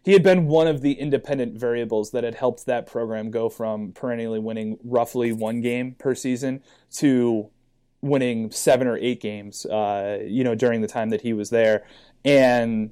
he 0.05 0.13
had 0.13 0.23
been 0.23 0.47
one 0.47 0.67
of 0.67 0.81
the 0.81 0.93
independent 0.93 1.59
variables 1.59 2.11
that 2.11 2.25
had 2.25 2.35
helped 2.35 2.67
that 2.67 2.87
program 2.87 3.31
go 3.31 3.49
from 3.49 3.93
perennially 3.93 4.41
winning 4.41 4.79
roughly 4.83 5.33
one 5.33 5.61
game 5.61 5.95
per 5.99 6.15
season 6.15 6.63
to 6.95 7.51
winning 8.01 8.51
seven 8.51 8.89
or 8.89 8.99
eight 8.99 9.21
games, 9.21 9.65
uh, 9.67 10.19
you 10.27 10.43
know, 10.43 10.57
during 10.57 10.81
the 10.81 10.89
time 10.89 11.11
that 11.11 11.21
he 11.21 11.33
was 11.33 11.51
there, 11.51 11.85
and 12.25 12.91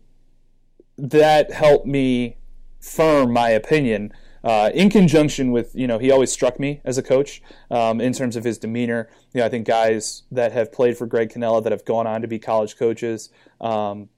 that 0.96 1.52
helped 1.52 1.86
me 1.86 2.36
firm 2.80 3.32
my 3.32 3.50
opinion. 3.50 4.12
Uh, 4.42 4.70
in 4.74 4.88
conjunction 4.88 5.52
with, 5.52 5.74
you 5.74 5.86
know, 5.86 5.98
he 5.98 6.10
always 6.10 6.32
struck 6.32 6.58
me 6.58 6.80
as 6.84 6.96
a 6.96 7.02
coach 7.02 7.42
um, 7.70 8.00
in 8.00 8.12
terms 8.12 8.36
of 8.36 8.44
his 8.44 8.58
demeanor. 8.58 9.08
You 9.34 9.40
know, 9.40 9.46
I 9.46 9.48
think 9.48 9.66
guys 9.66 10.22
that 10.30 10.52
have 10.52 10.72
played 10.72 10.96
for 10.96 11.06
Greg 11.06 11.30
Cannella 11.30 11.62
that 11.62 11.72
have 11.72 11.84
gone 11.84 12.06
on 12.06 12.22
to 12.22 12.28
be 12.28 12.38
college 12.38 12.76
coaches, 12.76 13.28
um, 13.60 14.08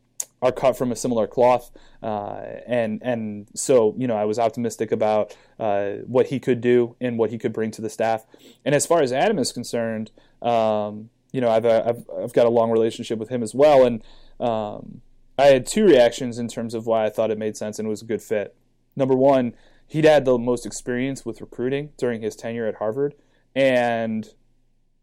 are 0.43 0.53
cut 0.53 0.77
from 0.77 0.91
a 0.91 0.97
similar 0.97 1.27
cloth, 1.29 1.71
uh, 2.03 2.43
and 2.67 3.01
and 3.03 3.47
so 3.55 3.95
you 3.97 4.09
know 4.09 4.17
I 4.17 4.25
was 4.25 4.41
optimistic 4.41 4.91
about 4.91 5.37
uh, 5.59 5.93
what 6.07 6.27
he 6.27 6.41
could 6.41 6.61
do 6.61 6.97
and 7.01 7.17
what 7.17 7.31
he 7.31 7.39
could 7.39 7.53
bring 7.53 7.71
to 7.71 7.81
the 7.81 7.89
staff. 7.89 8.27
And 8.65 8.75
as 8.75 8.85
far 8.85 9.03
as 9.03 9.13
Adam 9.13 9.39
is 9.39 9.53
concerned, 9.53 10.11
um, 10.43 11.11
you 11.33 11.41
know 11.41 11.49
I've, 11.49 11.65
I've 11.65 12.05
I've 12.21 12.33
got 12.33 12.47
a 12.47 12.51
long 12.51 12.73
relationship 12.73 13.21
with 13.21 13.29
him 13.29 13.43
as 13.43 13.55
well, 13.55 13.85
and 13.85 14.03
um, 14.41 15.01
I 15.39 15.47
had 15.47 15.65
two 15.65 15.85
reactions 15.85 16.39
in 16.39 16.49
terms 16.49 16.75
of 16.75 16.87
why 16.87 17.07
I 17.07 17.11
thought 17.11 17.31
it 17.31 17.39
made 17.39 17.57
sense 17.57 17.79
and 17.79 17.89
was 17.89 18.03
a 18.03 18.07
good 18.07 18.21
fit. 18.21 18.57
Number 18.97 19.15
one, 19.15 19.55
he'd 19.93 20.05
had 20.05 20.25
the 20.25 20.39
most 20.39 20.65
experience 20.65 21.25
with 21.25 21.41
recruiting 21.41 21.91
during 21.99 22.23
his 22.23 22.35
tenure 22.35 22.67
at 22.67 22.77
Harvard, 22.77 23.15
and 23.55 24.29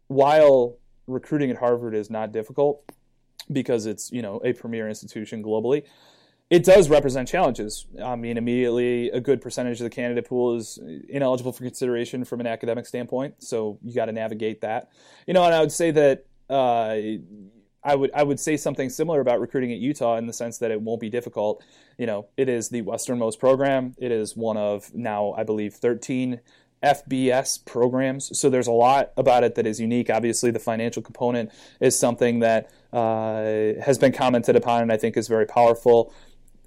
while 0.08 0.76
recruiting 1.06 1.50
at 1.50 1.56
Harvard 1.58 1.94
is 1.94 2.10
not 2.10 2.32
difficult 2.32 2.82
because 3.52 3.86
it's 3.86 4.10
you 4.10 4.20
know 4.20 4.40
a 4.44 4.52
premier 4.52 4.88
institution 4.88 5.42
globally 5.42 5.84
it 6.50 6.64
does 6.64 6.90
represent 6.90 7.28
challenges. 7.28 7.86
I 8.02 8.16
mean, 8.16 8.36
immediately 8.36 9.08
a 9.10 9.20
good 9.20 9.40
percentage 9.40 9.78
of 9.80 9.84
the 9.84 9.90
candidate 9.90 10.26
pool 10.26 10.56
is 10.56 10.80
ineligible 11.08 11.52
for 11.52 11.62
consideration 11.62 12.24
from 12.24 12.40
an 12.40 12.48
academic 12.48 12.86
standpoint. 12.86 13.36
So 13.38 13.78
you 13.84 13.94
got 13.94 14.06
to 14.06 14.12
navigate 14.12 14.62
that. 14.62 14.90
You 15.28 15.34
know, 15.34 15.44
and 15.44 15.54
I 15.54 15.60
would 15.60 15.70
say 15.70 15.92
that 15.92 16.26
uh, 16.48 16.96
I 17.82 17.94
would 17.94 18.10
I 18.14 18.22
would 18.22 18.38
say 18.38 18.56
something 18.56 18.90
similar 18.90 19.20
about 19.20 19.40
recruiting 19.40 19.72
at 19.72 19.78
Utah 19.78 20.16
in 20.16 20.26
the 20.26 20.32
sense 20.32 20.58
that 20.58 20.70
it 20.70 20.80
won't 20.80 21.00
be 21.00 21.08
difficult. 21.08 21.62
You 21.98 22.06
know, 22.06 22.26
it 22.36 22.48
is 22.48 22.68
the 22.68 22.82
westernmost 22.82 23.38
program. 23.38 23.94
It 23.98 24.12
is 24.12 24.36
one 24.36 24.56
of 24.56 24.94
now 24.94 25.32
I 25.36 25.44
believe 25.44 25.74
13 25.74 26.40
FBS 26.82 27.64
programs. 27.64 28.38
So 28.38 28.48
there's 28.48 28.66
a 28.66 28.72
lot 28.72 29.12
about 29.16 29.44
it 29.44 29.54
that 29.56 29.66
is 29.66 29.80
unique. 29.80 30.10
Obviously, 30.10 30.50
the 30.50 30.58
financial 30.58 31.02
component 31.02 31.50
is 31.78 31.98
something 31.98 32.40
that 32.40 32.70
uh, 32.92 33.80
has 33.82 33.98
been 33.98 34.12
commented 34.12 34.56
upon 34.56 34.82
and 34.82 34.92
I 34.92 34.96
think 34.96 35.16
is 35.16 35.28
very 35.28 35.46
powerful. 35.46 36.12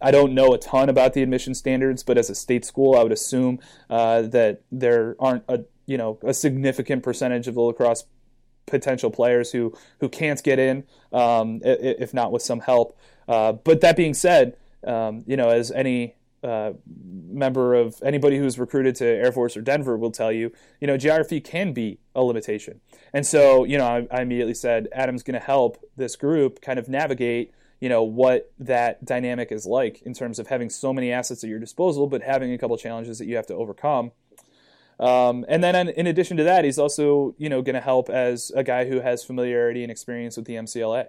I 0.02 0.12
don't 0.12 0.34
know 0.34 0.54
a 0.54 0.58
ton 0.58 0.90
about 0.90 1.14
the 1.14 1.24
admission 1.24 1.56
standards, 1.56 2.04
but 2.04 2.18
as 2.18 2.30
a 2.30 2.36
state 2.36 2.66
school, 2.66 2.96
I 2.96 3.04
would 3.04 3.12
assume 3.12 3.60
uh, 3.90 4.24
that 4.24 4.62
there 4.72 5.16
aren't 5.20 5.44
a 5.48 5.64
you 5.86 5.98
know 5.98 6.20
a 6.24 6.34
significant 6.34 7.04
percentage 7.04 7.48
of 7.48 7.56
the 7.56 7.62
lacrosse 7.62 8.04
potential 8.66 9.12
players 9.12 9.52
who 9.52 9.74
who 10.00 10.10
can't 10.10 10.42
get 10.44 10.60
in, 10.60 10.84
um, 11.12 11.62
if 11.64 12.14
not 12.14 12.32
with 12.32 12.42
some 12.42 12.62
help. 12.62 12.98
Uh, 13.28 13.54
but 13.54 13.82
that 13.82 13.96
being 13.96 14.14
said, 14.14 14.58
um, 14.86 15.24
you 15.26 15.38
know, 15.38 15.50
as 15.50 15.72
any 15.72 16.16
uh, 16.44 16.74
member 17.30 17.74
of 17.74 18.02
anybody 18.04 18.38
who's 18.38 18.60
recruited 18.60 18.96
to 18.96 19.06
Air 19.06 19.32
Force 19.32 19.56
or 19.56 19.62
Denver 19.62 19.98
will 19.98 20.12
tell 20.12 20.32
you, 20.32 20.52
you 20.82 20.88
know, 20.88 20.98
geography 20.98 21.40
can 21.40 21.72
be 21.72 22.00
a 22.16 22.22
limitation. 22.22 22.82
And 23.14 23.26
so, 23.26 23.64
you 23.64 23.78
know, 23.78 23.86
I, 23.86 24.08
I 24.12 24.22
immediately 24.22 24.54
said 24.54 24.90
Adam's 24.92 25.24
going 25.24 25.40
to 25.40 25.46
help 25.46 25.78
this 25.96 26.16
group 26.16 26.62
kind 26.62 26.78
of 26.78 26.90
navigate, 26.90 27.54
you 27.80 27.88
know, 27.88 28.04
what 28.04 28.52
that 28.60 29.06
dynamic 29.06 29.52
is 29.52 29.66
like 29.66 30.02
in 30.02 30.14
terms 30.14 30.38
of 30.38 30.48
having 30.48 30.70
so 30.70 30.92
many 30.92 31.12
assets 31.12 31.44
at 31.44 31.50
your 31.50 31.60
disposal, 31.60 32.08
but 32.08 32.22
having 32.22 32.52
a 32.52 32.58
couple 32.58 32.78
challenges 32.78 33.20
that 33.20 33.26
you 33.26 33.38
have 33.38 33.48
to 33.48 33.56
overcome. 33.56 34.12
Um, 35.00 35.46
and 35.48 35.64
then, 35.64 35.90
in 35.90 36.08
addition 36.08 36.38
to 36.38 36.44
that, 36.44 36.66
he's 36.66 36.78
also, 36.78 37.36
you 37.38 37.50
know, 37.50 37.62
going 37.62 37.76
to 37.76 37.82
help 37.82 38.10
as 38.10 38.52
a 38.56 38.64
guy 38.64 38.86
who 38.88 39.02
has 39.02 39.24
familiarity 39.24 39.84
and 39.84 39.92
experience 39.92 40.38
with 40.38 40.46
the 40.46 40.54
MCLA. 40.54 41.08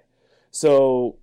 So 0.51 1.17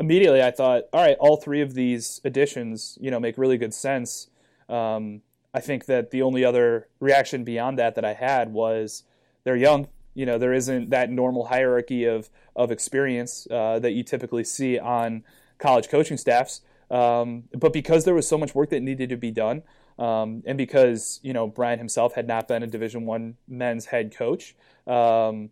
immediately 0.00 0.42
I 0.42 0.50
thought, 0.50 0.84
all 0.92 1.00
right, 1.00 1.16
all 1.18 1.36
three 1.36 1.60
of 1.60 1.74
these 1.74 2.20
additions, 2.24 2.98
you 3.00 3.10
know, 3.10 3.20
make 3.20 3.38
really 3.38 3.56
good 3.56 3.72
sense. 3.72 4.28
Um, 4.68 5.22
I 5.54 5.60
think 5.60 5.86
that 5.86 6.10
the 6.10 6.22
only 6.22 6.44
other 6.44 6.88
reaction 6.98 7.44
beyond 7.44 7.78
that 7.78 7.94
that 7.94 8.04
I 8.04 8.14
had 8.14 8.52
was 8.52 9.04
they're 9.44 9.56
young. 9.56 9.88
You 10.14 10.26
know, 10.26 10.38
there 10.38 10.52
isn't 10.52 10.90
that 10.90 11.10
normal 11.10 11.46
hierarchy 11.46 12.04
of 12.04 12.30
of 12.56 12.70
experience 12.70 13.46
uh, 13.50 13.78
that 13.80 13.92
you 13.92 14.02
typically 14.02 14.44
see 14.44 14.78
on 14.78 15.24
college 15.58 15.88
coaching 15.88 16.16
staffs. 16.16 16.60
Um, 16.90 17.44
but 17.52 17.72
because 17.72 18.04
there 18.04 18.14
was 18.14 18.28
so 18.28 18.38
much 18.38 18.54
work 18.54 18.70
that 18.70 18.80
needed 18.80 19.08
to 19.10 19.16
be 19.16 19.30
done, 19.30 19.62
um, 19.98 20.42
and 20.46 20.58
because 20.58 21.20
you 21.22 21.32
know 21.32 21.46
Brian 21.46 21.78
himself 21.78 22.14
had 22.14 22.26
not 22.26 22.48
been 22.48 22.62
a 22.62 22.66
Division 22.66 23.06
One 23.06 23.36
men's 23.48 23.86
head 23.86 24.14
coach, 24.16 24.54
um, 24.86 25.50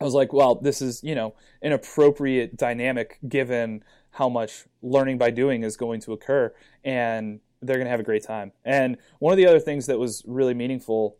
I 0.00 0.04
was 0.04 0.14
like, 0.14 0.32
well, 0.32 0.54
this 0.54 0.80
is, 0.80 1.02
you 1.02 1.14
know, 1.14 1.34
an 1.60 1.72
appropriate 1.72 2.56
dynamic 2.56 3.18
given 3.28 3.82
how 4.10 4.28
much 4.28 4.64
learning 4.82 5.18
by 5.18 5.30
doing 5.30 5.64
is 5.64 5.76
going 5.76 6.00
to 6.02 6.12
occur 6.12 6.54
and 6.84 7.40
they're 7.60 7.76
going 7.76 7.86
to 7.86 7.90
have 7.90 8.00
a 8.00 8.04
great 8.04 8.24
time. 8.24 8.52
And 8.64 8.98
one 9.18 9.32
of 9.32 9.36
the 9.36 9.46
other 9.46 9.60
things 9.60 9.86
that 9.86 9.98
was 9.98 10.22
really 10.26 10.54
meaningful 10.54 11.16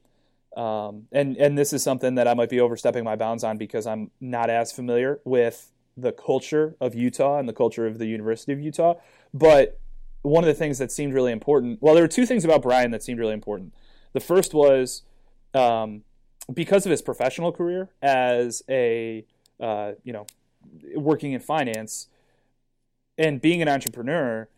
um, 0.57 1.07
and 1.13 1.37
and 1.37 1.57
this 1.57 1.73
is 1.73 1.83
something 1.85 2.17
that 2.17 2.27
I 2.27 2.35
might 2.35 2.49
be 2.49 2.59
overstepping 2.59 3.05
my 3.05 3.15
bounds 3.17 3.45
on 3.45 3.59
because 3.59 3.87
I'm 3.87 4.11
not 4.21 4.51
as 4.51 4.73
familiar 4.73 5.21
with 5.25 5.71
the 5.97 6.11
culture 6.11 6.75
of 6.81 6.95
Utah 6.95 7.39
and 7.39 7.49
the 7.49 7.53
culture 7.53 7.87
of 7.87 7.99
the 7.99 8.07
University 8.07 8.53
of 8.53 8.61
Utah. 8.61 8.95
But 9.33 9.79
one 10.23 10.45
of 10.45 10.49
the 10.49 10.55
things 10.55 10.79
that 10.79 10.91
seemed 10.91 11.15
really 11.15 11.33
important, 11.33 11.81
well, 11.81 11.95
there 11.95 12.05
were 12.05 12.09
two 12.09 12.27
things 12.27 12.45
about 12.45 12.63
Brian 12.63 12.91
that 12.91 13.03
seemed 13.03 13.19
really 13.19 13.35
important. 13.35 13.73
The 14.13 14.21
first 14.21 14.55
was 14.55 15.03
um, 15.55 16.03
because 16.53 16.87
of 16.87 16.91
his 16.91 17.03
professional 17.03 17.53
career 17.53 17.91
as 18.03 18.63
a 18.69 19.25
uh, 19.61 19.93
you 20.05 20.13
know 20.13 20.27
working 20.95 21.33
in 21.33 21.41
finance 21.41 22.09
and 23.17 23.41
being 23.41 23.61
an 23.61 23.69
entrepreneur, 23.69 24.49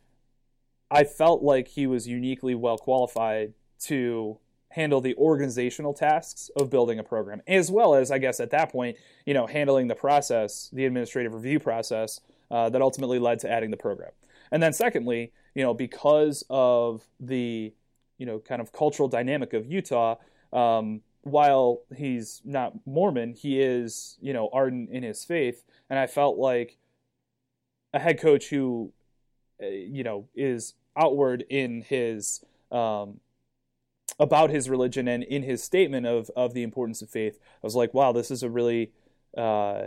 I 0.91 1.05
felt 1.05 1.43
like 1.43 1.69
he 1.69 1.87
was 1.87 2.07
uniquely 2.07 2.55
well 2.55 2.79
qualified 2.79 3.55
to 3.85 4.39
handle 4.71 5.01
the 5.01 5.15
organizational 5.17 5.93
tasks 5.93 6.51
of 6.57 6.71
building 6.71 6.99
a 6.99 7.03
program, 7.03 7.43
as 7.47 7.71
well 7.71 7.95
as 7.95 8.11
I 8.11 8.19
guess 8.19 8.39
at 8.39 8.51
that 8.51 8.71
point, 8.71 8.97
you 9.27 9.35
know, 9.35 9.47
handling 9.47 9.89
the 9.89 9.95
process, 9.95 10.69
the 10.73 10.85
administrative 10.85 11.35
review 11.35 11.59
process 11.59 12.21
uh, 12.51 12.69
that 12.69 12.83
ultimately 12.83 13.19
led 13.19 13.41
to 13.41 13.51
adding 13.51 13.71
the 13.71 13.77
program. 13.77 14.11
And 14.53 14.63
then 14.63 14.73
secondly, 14.73 15.33
you 15.55 15.63
know, 15.63 15.75
because 15.75 16.45
of 16.51 17.03
the 17.19 17.73
you 18.19 18.27
know 18.27 18.39
kind 18.39 18.61
of 18.61 18.73
cultural 18.73 19.09
dynamic 19.09 19.53
of 19.53 19.67
Utah. 19.67 20.17
Um, 20.53 21.03
while 21.23 21.83
he's 21.95 22.41
not 22.45 22.75
Mormon, 22.87 23.35
he 23.35 23.61
is, 23.61 24.17
you 24.21 24.33
know, 24.33 24.49
ardent 24.53 24.91
in 24.91 25.03
his 25.03 25.25
faith. 25.25 25.63
And 25.89 25.99
I 25.99 26.07
felt 26.07 26.39
like 26.39 26.79
a 27.93 27.99
head 27.99 28.21
coach 28.21 28.49
who, 28.49 28.93
uh, 29.63 29.67
you 29.67 30.03
know, 30.03 30.29
is 30.35 30.75
outward 30.97 31.45
in 31.51 31.83
his, 31.83 32.43
um, 32.73 33.21
about 34.19 34.51
his 34.51 34.69
religion 34.69 35.09
and 35.09 35.23
in 35.23 35.43
his 35.43 35.63
statement 35.63 36.07
of, 36.07 36.31
of 36.37 36.55
the 36.55 36.63
importance 36.63 37.03
of 37.03 37.11
faith. 37.11 37.39
I 37.43 37.67
was 37.67 37.77
like, 37.77 37.93
wow, 37.93 38.13
this 38.13 38.31
is 38.31 38.43
a 38.43 38.51
really, 38.51 38.93
uh, 39.37 39.87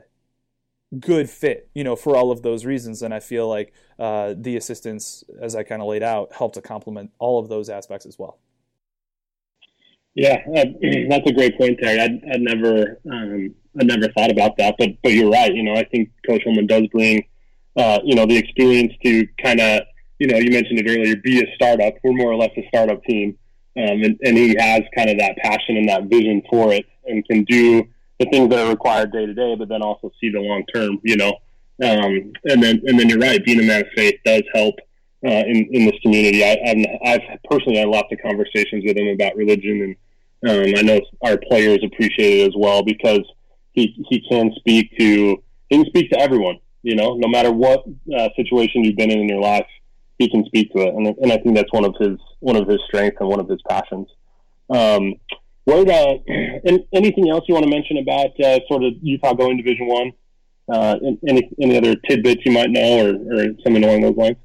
good 1.00 1.30
fit, 1.30 1.70
you 1.74 1.84
know, 1.84 1.96
for 1.96 2.16
all 2.16 2.32
of 2.32 2.42
those 2.42 2.66
reasons. 2.66 3.02
And 3.02 3.14
I 3.14 3.20
feel 3.20 3.48
like 3.48 3.74
uh, 4.00 4.34
the 4.38 4.56
assistants, 4.56 5.24
as 5.42 5.56
I 5.56 5.64
kind 5.64 5.82
of 5.82 5.88
laid 5.88 6.04
out, 6.04 6.34
helped 6.34 6.56
to 6.56 6.62
complement 6.62 7.12
all 7.20 7.40
of 7.40 7.50
those 7.50 7.70
aspects 7.70 8.06
as 8.06 8.18
well. 8.20 8.40
Yeah, 10.16 10.42
that's 10.54 11.30
a 11.30 11.34
great 11.34 11.58
point, 11.58 11.80
Terry. 11.82 12.00
I'd, 12.00 12.22
I'd 12.32 12.42
never, 12.42 13.00
um, 13.12 13.54
I 13.80 13.84
never 13.84 14.12
thought 14.14 14.32
about 14.32 14.58
that, 14.58 14.76
but 14.78 14.90
but 15.02 15.12
you're 15.12 15.32
right. 15.32 15.54
You 15.54 15.64
know, 15.64 15.74
I 15.74 15.84
think 15.86 16.12
Coach 16.28 16.44
Holman 16.44 16.68
does 16.68 16.86
bring, 16.88 17.26
uh, 17.76 18.00
you 18.04 18.16
know, 18.16 18.26
the 18.28 18.38
experience 18.38 18.94
to 19.04 19.28
kind 19.42 19.60
of, 19.60 19.82
you 20.20 20.28
know, 20.28 20.38
you 20.38 20.52
mentioned 20.52 20.80
it 20.80 20.90
earlier, 20.90 21.16
be 21.16 21.42
a 21.42 21.56
startup. 21.56 21.96
We're 22.04 22.14
more 22.14 22.32
or 22.32 22.36
less 22.36 22.52
a 22.56 22.68
startup 22.68 23.04
team, 23.04 23.36
um, 23.76 24.04
and, 24.04 24.20
and 24.24 24.38
he 24.38 24.56
has 24.60 24.82
kind 24.96 25.10
of 25.10 25.18
that 25.18 25.38
passion 25.38 25.78
and 25.78 25.90
that 25.90 26.04
vision 26.04 26.44
for 26.48 26.72
it, 26.72 26.86
and 27.06 27.28
can 27.28 27.44
do 27.46 27.88
the 28.24 28.30
things 28.32 28.50
that 28.50 28.60
are 28.60 28.70
required 28.70 29.12
day 29.12 29.26
to 29.26 29.34
day, 29.34 29.56
but 29.56 29.70
then 29.70 29.82
also 29.82 30.12
see 30.20 30.30
the 30.30 30.40
long 30.40 30.64
term. 30.74 31.00
You 31.04 31.18
know, 31.18 31.32
um, 31.84 32.34
and 32.46 32.64
then 32.64 32.82
and 32.86 33.00
then 33.00 33.10
you're 33.10 33.20
right. 33.20 33.44
Being 33.44 33.60
a 33.60 33.64
man 33.64 33.82
of 33.82 33.88
faith 33.96 34.20
does 34.26 34.44
help. 34.54 34.76
Uh, 35.26 35.42
in, 35.48 35.70
in 35.72 35.86
this 35.86 35.98
community, 36.02 36.44
I, 36.44 36.58
I've, 37.06 37.40
personally 37.50 37.78
had 37.78 37.88
lots 37.88 38.12
of 38.12 38.20
conversations 38.22 38.84
with 38.86 38.98
him 38.98 39.08
about 39.08 39.38
religion 39.38 39.82
and 39.82 39.96
um, 40.46 40.74
I 40.78 40.82
know 40.82 41.00
our 41.22 41.38
players 41.38 41.80
appreciate 41.84 42.42
it 42.42 42.48
as 42.48 42.54
well 42.58 42.84
because 42.84 43.22
he 43.72 43.96
he 44.10 44.22
can 44.30 44.52
speak 44.58 44.92
to 45.00 45.42
he 45.70 45.78
can 45.78 45.86
speak 45.86 46.12
to 46.12 46.20
everyone. 46.20 46.58
You 46.82 46.96
know, 46.96 47.16
no 47.16 47.30
matter 47.30 47.52
what 47.52 47.86
uh, 48.14 48.30
situation 48.36 48.84
you've 48.84 48.98
been 48.98 49.12
in 49.12 49.20
in 49.20 49.30
your 49.30 49.40
life, 49.40 49.68
he 50.18 50.30
can 50.30 50.46
speak 50.46 50.74
to 50.74 50.82
it, 50.82 50.94
and, 50.94 51.08
and 51.08 51.32
I 51.32 51.38
think 51.38 51.56
that's 51.56 51.72
one 51.72 51.86
of 51.86 51.96
his 52.00 52.20
one 52.40 52.58
of 52.58 52.68
his 52.68 52.80
strengths 52.88 53.18
and 53.22 53.30
one 53.30 53.40
of 53.40 53.48
his 53.48 53.62
passions. 53.68 54.08
Um, 54.70 55.16
what 55.66 55.90
uh, 55.90 56.18
anything 56.94 57.30
else 57.30 57.46
you 57.48 57.54
want 57.54 57.66
to 57.66 57.70
mention 57.70 57.98
about 57.98 58.40
uh, 58.40 58.60
sort 58.68 58.84
of 58.84 58.94
Utah 59.02 59.34
going 59.34 59.58
Division 59.58 59.88
One? 59.88 60.12
Uh, 60.72 60.98
any 61.28 61.50
any 61.62 61.78
other 61.78 61.96
tidbits 62.08 62.46
you 62.46 62.52
might 62.52 62.70
know, 62.70 63.06
or, 63.06 63.10
or 63.10 63.46
something 63.64 63.84
along 63.84 64.02
those 64.02 64.16
lines? 64.16 64.38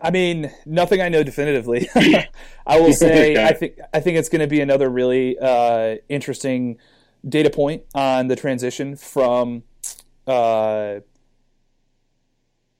I 0.00 0.10
mean, 0.10 0.52
nothing 0.64 1.00
I 1.00 1.08
know 1.08 1.22
definitively. 1.22 1.88
I 2.66 2.80
will 2.80 2.92
say. 2.94 3.44
I 3.44 3.52
think 3.52 3.78
I 3.92 4.00
think 4.00 4.16
it's 4.16 4.28
going 4.28 4.40
to 4.40 4.46
be 4.46 4.60
another 4.60 4.88
really 4.88 5.38
uh, 5.38 5.96
interesting 6.08 6.78
data 7.28 7.50
point 7.50 7.82
on 7.94 8.28
the 8.28 8.36
transition 8.36 8.96
from 8.96 9.64
uh, 10.26 11.00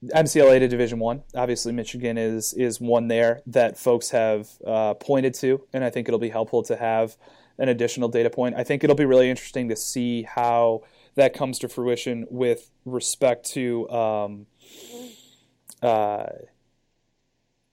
MCLA 0.04 0.60
to 0.60 0.68
Division 0.68 0.98
One. 0.98 1.24
Obviously, 1.34 1.72
Michigan 1.72 2.16
is 2.16 2.52
is 2.54 2.80
one 2.80 3.08
there 3.08 3.42
that 3.46 3.78
folks 3.78 4.10
have 4.10 4.48
uh, 4.66 4.94
pointed 4.94 5.34
to, 5.34 5.64
and 5.72 5.82
I 5.82 5.90
think 5.90 6.08
it'll 6.08 6.20
be 6.20 6.28
helpful 6.28 6.62
to 6.64 6.76
have 6.76 7.16
an 7.58 7.68
additional 7.68 8.08
data 8.08 8.30
point. 8.30 8.54
I 8.56 8.62
think 8.62 8.84
it'll 8.84 8.96
be 8.96 9.04
really 9.04 9.28
interesting 9.28 9.68
to 9.70 9.76
see 9.76 10.22
how 10.22 10.82
that 11.16 11.34
comes 11.34 11.58
to 11.60 11.68
fruition 11.68 12.26
with 12.30 12.70
respect 12.84 13.50
to. 13.52 13.90
Um, 13.90 14.46
uh, 15.82 16.26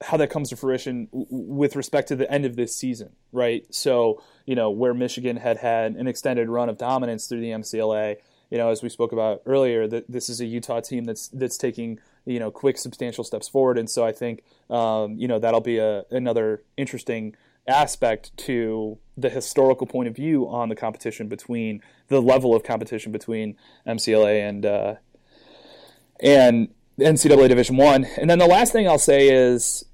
how 0.02 0.16
that 0.18 0.28
comes 0.28 0.50
to 0.50 0.56
fruition 0.56 1.08
with 1.10 1.74
respect 1.74 2.08
to 2.08 2.16
the 2.16 2.30
end 2.30 2.44
of 2.44 2.54
this 2.54 2.76
season, 2.76 3.10
right? 3.32 3.64
So, 3.74 4.22
you 4.44 4.54
know, 4.54 4.70
where 4.70 4.92
Michigan 4.92 5.38
had 5.38 5.56
had 5.56 5.94
an 5.94 6.06
extended 6.06 6.48
run 6.50 6.68
of 6.68 6.76
dominance 6.76 7.26
through 7.26 7.40
the 7.40 7.50
MCLA, 7.50 8.16
you 8.50 8.58
know, 8.58 8.68
as 8.68 8.82
we 8.82 8.90
spoke 8.90 9.12
about 9.12 9.42
earlier, 9.46 9.88
that 9.88 10.04
this 10.10 10.28
is 10.28 10.40
a 10.40 10.44
Utah 10.44 10.80
team 10.80 11.04
that's 11.04 11.28
that's 11.28 11.56
taking 11.56 11.98
you 12.26 12.38
know 12.38 12.50
quick, 12.50 12.76
substantial 12.76 13.24
steps 13.24 13.48
forward, 13.48 13.78
and 13.78 13.88
so 13.88 14.04
I 14.04 14.12
think 14.12 14.42
um, 14.68 15.16
you 15.16 15.28
know 15.28 15.38
that'll 15.38 15.60
be 15.60 15.78
a 15.78 16.04
another 16.10 16.62
interesting 16.76 17.34
aspect 17.68 18.36
to 18.36 18.98
the 19.16 19.30
historical 19.30 19.86
point 19.86 20.08
of 20.08 20.14
view 20.14 20.48
on 20.48 20.68
the 20.68 20.76
competition 20.76 21.28
between 21.28 21.82
the 22.08 22.20
level 22.20 22.54
of 22.54 22.62
competition 22.62 23.12
between 23.12 23.56
MCLA 23.86 24.48
and 24.48 24.66
uh, 24.66 24.94
and 26.20 26.68
NCAA 26.98 27.48
Division 27.48 27.76
One. 27.76 28.04
And 28.18 28.28
then 28.28 28.38
the 28.38 28.46
last 28.46 28.72
thing 28.72 28.88
I'll 28.88 28.98
say 28.98 29.28
is, 29.28 29.84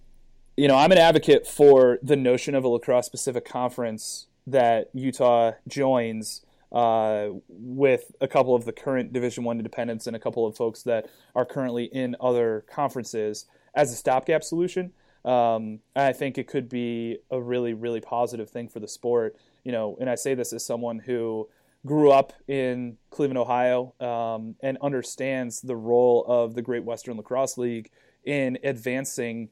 you 0.56 0.68
know, 0.68 0.76
I'm 0.76 0.92
an 0.92 0.98
advocate 0.98 1.46
for 1.46 1.98
the 2.02 2.16
notion 2.16 2.54
of 2.54 2.64
a 2.64 2.68
lacrosse 2.68 3.06
specific 3.06 3.44
conference 3.44 4.26
that 4.46 4.90
Utah 4.92 5.52
joins 5.68 6.44
uh, 6.72 7.28
with 7.48 8.12
a 8.20 8.26
couple 8.26 8.54
of 8.54 8.64
the 8.64 8.72
current 8.72 9.12
Division 9.12 9.44
One 9.44 9.58
independents 9.58 10.06
and 10.06 10.16
a 10.16 10.18
couple 10.18 10.46
of 10.46 10.56
folks 10.56 10.82
that 10.84 11.08
are 11.34 11.44
currently 11.44 11.84
in 11.84 12.16
other 12.20 12.64
conferences 12.68 13.46
as 13.74 13.92
a 13.92 13.96
stopgap 13.96 14.42
solution. 14.42 14.92
Um, 15.24 15.80
I 15.94 16.12
think 16.12 16.38
it 16.38 16.48
could 16.48 16.68
be 16.68 17.18
a 17.30 17.40
really, 17.40 17.74
really 17.74 18.00
positive 18.00 18.50
thing 18.50 18.68
for 18.68 18.80
the 18.80 18.88
sport. 18.88 19.36
You 19.64 19.72
know, 19.72 19.96
and 20.00 20.10
I 20.10 20.16
say 20.16 20.34
this 20.34 20.52
as 20.52 20.64
someone 20.64 20.98
who 20.98 21.48
grew 21.86 22.10
up 22.10 22.32
in 22.48 22.96
Cleveland, 23.10 23.38
Ohio, 23.38 23.94
um, 24.00 24.56
and 24.62 24.78
understands 24.82 25.60
the 25.60 25.76
role 25.76 26.24
of 26.26 26.54
the 26.54 26.62
Great 26.62 26.84
Western 26.84 27.16
Lacrosse 27.16 27.58
League 27.58 27.90
in 28.24 28.58
advancing 28.64 29.50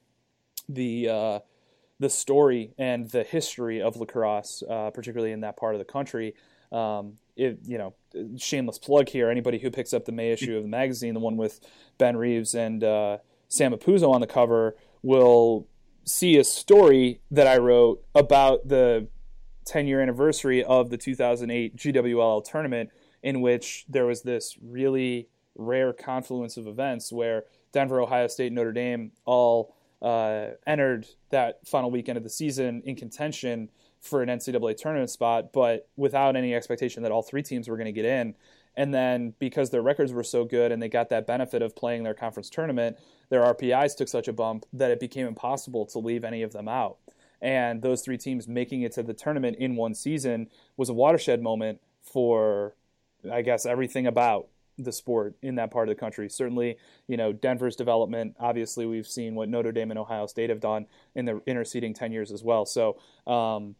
the 0.69 1.09
uh, 1.09 1.39
the 1.99 2.09
story 2.09 2.73
and 2.79 3.11
the 3.11 3.23
history 3.23 3.83
of 3.83 3.97
lacrosse, 3.97 4.63
uh, 4.69 4.91
particularly 4.91 5.33
in 5.33 5.41
that 5.41 5.57
part 5.57 5.75
of 5.75 5.79
the 5.79 5.85
country. 5.85 6.35
Um, 6.73 7.15
it, 7.37 7.61
you 7.65 7.79
know, 7.79 7.95
shameless 8.37 8.79
plug 8.79 9.09
here. 9.09 9.31
Anybody 9.31 9.59
who 9.59 9.71
picks 9.71 9.93
up 9.93 10.05
the 10.05 10.13
May 10.13 10.31
issue 10.31 10.57
of 10.57 10.63
the 10.63 10.69
magazine, 10.69 11.15
the 11.15 11.21
one 11.21 11.37
with 11.37 11.61
Ben 11.99 12.17
Reeves 12.17 12.55
and 12.55 12.85
uh, 12.85 13.19
Sam 13.49 13.73
Apuzzo 13.73 14.11
on 14.11 14.21
the 14.21 14.27
cover 14.27 14.77
will 15.03 15.67
see 16.05 16.37
a 16.37 16.45
story 16.45 17.21
that 17.31 17.47
I 17.47 17.59
wrote 17.59 18.05
about 18.15 18.69
the 18.69 19.09
10 19.65 19.87
year 19.87 20.01
anniversary 20.01 20.65
of 20.65 20.91
the 20.91 20.99
2008 20.99 21.77
GWL 21.77 22.45
tournament, 22.45 22.91
in 23.23 23.41
which 23.41 23.85
there 23.89 24.07
was 24.07 24.23
this 24.23 24.57
really 24.63 25.29
rare 25.55 25.93
confluence 25.93 26.57
of 26.57 26.67
events 26.67 27.13
where 27.13 27.45
Denver, 27.73 28.01
Ohio 28.01 28.27
State, 28.27 28.53
Notre 28.53 28.73
Dame 28.73 29.13
all 29.25 29.75
uh, 30.03 30.49
entered 30.67 31.07
that 31.31 31.67
final 31.67 31.91
weekend 31.91 32.17
of 32.17 32.25
the 32.25 32.31
season 32.31 32.83
in 32.85 32.97
contention 32.97 33.69
for 34.01 34.23
an 34.23 34.29
NCAA 34.29 34.77
tournament 34.77 35.11
spot, 35.11 35.53
but 35.53 35.89
without 35.97 36.37
any 36.37 36.55
expectation 36.55 37.03
that 37.03 37.13
all 37.13 37.23
three 37.23 37.43
teams 37.43 37.69
were 37.69 37.77
going 37.77 37.87
to 37.87 37.93
get 37.93 38.05
in. 38.05 38.35
And 38.77 38.95
then 38.95 39.35
because 39.39 39.71
their 39.71 39.83
records 39.83 40.13
were 40.13 40.25
so 40.25 40.45
good 40.45 40.73
and 40.73 40.81
they 40.81 40.89
got 40.89 41.11
that 41.11 41.27
benefit 41.27 41.61
of 41.61 41.77
playing 41.77 42.03
their 42.03 42.15
conference 42.15 42.49
tournament, 42.49 42.99
their 43.29 43.43
RPIs 43.43 43.97
took 43.97 44.09
such 44.09 44.29
a 44.29 44.33
bump 44.33 44.65
that 44.73 44.91
it 44.91 45.01
became 45.01 45.27
impossible 45.27 45.87
to 45.87 45.99
leave 45.99 46.25
any 46.25 46.43
of 46.43 46.53
them 46.53 46.69
out. 46.69 46.97
And 47.43 47.83
those 47.83 48.03
three 48.03 48.19
teams 48.19 48.47
making 48.47 48.83
it 48.83 48.93
to 48.93 49.03
the 49.03 49.15
tournament 49.15 49.57
in 49.59 49.77
one 49.77 49.95
season 49.95 50.49
was 50.77 50.89
a 50.89 50.95
watershed 50.95 51.43
moment 51.43 51.81
for, 52.03 52.75
I 53.31 53.43
guess, 53.43 53.67
everything 53.67 54.07
about 54.07 54.49
the 54.79 54.93
sport 54.93 55.35
in 55.43 55.57
that 55.57 55.71
part 55.71 55.89
of 55.89 55.95
the 55.95 56.01
country. 56.01 56.29
Certainly, 56.29 56.77
you 57.07 57.17
know, 57.17 57.33
Denver's 57.33 57.77
development. 57.77 58.37
Obviously, 58.39 58.87
we've 58.87 59.07
seen 59.07 59.35
what 59.35 59.49
Notre 59.49 59.73
Dame 59.73 59.91
and 59.91 59.99
Ohio 59.99 60.27
State 60.27 60.51
have 60.51 60.61
done 60.61 60.87
in 61.15 61.25
the 61.25 61.41
interceding 61.47 61.95
10 61.95 62.13
years 62.13 62.31
as 62.31 62.43
well. 62.43 62.67
So, 62.67 62.99
um, 63.27 63.75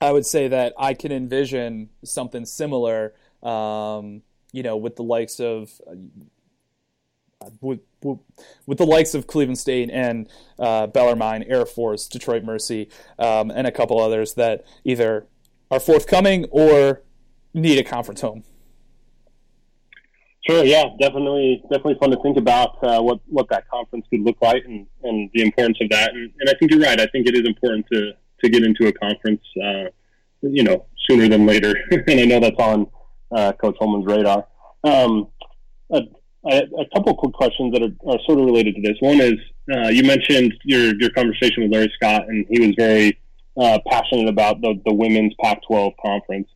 I 0.00 0.12
would 0.12 0.26
say 0.26 0.48
that 0.48 0.74
I 0.78 0.94
can 0.94 1.12
envision 1.12 1.88
something 2.04 2.44
similar, 2.44 3.14
um, 3.42 4.22
you 4.52 4.62
know, 4.62 4.76
with 4.76 4.96
the 4.96 5.02
likes 5.02 5.40
of 5.40 5.72
uh, 5.88 7.50
with, 7.60 7.80
with, 8.02 8.78
the 8.78 8.86
likes 8.86 9.14
of 9.14 9.26
Cleveland 9.26 9.58
State 9.58 9.90
and 9.90 10.28
uh, 10.58 10.86
Bellarmine, 10.86 11.44
Air 11.44 11.66
Force, 11.66 12.06
Detroit 12.08 12.44
Mercy, 12.44 12.88
um, 13.18 13.50
and 13.50 13.66
a 13.66 13.72
couple 13.72 14.00
others 14.00 14.34
that 14.34 14.64
either 14.84 15.26
are 15.70 15.80
forthcoming 15.80 16.46
or 16.50 17.02
need 17.52 17.78
a 17.78 17.84
conference 17.84 18.20
home. 18.20 18.44
Sure. 20.48 20.64
Yeah. 20.64 20.84
Definitely. 21.00 21.60
Definitely 21.62 21.96
fun 21.98 22.10
to 22.10 22.22
think 22.22 22.36
about 22.36 22.82
uh, 22.82 23.02
what 23.02 23.18
what 23.26 23.48
that 23.48 23.68
conference 23.68 24.06
could 24.08 24.20
look 24.20 24.36
like 24.40 24.64
and, 24.64 24.86
and 25.02 25.28
the 25.34 25.42
importance 25.42 25.78
of 25.80 25.88
that. 25.90 26.12
And, 26.12 26.32
and 26.38 26.48
I 26.48 26.54
think 26.58 26.70
you're 26.70 26.80
right. 26.80 27.00
I 27.00 27.06
think 27.06 27.26
it 27.26 27.34
is 27.34 27.44
important 27.44 27.86
to 27.92 28.12
to 28.42 28.50
get 28.50 28.62
into 28.62 28.86
a 28.86 28.92
conference, 28.92 29.42
uh, 29.62 29.84
you 30.42 30.62
know, 30.62 30.86
sooner 31.08 31.28
than 31.28 31.46
later. 31.46 31.74
and 31.90 32.20
I 32.20 32.24
know 32.24 32.40
that's 32.40 32.58
on 32.58 32.86
uh, 33.34 33.52
Coach 33.52 33.76
Holman's 33.78 34.06
radar. 34.06 34.46
Um, 34.84 35.28
a, 35.90 36.02
a, 36.48 36.84
couple 36.94 37.14
quick 37.14 37.32
questions 37.32 37.72
that 37.72 37.82
are, 37.82 38.12
are, 38.12 38.18
sort 38.26 38.38
of 38.38 38.46
related 38.46 38.76
to 38.76 38.82
this. 38.82 38.96
One 39.00 39.20
is 39.20 39.34
uh, 39.72 39.88
you 39.88 40.04
mentioned 40.04 40.54
your 40.64 40.94
your 41.00 41.10
conversation 41.10 41.64
with 41.64 41.72
Larry 41.72 41.92
Scott, 41.96 42.28
and 42.28 42.46
he 42.48 42.60
was 42.60 42.74
very 42.76 43.18
uh, 43.60 43.78
passionate 43.90 44.28
about 44.28 44.60
the 44.60 44.80
the 44.84 44.94
women's 44.94 45.34
Pac-12 45.42 45.94
conference. 46.04 46.48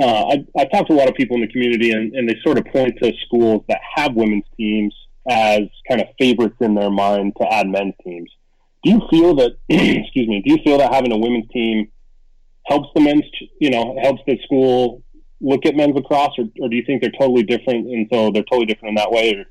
Uh, 0.00 0.24
I, 0.28 0.46
I 0.56 0.64
talked 0.66 0.88
to 0.88 0.94
a 0.94 0.98
lot 0.98 1.08
of 1.08 1.14
people 1.16 1.36
in 1.36 1.42
the 1.42 1.48
community, 1.48 1.90
and, 1.90 2.14
and 2.14 2.28
they 2.28 2.36
sort 2.44 2.56
of 2.56 2.64
point 2.66 2.96
to 3.02 3.12
schools 3.26 3.64
that 3.68 3.80
have 3.96 4.14
women's 4.14 4.44
teams 4.56 4.94
as 5.28 5.62
kind 5.88 6.00
of 6.00 6.06
favorites 6.18 6.56
in 6.60 6.74
their 6.74 6.90
mind 6.90 7.34
to 7.40 7.52
add 7.52 7.66
men's 7.68 7.94
teams. 8.04 8.30
Do 8.84 8.90
you 8.90 9.02
feel 9.10 9.34
that, 9.36 9.56
excuse 9.68 10.28
me, 10.28 10.42
do 10.44 10.52
you 10.52 10.58
feel 10.62 10.78
that 10.78 10.92
having 10.92 11.12
a 11.12 11.18
women's 11.18 11.48
team 11.48 11.90
helps 12.66 12.88
the 12.94 13.00
men's, 13.00 13.24
you 13.60 13.70
know, 13.70 13.98
helps 14.02 14.22
the 14.26 14.38
school 14.44 15.02
look 15.40 15.66
at 15.66 15.74
men's 15.76 15.94
lacrosse, 15.94 16.38
or, 16.38 16.44
or 16.60 16.68
do 16.68 16.76
you 16.76 16.84
think 16.84 17.00
they're 17.00 17.12
totally 17.18 17.42
different 17.42 17.86
and 17.86 18.08
so 18.12 18.30
they're 18.30 18.44
totally 18.44 18.66
different 18.66 18.90
in 18.90 18.94
that 18.96 19.10
way? 19.10 19.34
Or, 19.34 19.44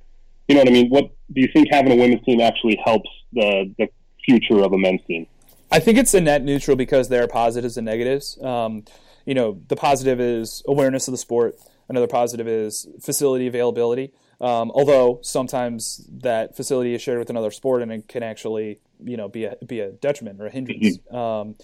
you 0.47 0.55
know 0.55 0.61
what 0.61 0.69
I 0.69 0.71
mean? 0.71 0.89
What 0.89 1.11
do 1.31 1.41
you 1.41 1.49
think 1.53 1.67
having 1.71 1.91
a 1.91 1.95
women's 1.95 2.23
team 2.23 2.39
actually 2.39 2.79
helps 2.83 3.09
the 3.33 3.73
the 3.77 3.87
future 4.23 4.63
of 4.63 4.73
a 4.73 4.77
men's 4.77 5.01
team? 5.07 5.27
I 5.71 5.79
think 5.79 5.97
it's 5.97 6.13
a 6.13 6.21
net 6.21 6.43
neutral 6.43 6.77
because 6.77 7.09
there 7.09 7.23
are 7.23 7.27
positives 7.27 7.77
and 7.77 7.85
negatives. 7.85 8.41
Um, 8.41 8.85
you 9.25 9.33
know, 9.33 9.59
the 9.67 9.75
positive 9.75 10.21
is 10.21 10.63
awareness 10.67 11.07
of 11.07 11.11
the 11.11 11.17
sport. 11.17 11.55
Another 11.89 12.07
positive 12.07 12.47
is 12.47 12.87
facility 13.01 13.47
availability. 13.47 14.13
Um, 14.39 14.71
although 14.73 15.19
sometimes 15.23 16.07
that 16.19 16.55
facility 16.55 16.93
is 16.93 17.01
shared 17.01 17.19
with 17.19 17.29
another 17.29 17.51
sport 17.51 17.81
and 17.81 17.91
it 17.91 18.07
can 18.07 18.23
actually 18.23 18.79
you 19.03 19.17
know 19.17 19.27
be 19.27 19.45
a 19.45 19.55
be 19.65 19.79
a 19.79 19.91
detriment 19.91 20.41
or 20.41 20.47
a 20.47 20.51
hindrance. 20.51 20.97
Mm-hmm. 20.97 21.15
Um, 21.15 21.55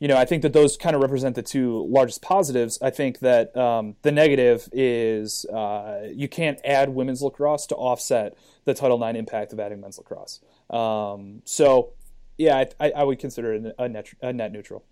you 0.00 0.06
know, 0.06 0.16
I 0.16 0.24
think 0.24 0.42
that 0.42 0.52
those 0.52 0.76
kind 0.76 0.94
of 0.94 1.02
represent 1.02 1.34
the 1.34 1.42
two 1.42 1.84
largest 1.88 2.22
positives. 2.22 2.78
I 2.80 2.90
think 2.90 3.18
that 3.18 3.56
um, 3.56 3.96
the 4.02 4.12
negative 4.12 4.68
is 4.72 5.44
uh, 5.46 6.08
you 6.12 6.28
can't 6.28 6.60
add 6.64 6.90
women's 6.90 7.20
lacrosse 7.20 7.66
to 7.66 7.74
offset 7.74 8.36
the 8.64 8.74
Title 8.74 9.02
IX 9.02 9.18
impact 9.18 9.52
of 9.52 9.58
adding 9.58 9.80
men's 9.80 9.98
lacrosse. 9.98 10.40
Um, 10.70 11.42
so, 11.44 11.94
yeah, 12.36 12.64
I, 12.78 12.90
I, 12.90 13.02
would 13.02 13.18
consider 13.18 13.54
it 13.54 13.74
a 13.78 13.88
net, 13.88 14.08
a 14.20 14.32
net 14.32 14.52
neutral. 14.52 14.84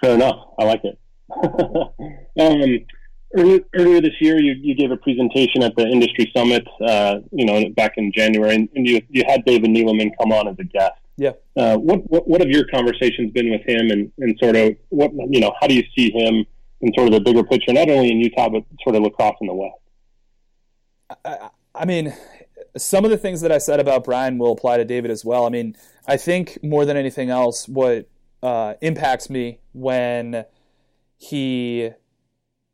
Fair 0.00 0.16
enough. 0.16 0.48
I 0.58 0.64
like 0.64 0.82
it. 0.84 0.98
um, 2.40 2.86
earlier 3.34 4.00
this 4.00 4.14
year, 4.20 4.38
you, 4.38 4.54
you 4.60 4.74
gave 4.74 4.90
a 4.90 4.96
presentation 4.96 5.62
at 5.62 5.74
the 5.76 5.86
industry 5.86 6.30
summit, 6.36 6.66
uh, 6.86 7.16
you 7.32 7.44
know, 7.44 7.68
back 7.70 7.94
in 7.96 8.12
January, 8.12 8.54
and, 8.54 8.68
and 8.74 8.86
you, 8.86 9.00
you 9.10 9.22
had 9.26 9.44
David 9.44 9.70
Neeleman 9.70 10.10
come 10.18 10.32
on 10.32 10.48
as 10.48 10.56
a 10.58 10.64
guest. 10.64 10.94
Yeah. 11.16 11.32
Uh, 11.56 11.76
what, 11.76 12.08
what, 12.10 12.28
what 12.28 12.40
have 12.40 12.50
your 12.50 12.66
conversations 12.68 13.32
been 13.32 13.50
with 13.50 13.62
him, 13.66 13.90
and, 13.90 14.12
and 14.18 14.38
sort 14.38 14.56
of 14.56 14.76
what 14.90 15.12
you 15.30 15.40
know? 15.40 15.52
How 15.60 15.66
do 15.66 15.74
you 15.74 15.82
see 15.96 16.10
him 16.12 16.44
in 16.82 16.92
sort 16.94 17.08
of 17.08 17.14
the 17.14 17.20
bigger 17.20 17.42
picture, 17.42 17.72
not 17.72 17.88
only 17.88 18.10
in 18.10 18.18
Utah 18.18 18.50
but 18.50 18.64
sort 18.82 18.96
of 18.96 19.02
lacrosse 19.02 19.36
in 19.40 19.46
the 19.46 19.54
West? 19.54 19.78
I, 21.24 21.48
I 21.74 21.84
mean, 21.86 22.14
some 22.76 23.04
of 23.04 23.10
the 23.10 23.16
things 23.16 23.40
that 23.40 23.50
I 23.50 23.58
said 23.58 23.80
about 23.80 24.04
Brian 24.04 24.38
will 24.38 24.52
apply 24.52 24.76
to 24.76 24.84
David 24.84 25.10
as 25.10 25.24
well. 25.24 25.46
I 25.46 25.48
mean, 25.48 25.74
I 26.06 26.16
think 26.18 26.58
more 26.62 26.84
than 26.84 26.96
anything 26.96 27.30
else, 27.30 27.66
what 27.66 28.08
uh, 28.42 28.74
impacts 28.82 29.30
me 29.30 29.60
when 29.72 30.44
he 31.16 31.90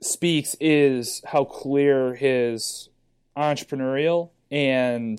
speaks 0.04 0.56
is 0.60 1.22
how 1.26 1.44
clear 1.44 2.14
his 2.14 2.88
entrepreneurial 3.36 4.30
and 4.50 5.18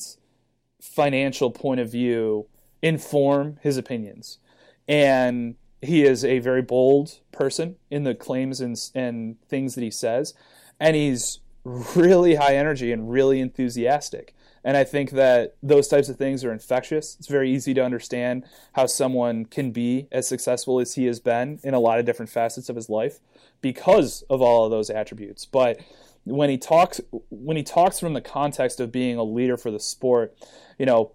financial 0.81 1.49
point 1.49 1.79
of 1.79 1.91
view 1.91 2.47
inform 2.81 3.57
his 3.61 3.77
opinions. 3.77 4.39
And 4.87 5.55
he 5.81 6.03
is 6.03 6.23
a 6.23 6.39
very 6.39 6.61
bold 6.61 7.19
person 7.31 7.75
in 7.89 8.03
the 8.03 8.13
claims 8.13 8.61
and, 8.61 8.77
and 8.93 9.41
things 9.47 9.75
that 9.75 9.81
he 9.81 9.91
says. 9.91 10.33
And 10.79 10.95
he's 10.95 11.39
really 11.63 12.35
high 12.35 12.55
energy 12.55 12.91
and 12.91 13.09
really 13.09 13.39
enthusiastic. 13.39 14.35
And 14.63 14.77
I 14.77 14.83
think 14.83 15.11
that 15.11 15.55
those 15.61 15.87
types 15.87 16.09
of 16.09 16.17
things 16.17 16.43
are 16.43 16.53
infectious. 16.53 17.17
It's 17.19 17.27
very 17.27 17.51
easy 17.51 17.73
to 17.73 17.83
understand 17.83 18.45
how 18.73 18.85
someone 18.85 19.45
can 19.45 19.71
be 19.71 20.07
as 20.11 20.27
successful 20.27 20.79
as 20.79 20.95
he 20.95 21.05
has 21.05 21.19
been 21.19 21.59
in 21.63 21.73
a 21.73 21.79
lot 21.79 21.99
of 21.99 22.05
different 22.05 22.31
facets 22.31 22.69
of 22.69 22.75
his 22.75 22.89
life 22.89 23.19
because 23.61 24.23
of 24.29 24.41
all 24.41 24.65
of 24.65 24.71
those 24.71 24.89
attributes. 24.89 25.45
But 25.45 25.81
when 26.23 26.49
he 26.49 26.57
talks 26.57 27.01
when 27.29 27.57
he 27.57 27.63
talks 27.63 27.99
from 27.99 28.13
the 28.13 28.21
context 28.21 28.79
of 28.79 28.91
being 28.91 29.17
a 29.17 29.23
leader 29.23 29.57
for 29.57 29.71
the 29.71 29.79
sport, 29.79 30.35
you 30.77 30.85
know, 30.85 31.11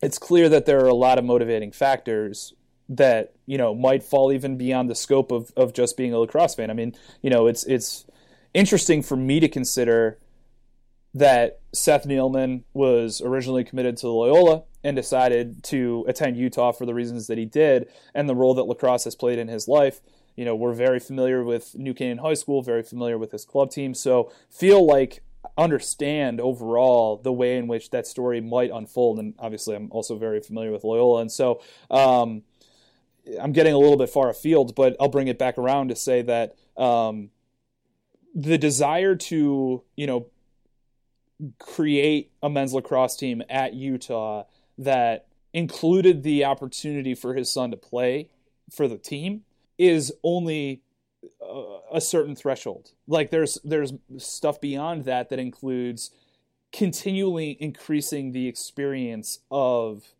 it's 0.00 0.18
clear 0.18 0.48
that 0.48 0.66
there 0.66 0.80
are 0.84 0.88
a 0.88 0.94
lot 0.94 1.18
of 1.18 1.24
motivating 1.24 1.72
factors 1.72 2.54
that 2.88 3.32
you 3.46 3.56
know 3.58 3.74
might 3.74 4.02
fall 4.02 4.32
even 4.32 4.56
beyond 4.56 4.90
the 4.90 4.94
scope 4.94 5.32
of, 5.32 5.52
of 5.56 5.72
just 5.72 5.96
being 5.96 6.12
a 6.12 6.18
lacrosse 6.18 6.54
fan. 6.54 6.70
I 6.70 6.74
mean, 6.74 6.94
you 7.22 7.30
know, 7.30 7.46
it's 7.46 7.64
it's 7.64 8.06
interesting 8.54 9.02
for 9.02 9.16
me 9.16 9.40
to 9.40 9.48
consider 9.48 10.18
that 11.14 11.60
Seth 11.72 12.06
Neeleman 12.06 12.62
was 12.72 13.20
originally 13.20 13.64
committed 13.64 13.96
to 13.98 14.08
Loyola 14.08 14.64
and 14.82 14.96
decided 14.96 15.62
to 15.64 16.04
attend 16.08 16.36
Utah 16.36 16.72
for 16.72 16.86
the 16.86 16.94
reasons 16.94 17.26
that 17.26 17.38
he 17.38 17.44
did 17.44 17.88
and 18.14 18.28
the 18.28 18.34
role 18.34 18.54
that 18.54 18.64
lacrosse 18.64 19.04
has 19.04 19.14
played 19.14 19.38
in 19.38 19.48
his 19.48 19.68
life. 19.68 20.00
You 20.36 20.44
know, 20.44 20.56
we're 20.56 20.72
very 20.72 20.98
familiar 20.98 21.44
with 21.44 21.74
New 21.76 21.92
Canaan 21.92 22.18
High 22.18 22.34
School, 22.34 22.62
very 22.62 22.82
familiar 22.82 23.18
with 23.18 23.32
his 23.32 23.44
club 23.44 23.70
team, 23.70 23.92
so 23.92 24.32
feel 24.50 24.84
like 24.86 25.22
understand 25.58 26.40
overall 26.40 27.18
the 27.18 27.32
way 27.32 27.58
in 27.58 27.66
which 27.66 27.90
that 27.90 28.06
story 28.06 28.40
might 28.40 28.70
unfold. 28.70 29.18
And 29.18 29.34
obviously, 29.38 29.76
I'm 29.76 29.90
also 29.92 30.16
very 30.16 30.40
familiar 30.40 30.72
with 30.72 30.84
Loyola, 30.84 31.20
and 31.20 31.30
so 31.30 31.60
um, 31.90 32.42
I'm 33.38 33.52
getting 33.52 33.74
a 33.74 33.78
little 33.78 33.98
bit 33.98 34.08
far 34.08 34.30
afield, 34.30 34.74
but 34.74 34.96
I'll 34.98 35.08
bring 35.08 35.28
it 35.28 35.38
back 35.38 35.58
around 35.58 35.88
to 35.88 35.96
say 35.96 36.22
that 36.22 36.56
um, 36.78 37.30
the 38.34 38.56
desire 38.56 39.14
to 39.14 39.82
you 39.96 40.06
know 40.06 40.26
create 41.58 42.30
a 42.42 42.48
men's 42.48 42.72
lacrosse 42.72 43.16
team 43.16 43.42
at 43.48 43.74
Utah 43.74 44.44
that 44.78 45.26
included 45.52 46.22
the 46.22 46.44
opportunity 46.44 47.14
for 47.14 47.34
his 47.34 47.50
son 47.50 47.70
to 47.70 47.76
play 47.76 48.28
for 48.70 48.88
the 48.88 48.96
team 48.96 49.42
is 49.78 50.12
only 50.22 50.82
uh, 51.42 51.78
a 51.92 52.00
certain 52.00 52.34
threshold. 52.34 52.92
Like 53.06 53.30
there's 53.30 53.58
there's 53.64 53.92
stuff 54.16 54.60
beyond 54.60 55.04
that 55.04 55.28
that 55.28 55.38
includes 55.38 56.10
continually 56.72 57.56
increasing 57.60 58.32
the 58.32 58.48
experience 58.48 59.40
of 59.50 60.14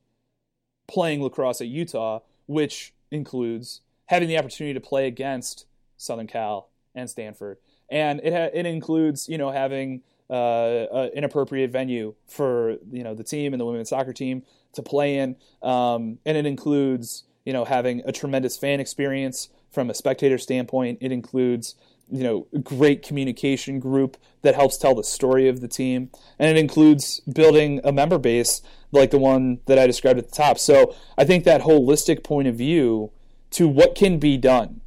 playing 0.86 1.22
lacrosse 1.22 1.60
at 1.60 1.68
Utah, 1.68 2.20
which 2.46 2.92
includes 3.10 3.80
having 4.06 4.28
the 4.28 4.38
opportunity 4.38 4.74
to 4.74 4.80
play 4.80 5.06
against 5.06 5.66
Southern 5.96 6.26
Cal 6.26 6.68
and 6.94 7.08
Stanford, 7.08 7.58
and 7.88 8.20
it 8.22 8.32
ha- 8.32 8.50
it 8.52 8.66
includes 8.66 9.28
you 9.28 9.38
know 9.38 9.50
having 9.50 10.02
uh, 10.32 11.10
an 11.14 11.24
appropriate 11.24 11.70
venue 11.70 12.14
for 12.26 12.78
you 12.90 13.04
know 13.04 13.14
the 13.14 13.24
team 13.24 13.52
and 13.52 13.60
the 13.60 13.66
women's 13.66 13.90
soccer 13.90 14.12
team 14.12 14.42
to 14.72 14.82
play 14.82 15.18
in, 15.18 15.36
um, 15.62 16.18
and 16.24 16.36
it 16.36 16.46
includes 16.46 17.24
you 17.44 17.52
know 17.52 17.64
having 17.64 18.02
a 18.06 18.12
tremendous 18.12 18.56
fan 18.56 18.80
experience 18.80 19.50
from 19.70 19.90
a 19.90 19.94
spectator 19.94 20.38
standpoint. 20.38 20.98
It 21.00 21.12
includes 21.12 21.74
you 22.10 22.22
know 22.22 22.46
great 22.62 23.02
communication 23.02 23.78
group 23.78 24.16
that 24.40 24.54
helps 24.54 24.78
tell 24.78 24.94
the 24.94 25.04
story 25.04 25.48
of 25.48 25.60
the 25.60 25.68
team, 25.68 26.10
and 26.38 26.48
it 26.48 26.58
includes 26.58 27.20
building 27.20 27.80
a 27.84 27.92
member 27.92 28.18
base 28.18 28.62
like 28.90 29.10
the 29.10 29.18
one 29.18 29.60
that 29.66 29.78
I 29.78 29.86
described 29.86 30.18
at 30.18 30.30
the 30.30 30.34
top. 30.34 30.58
So 30.58 30.94
I 31.18 31.24
think 31.24 31.44
that 31.44 31.62
holistic 31.62 32.24
point 32.24 32.48
of 32.48 32.54
view 32.56 33.10
to 33.50 33.68
what 33.68 33.94
can 33.94 34.18
be 34.18 34.38
done 34.38 34.80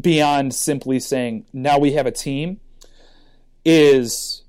beyond 0.00 0.54
simply 0.54 0.98
saying 0.98 1.46
now 1.52 1.78
we 1.78 1.92
have 1.92 2.06
a 2.06 2.10
team 2.10 2.60
is 3.64 4.42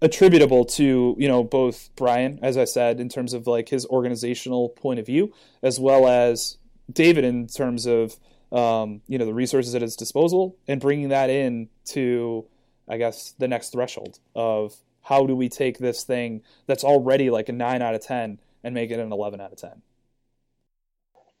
attributable 0.00 0.64
to 0.64 1.16
you 1.18 1.28
know 1.28 1.42
both 1.42 1.90
Brian, 1.96 2.38
as 2.42 2.56
I 2.56 2.64
said, 2.64 3.00
in 3.00 3.08
terms 3.08 3.32
of 3.32 3.46
like 3.46 3.68
his 3.68 3.86
organizational 3.86 4.70
point 4.70 5.00
of 5.00 5.06
view, 5.06 5.32
as 5.62 5.80
well 5.80 6.06
as 6.06 6.58
David 6.92 7.24
in 7.24 7.46
terms 7.46 7.86
of 7.86 8.16
um, 8.52 9.02
you 9.08 9.18
know 9.18 9.26
the 9.26 9.34
resources 9.34 9.74
at 9.74 9.82
his 9.82 9.96
disposal 9.96 10.56
and 10.66 10.80
bringing 10.80 11.08
that 11.10 11.30
in 11.30 11.68
to 11.86 12.46
I 12.88 12.96
guess 12.96 13.34
the 13.38 13.48
next 13.48 13.70
threshold 13.70 14.18
of 14.34 14.76
how 15.02 15.26
do 15.26 15.34
we 15.34 15.48
take 15.48 15.78
this 15.78 16.02
thing 16.04 16.42
that's 16.66 16.84
already 16.84 17.30
like 17.30 17.48
a 17.48 17.52
nine 17.52 17.82
out 17.82 17.94
of 17.94 18.02
ten 18.02 18.40
and 18.64 18.74
make 18.74 18.90
it 18.90 18.98
an 18.98 19.12
eleven 19.12 19.40
out 19.40 19.52
of 19.52 19.58
ten. 19.58 19.82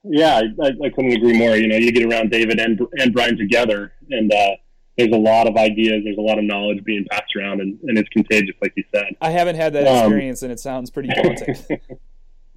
Yeah, 0.04 0.40
I, 0.62 0.66
I 0.66 0.90
couldn't 0.90 1.12
agree 1.12 1.36
more. 1.36 1.56
You 1.56 1.68
know, 1.68 1.76
you 1.76 1.92
get 1.92 2.04
around 2.04 2.30
David 2.30 2.58
and 2.60 2.80
and 2.98 3.12
Brian 3.12 3.36
together, 3.36 3.92
and 4.10 4.32
uh, 4.32 4.56
there's 4.98 5.12
a 5.12 5.16
lot 5.16 5.46
of 5.46 5.56
ideas, 5.56 6.02
there's 6.04 6.18
a 6.18 6.20
lot 6.20 6.38
of 6.38 6.44
knowledge 6.44 6.82
being 6.84 7.06
passed 7.10 7.34
around, 7.36 7.60
and, 7.60 7.78
and 7.84 7.96
it's 7.96 8.08
contagious, 8.08 8.56
like 8.60 8.72
you 8.76 8.84
said. 8.92 9.16
I 9.20 9.30
haven't 9.30 9.54
had 9.54 9.72
that 9.74 9.86
um, 9.86 9.96
experience, 9.96 10.42
um, 10.42 10.46
and 10.46 10.52
it 10.52 10.60
sounds 10.60 10.90
pretty 10.90 11.08
daunting. 11.08 11.54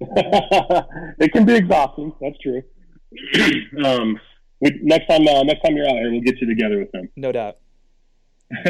it 0.00 1.32
can 1.32 1.44
be 1.44 1.54
exhausting. 1.54 2.12
That's 2.20 2.36
true. 2.40 2.62
um, 3.84 4.18
we, 4.60 4.80
next 4.82 5.06
time, 5.06 5.26
uh, 5.26 5.44
next 5.44 5.62
time 5.62 5.76
you're 5.76 5.86
out 5.86 5.94
here, 5.94 6.10
we'll 6.10 6.20
get 6.20 6.40
you 6.40 6.48
together 6.48 6.78
with 6.78 6.90
them. 6.90 7.08
No 7.16 7.30
doubt. 7.30 7.58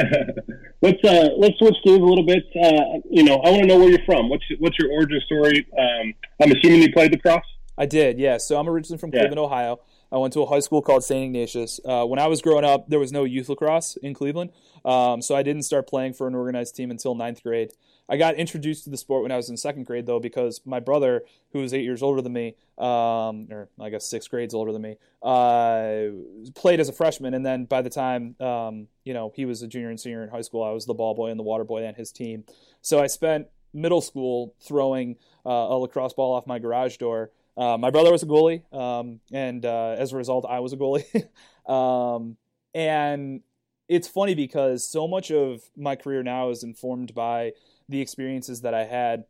let's 0.83 1.03
uh, 1.03 1.31
let's 1.39 1.59
switch 1.59 1.75
gears 1.85 1.99
a 1.99 2.05
little 2.05 2.25
bit. 2.25 2.45
Uh, 2.55 3.01
you 3.11 3.25
know, 3.25 3.37
I 3.37 3.51
want 3.51 3.63
to 3.63 3.67
know 3.67 3.79
where 3.79 3.89
you're 3.89 4.05
from. 4.05 4.29
What's 4.29 4.45
what's 4.59 4.79
your 4.79 4.93
origin 4.93 5.21
story? 5.27 5.67
Um, 5.77 6.15
I'm 6.41 6.53
assuming 6.53 6.83
you 6.83 6.93
played 6.93 7.11
lacrosse. 7.11 7.43
I 7.77 7.87
did, 7.87 8.19
yeah. 8.19 8.37
So 8.37 8.59
I'm 8.59 8.69
originally 8.69 8.99
from 8.99 9.11
Cleveland, 9.11 9.35
yeah. 9.37 9.43
Ohio. 9.43 9.81
I 10.13 10.19
went 10.19 10.35
to 10.35 10.43
a 10.43 10.47
high 10.47 10.61
school 10.61 10.83
called 10.83 11.03
St. 11.03 11.25
Ignatius. 11.25 11.81
Uh, 11.85 12.05
when 12.05 12.19
I 12.19 12.27
was 12.27 12.43
growing 12.43 12.65
up, 12.65 12.89
there 12.89 12.99
was 12.99 13.13
no 13.13 13.25
youth 13.25 13.49
lacrosse 13.49 13.97
in 13.97 14.13
Cleveland, 14.13 14.51
um, 14.85 15.23
so 15.23 15.35
I 15.35 15.43
didn't 15.43 15.63
start 15.63 15.89
playing 15.89 16.13
for 16.13 16.29
an 16.29 16.35
organized 16.35 16.77
team 16.77 16.91
until 16.91 17.15
ninth 17.15 17.43
grade. 17.43 17.73
I 18.09 18.19
got 18.19 18.35
introduced 18.35 18.85
to 18.85 18.91
the 18.91 18.99
sport 18.99 19.23
when 19.23 19.33
I 19.33 19.37
was 19.37 19.49
in 19.49 19.57
second 19.57 19.85
grade, 19.85 20.05
though, 20.05 20.21
because 20.21 20.61
my 20.67 20.81
brother, 20.81 21.23
who 21.53 21.61
was 21.61 21.73
eight 21.73 21.85
years 21.85 22.03
older 22.03 22.21
than 22.21 22.35
me, 22.35 22.57
um, 22.77 23.49
or 23.51 23.71
I 23.81 23.89
guess 23.89 24.07
six 24.07 24.29
grades 24.29 24.53
older 24.53 24.71
than 24.71 24.83
me, 24.83 24.97
uh, 25.23 26.09
played 26.55 26.79
as 26.79 26.91
a 26.91 26.93
freshman. 26.93 27.33
And 27.33 27.47
then 27.47 27.65
by 27.65 27.81
the 27.81 27.91
time 27.91 28.37
um, 28.39 28.89
you 29.05 29.15
know 29.15 29.33
he 29.35 29.47
was 29.47 29.63
a 29.63 29.67
junior 29.67 29.89
and 29.89 29.99
senior 29.99 30.23
in 30.23 30.29
high 30.29 30.43
school, 30.43 30.63
I 30.63 30.73
was 30.73 30.85
the 30.85 30.95
ball 30.95 31.15
boy 31.15 31.31
and 31.31 31.39
the 31.39 31.45
water 31.45 31.65
boy 31.65 31.87
on 31.87 31.95
his 31.95 32.13
team. 32.13 32.45
So 32.83 33.01
I 33.01 33.07
spent 33.07 33.47
middle 33.73 34.03
school 34.03 34.55
throwing 34.61 35.17
uh, 35.47 35.51
a 35.51 35.77
lacrosse 35.79 36.13
ball 36.13 36.35
off 36.35 36.47
my 36.47 36.59
garage 36.59 36.99
door 36.99 37.31
uh, 37.57 37.77
my 37.79 37.91
brother 37.91 38.11
was 38.11 38.23
a 38.23 38.27
goalie, 38.27 38.63
um, 38.73 39.21
and 39.33 39.65
uh, 39.65 39.95
as 39.99 40.13
a 40.13 40.17
result, 40.17 40.47
I 40.49 40.61
was 40.61 40.73
a 40.73 40.77
goalie. 40.77 41.29
um, 41.71 42.37
and 42.75 43.43
it's 43.89 44.09
funny 44.09 44.35
because 44.35 44.89
so 44.89 45.07
much 45.07 45.31
of 45.31 45.63
my 45.77 45.97
career 45.97 46.23
now 46.23 46.51
is 46.51 46.63
informed 46.63 47.15
by 47.15 47.53
the 47.89 48.01
experiences 48.01 48.63
that 48.63 48.75
I 48.75 48.85
had. 48.85 49.25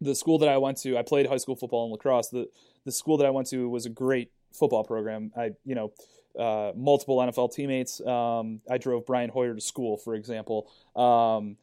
The 0.00 0.14
school 0.14 0.38
that 0.40 0.50
I 0.50 0.58
went 0.58 0.76
to, 0.78 0.98
I 0.98 1.02
played 1.02 1.26
high 1.26 1.38
school 1.38 1.56
football 1.56 1.84
and 1.84 1.92
lacrosse. 1.92 2.28
The 2.28 2.48
the 2.84 2.92
school 2.92 3.16
that 3.16 3.26
I 3.26 3.30
went 3.30 3.48
to 3.48 3.68
was 3.68 3.86
a 3.86 3.90
great 3.90 4.30
football 4.52 4.84
program. 4.84 5.32
I, 5.36 5.52
you 5.64 5.74
know, 5.74 5.92
uh, 6.38 6.72
multiple 6.76 7.18
NFL 7.18 7.54
teammates. 7.54 8.00
Um, 8.00 8.60
I 8.70 8.78
drove 8.78 9.06
Brian 9.06 9.30
Hoyer 9.30 9.54
to 9.54 9.60
school, 9.60 9.96
for 9.96 10.14
example. 10.14 10.70
Um, 10.94 11.56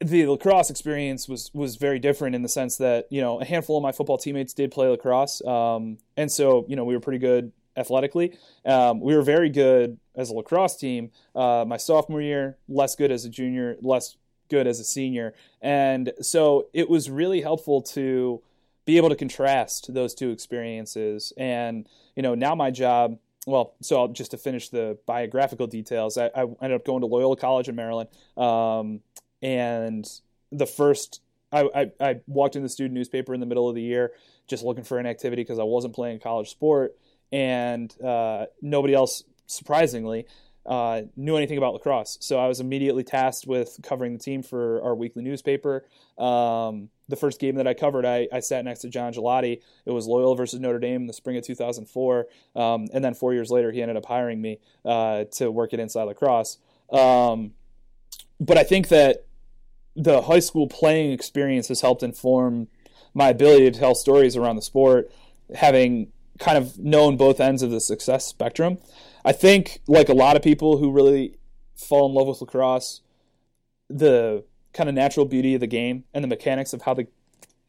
the 0.00 0.26
lacrosse 0.26 0.70
experience 0.70 1.28
was 1.28 1.50
was 1.54 1.76
very 1.76 1.98
different 1.98 2.34
in 2.34 2.42
the 2.42 2.48
sense 2.48 2.76
that 2.76 3.06
you 3.10 3.20
know 3.20 3.40
a 3.40 3.44
handful 3.44 3.76
of 3.76 3.82
my 3.82 3.92
football 3.92 4.18
teammates 4.18 4.54
did 4.54 4.70
play 4.70 4.88
lacrosse, 4.88 5.44
um, 5.46 5.98
and 6.16 6.30
so 6.30 6.64
you 6.68 6.76
know 6.76 6.84
we 6.84 6.94
were 6.94 7.00
pretty 7.00 7.18
good 7.18 7.52
athletically. 7.76 8.36
Um, 8.64 9.00
we 9.00 9.14
were 9.14 9.22
very 9.22 9.50
good 9.50 9.98
as 10.16 10.30
a 10.30 10.34
lacrosse 10.34 10.76
team. 10.76 11.10
Uh, 11.34 11.64
my 11.66 11.76
sophomore 11.76 12.20
year, 12.20 12.58
less 12.68 12.96
good 12.96 13.12
as 13.12 13.24
a 13.24 13.28
junior, 13.28 13.76
less 13.80 14.16
good 14.48 14.66
as 14.66 14.80
a 14.80 14.84
senior, 14.84 15.34
and 15.60 16.12
so 16.20 16.68
it 16.72 16.88
was 16.88 17.10
really 17.10 17.40
helpful 17.40 17.82
to 17.82 18.42
be 18.84 18.96
able 18.96 19.10
to 19.10 19.16
contrast 19.16 19.92
those 19.92 20.14
two 20.14 20.30
experiences. 20.30 21.32
And 21.36 21.88
you 22.16 22.22
know 22.22 22.34
now 22.34 22.54
my 22.54 22.70
job 22.70 23.18
well, 23.46 23.74
so 23.80 24.00
I'll, 24.00 24.08
just 24.08 24.32
to 24.32 24.36
finish 24.36 24.68
the 24.68 24.98
biographical 25.06 25.66
details, 25.66 26.18
I, 26.18 26.26
I, 26.34 26.42
ended 26.60 26.72
up 26.72 26.84
going 26.84 27.00
to 27.00 27.06
Loyola 27.06 27.36
College 27.36 27.68
in 27.68 27.76
Maryland, 27.76 28.10
um, 28.36 29.00
and 29.42 30.08
the 30.50 30.66
first 30.66 31.20
I, 31.52 31.68
I, 31.74 31.90
I, 32.00 32.20
walked 32.26 32.56
in 32.56 32.62
the 32.62 32.68
student 32.68 32.94
newspaper 32.94 33.32
in 33.32 33.40
the 33.40 33.46
middle 33.46 33.68
of 33.68 33.74
the 33.74 33.82
year 33.82 34.12
just 34.48 34.64
looking 34.64 34.84
for 34.84 34.98
an 34.98 35.06
activity 35.06 35.42
because 35.42 35.58
I 35.58 35.64
wasn't 35.64 35.94
playing 35.94 36.20
college 36.20 36.50
sport, 36.50 36.96
and 37.30 37.94
uh, 38.02 38.46
nobody 38.62 38.94
else, 38.94 39.24
surprisingly, 39.46 40.26
uh, 40.66 41.02
knew 41.16 41.36
anything 41.36 41.58
about 41.58 41.74
lacrosse. 41.74 42.18
So 42.20 42.38
I 42.38 42.48
was 42.48 42.60
immediately 42.60 43.04
tasked 43.04 43.46
with 43.46 43.78
covering 43.82 44.12
the 44.12 44.18
team 44.18 44.42
for 44.42 44.82
our 44.82 44.94
weekly 44.94 45.22
newspaper. 45.22 45.86
Um, 46.18 46.90
the 47.08 47.16
first 47.16 47.40
game 47.40 47.54
that 47.56 47.66
I 47.66 47.72
covered, 47.72 48.04
I, 48.04 48.28
I, 48.32 48.40
sat 48.40 48.64
next 48.64 48.80
to 48.80 48.88
John 48.88 49.12
Gigliotti. 49.14 49.62
It 49.86 49.90
was 49.90 50.06
Loyola 50.06 50.36
versus 50.36 50.60
Notre 50.60 50.78
Dame 50.78 51.02
in 51.02 51.06
the 51.06 51.14
spring 51.14 51.38
of 51.38 51.44
2004, 51.44 52.26
um, 52.56 52.86
and 52.92 53.02
then 53.02 53.14
four 53.14 53.32
years 53.32 53.50
later, 53.50 53.72
he 53.72 53.80
ended 53.80 53.96
up 53.96 54.04
hiring 54.04 54.42
me 54.42 54.58
uh, 54.84 55.24
to 55.36 55.50
work 55.50 55.72
at 55.72 55.80
Inside 55.80 56.04
Lacrosse. 56.04 56.58
Um, 56.90 57.52
but 58.40 58.58
I 58.58 58.62
think 58.62 58.88
that 58.88 59.24
the 59.98 60.22
high 60.22 60.38
school 60.38 60.68
playing 60.68 61.12
experience 61.12 61.68
has 61.68 61.80
helped 61.80 62.02
inform 62.02 62.68
my 63.14 63.28
ability 63.28 63.70
to 63.70 63.78
tell 63.78 63.94
stories 63.94 64.36
around 64.36 64.56
the 64.56 64.62
sport, 64.62 65.10
having 65.54 66.12
kind 66.38 66.56
of 66.56 66.78
known 66.78 67.16
both 67.16 67.40
ends 67.40 67.62
of 67.62 67.70
the 67.70 67.80
success 67.80 68.24
spectrum. 68.24 68.78
I 69.24 69.32
think, 69.32 69.80
like 69.88 70.08
a 70.08 70.14
lot 70.14 70.36
of 70.36 70.42
people 70.42 70.78
who 70.78 70.92
really 70.92 71.36
fall 71.74 72.08
in 72.08 72.14
love 72.14 72.28
with 72.28 72.40
lacrosse, 72.40 73.00
the 73.88 74.44
kind 74.72 74.88
of 74.88 74.94
natural 74.94 75.26
beauty 75.26 75.54
of 75.54 75.60
the 75.60 75.66
game 75.66 76.04
and 76.14 76.22
the 76.22 76.28
mechanics 76.28 76.72
of 76.72 76.82
how 76.82 76.94
the 76.94 77.08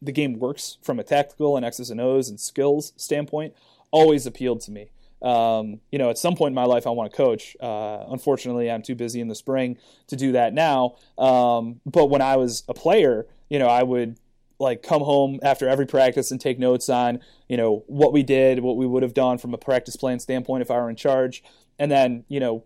the 0.02 0.12
game 0.12 0.38
works 0.38 0.78
from 0.82 0.98
a 0.98 1.04
tactical 1.04 1.56
and 1.56 1.66
X's 1.66 1.90
and 1.90 2.00
O's 2.00 2.30
and 2.30 2.40
skills 2.40 2.94
standpoint 2.96 3.54
always 3.90 4.24
appealed 4.24 4.62
to 4.62 4.70
me. 4.70 4.88
Um, 5.22 5.80
you 5.92 5.98
know, 5.98 6.10
at 6.10 6.18
some 6.18 6.34
point 6.34 6.52
in 6.52 6.54
my 6.54 6.64
life, 6.64 6.86
I 6.86 6.90
want 6.90 7.10
to 7.10 7.16
coach. 7.16 7.56
Uh, 7.60 8.04
unfortunately, 8.08 8.70
I'm 8.70 8.82
too 8.82 8.94
busy 8.94 9.20
in 9.20 9.28
the 9.28 9.34
spring 9.34 9.76
to 10.08 10.16
do 10.16 10.32
that 10.32 10.54
now. 10.54 10.96
Um, 11.18 11.80
but 11.84 12.06
when 12.06 12.22
I 12.22 12.36
was 12.36 12.64
a 12.68 12.74
player, 12.74 13.26
you 13.48 13.58
know, 13.58 13.68
I 13.68 13.82
would 13.82 14.18
like 14.58 14.82
come 14.82 15.02
home 15.02 15.40
after 15.42 15.68
every 15.68 15.86
practice 15.86 16.30
and 16.30 16.40
take 16.40 16.58
notes 16.58 16.88
on, 16.88 17.20
you 17.48 17.56
know, 17.56 17.84
what 17.86 18.12
we 18.12 18.22
did, 18.22 18.60
what 18.60 18.76
we 18.76 18.86
would 18.86 19.02
have 19.02 19.14
done 19.14 19.38
from 19.38 19.54
a 19.54 19.58
practice 19.58 19.96
plan 19.96 20.20
standpoint 20.20 20.62
if 20.62 20.70
I 20.70 20.76
were 20.76 20.90
in 20.90 20.96
charge, 20.96 21.42
and 21.78 21.90
then, 21.90 22.24
you 22.28 22.40
know, 22.40 22.64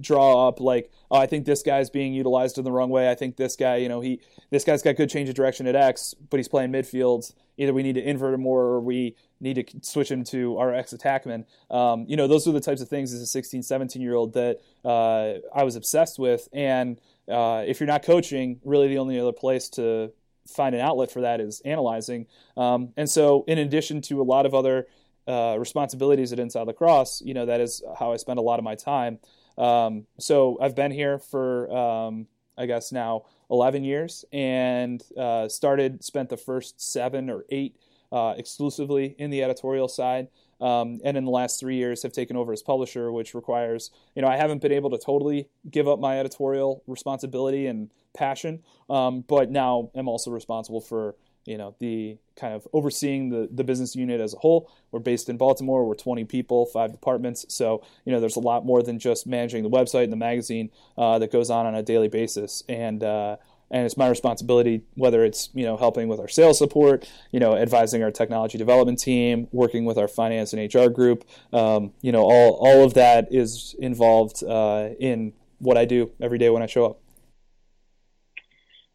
draw 0.00 0.48
up 0.48 0.60
like, 0.60 0.90
oh, 1.10 1.18
I 1.18 1.26
think 1.26 1.44
this 1.44 1.62
guy's 1.62 1.90
being 1.90 2.12
utilized 2.12 2.58
in 2.58 2.64
the 2.64 2.72
wrong 2.72 2.90
way. 2.90 3.10
I 3.10 3.14
think 3.14 3.36
this 3.36 3.54
guy, 3.54 3.76
you 3.76 3.88
know, 3.88 4.00
he 4.00 4.20
this 4.50 4.64
guy's 4.64 4.82
got 4.82 4.96
good 4.96 5.10
change 5.10 5.28
of 5.28 5.34
direction 5.34 5.66
at 5.66 5.76
X, 5.76 6.14
but 6.30 6.38
he's 6.38 6.48
playing 6.48 6.72
midfield. 6.72 7.32
Either 7.58 7.74
we 7.74 7.82
need 7.82 7.94
to 7.94 8.02
invert 8.02 8.34
him 8.34 8.40
more, 8.40 8.62
or 8.62 8.80
we 8.80 9.16
need 9.40 9.54
to 9.54 9.64
switch 9.82 10.10
him 10.10 10.24
to 10.24 10.56
our 10.58 10.74
ex 10.74 10.92
attackman. 10.92 11.44
Um, 11.70 12.06
you 12.08 12.16
know, 12.16 12.26
those 12.26 12.48
are 12.48 12.52
the 12.52 12.60
types 12.60 12.80
of 12.80 12.88
things 12.88 13.12
as 13.12 13.20
a 13.20 13.26
16, 13.26 13.62
17 13.62 14.00
year 14.00 14.14
old 14.14 14.32
that 14.34 14.60
uh, 14.84 15.34
I 15.54 15.64
was 15.64 15.76
obsessed 15.76 16.18
with. 16.18 16.48
And 16.52 17.00
uh, 17.28 17.64
if 17.66 17.80
you're 17.80 17.86
not 17.86 18.02
coaching, 18.02 18.60
really 18.64 18.88
the 18.88 18.98
only 18.98 19.18
other 19.20 19.32
place 19.32 19.68
to 19.70 20.12
find 20.46 20.74
an 20.74 20.80
outlet 20.80 21.10
for 21.10 21.20
that 21.20 21.40
is 21.40 21.60
analyzing. 21.64 22.26
Um, 22.56 22.94
and 22.96 23.08
so, 23.10 23.44
in 23.46 23.58
addition 23.58 24.00
to 24.02 24.22
a 24.22 24.24
lot 24.24 24.46
of 24.46 24.54
other 24.54 24.86
uh, 25.26 25.56
responsibilities 25.58 26.32
at 26.32 26.38
Inside 26.38 26.66
Lacrosse, 26.66 27.20
you 27.22 27.34
know, 27.34 27.44
that 27.46 27.60
is 27.60 27.82
how 27.98 28.12
I 28.12 28.16
spend 28.16 28.38
a 28.38 28.42
lot 28.42 28.58
of 28.58 28.64
my 28.64 28.74
time. 28.74 29.18
Um, 29.58 30.06
so 30.18 30.56
I've 30.60 30.74
been 30.74 30.92
here 30.92 31.18
for, 31.18 31.70
um, 31.70 32.28
I 32.56 32.66
guess 32.66 32.92
now 32.92 33.24
11 33.50 33.84
years 33.84 34.24
and 34.32 35.02
uh, 35.16 35.48
started, 35.48 36.04
spent 36.04 36.28
the 36.28 36.36
first 36.36 36.80
seven 36.80 37.30
or 37.30 37.44
eight 37.50 37.76
uh, 38.12 38.34
exclusively 38.36 39.14
in 39.18 39.30
the 39.30 39.42
editorial 39.42 39.88
side. 39.88 40.28
Um, 40.60 41.00
and 41.04 41.16
in 41.16 41.24
the 41.24 41.30
last 41.30 41.60
three 41.60 41.76
years 41.76 42.02
have 42.02 42.12
taken 42.12 42.36
over 42.36 42.52
as 42.52 42.62
publisher, 42.62 43.12
which 43.12 43.32
requires, 43.34 43.90
you 44.16 44.22
know, 44.22 44.28
I 44.28 44.36
haven't 44.36 44.60
been 44.60 44.72
able 44.72 44.90
to 44.90 44.98
totally 44.98 45.48
give 45.70 45.86
up 45.86 46.00
my 46.00 46.18
editorial 46.18 46.82
responsibility 46.88 47.66
and 47.66 47.92
passion, 48.12 48.64
um, 48.90 49.20
but 49.28 49.50
now 49.50 49.90
I'm 49.94 50.08
also 50.08 50.32
responsible 50.32 50.80
for, 50.80 51.14
you 51.48 51.56
know, 51.56 51.74
the 51.78 52.18
kind 52.36 52.54
of 52.54 52.68
overseeing 52.72 53.30
the, 53.30 53.48
the 53.50 53.64
business 53.64 53.96
unit 53.96 54.20
as 54.20 54.34
a 54.34 54.38
whole. 54.38 54.70
We're 54.92 55.00
based 55.00 55.28
in 55.28 55.36
Baltimore. 55.36 55.86
We're 55.86 55.94
20 55.94 56.24
people, 56.24 56.66
five 56.66 56.92
departments. 56.92 57.46
So, 57.48 57.82
you 58.04 58.12
know, 58.12 58.20
there's 58.20 58.36
a 58.36 58.40
lot 58.40 58.66
more 58.66 58.82
than 58.82 58.98
just 58.98 59.26
managing 59.26 59.62
the 59.62 59.70
website 59.70 60.04
and 60.04 60.12
the 60.12 60.16
magazine 60.16 60.70
uh, 60.96 61.18
that 61.18 61.32
goes 61.32 61.50
on 61.50 61.66
on 61.66 61.74
a 61.74 61.82
daily 61.82 62.08
basis. 62.08 62.62
And, 62.68 63.02
uh, 63.02 63.36
and 63.70 63.84
it's 63.84 63.96
my 63.96 64.08
responsibility 64.08 64.82
whether 64.94 65.24
it's 65.24 65.50
you 65.52 65.62
know 65.62 65.76
helping 65.76 66.08
with 66.08 66.18
our 66.18 66.26
sales 66.26 66.56
support 66.56 67.06
you 67.32 67.38
know 67.38 67.54
advising 67.54 68.02
our 68.02 68.10
technology 68.10 68.56
development 68.56 68.98
team 68.98 69.46
working 69.52 69.84
with 69.84 69.98
our 69.98 70.08
finance 70.08 70.54
and 70.54 70.74
hr 70.74 70.88
group 70.88 71.22
um, 71.52 71.92
you 72.00 72.10
know 72.10 72.22
all, 72.22 72.54
all 72.54 72.82
of 72.82 72.94
that 72.94 73.28
is 73.30 73.76
involved 73.78 74.42
uh, 74.42 74.88
in 74.98 75.34
what 75.58 75.76
i 75.76 75.84
do 75.84 76.10
every 76.18 76.38
day 76.38 76.48
when 76.48 76.62
i 76.62 76.66
show 76.66 76.86
up 76.86 77.00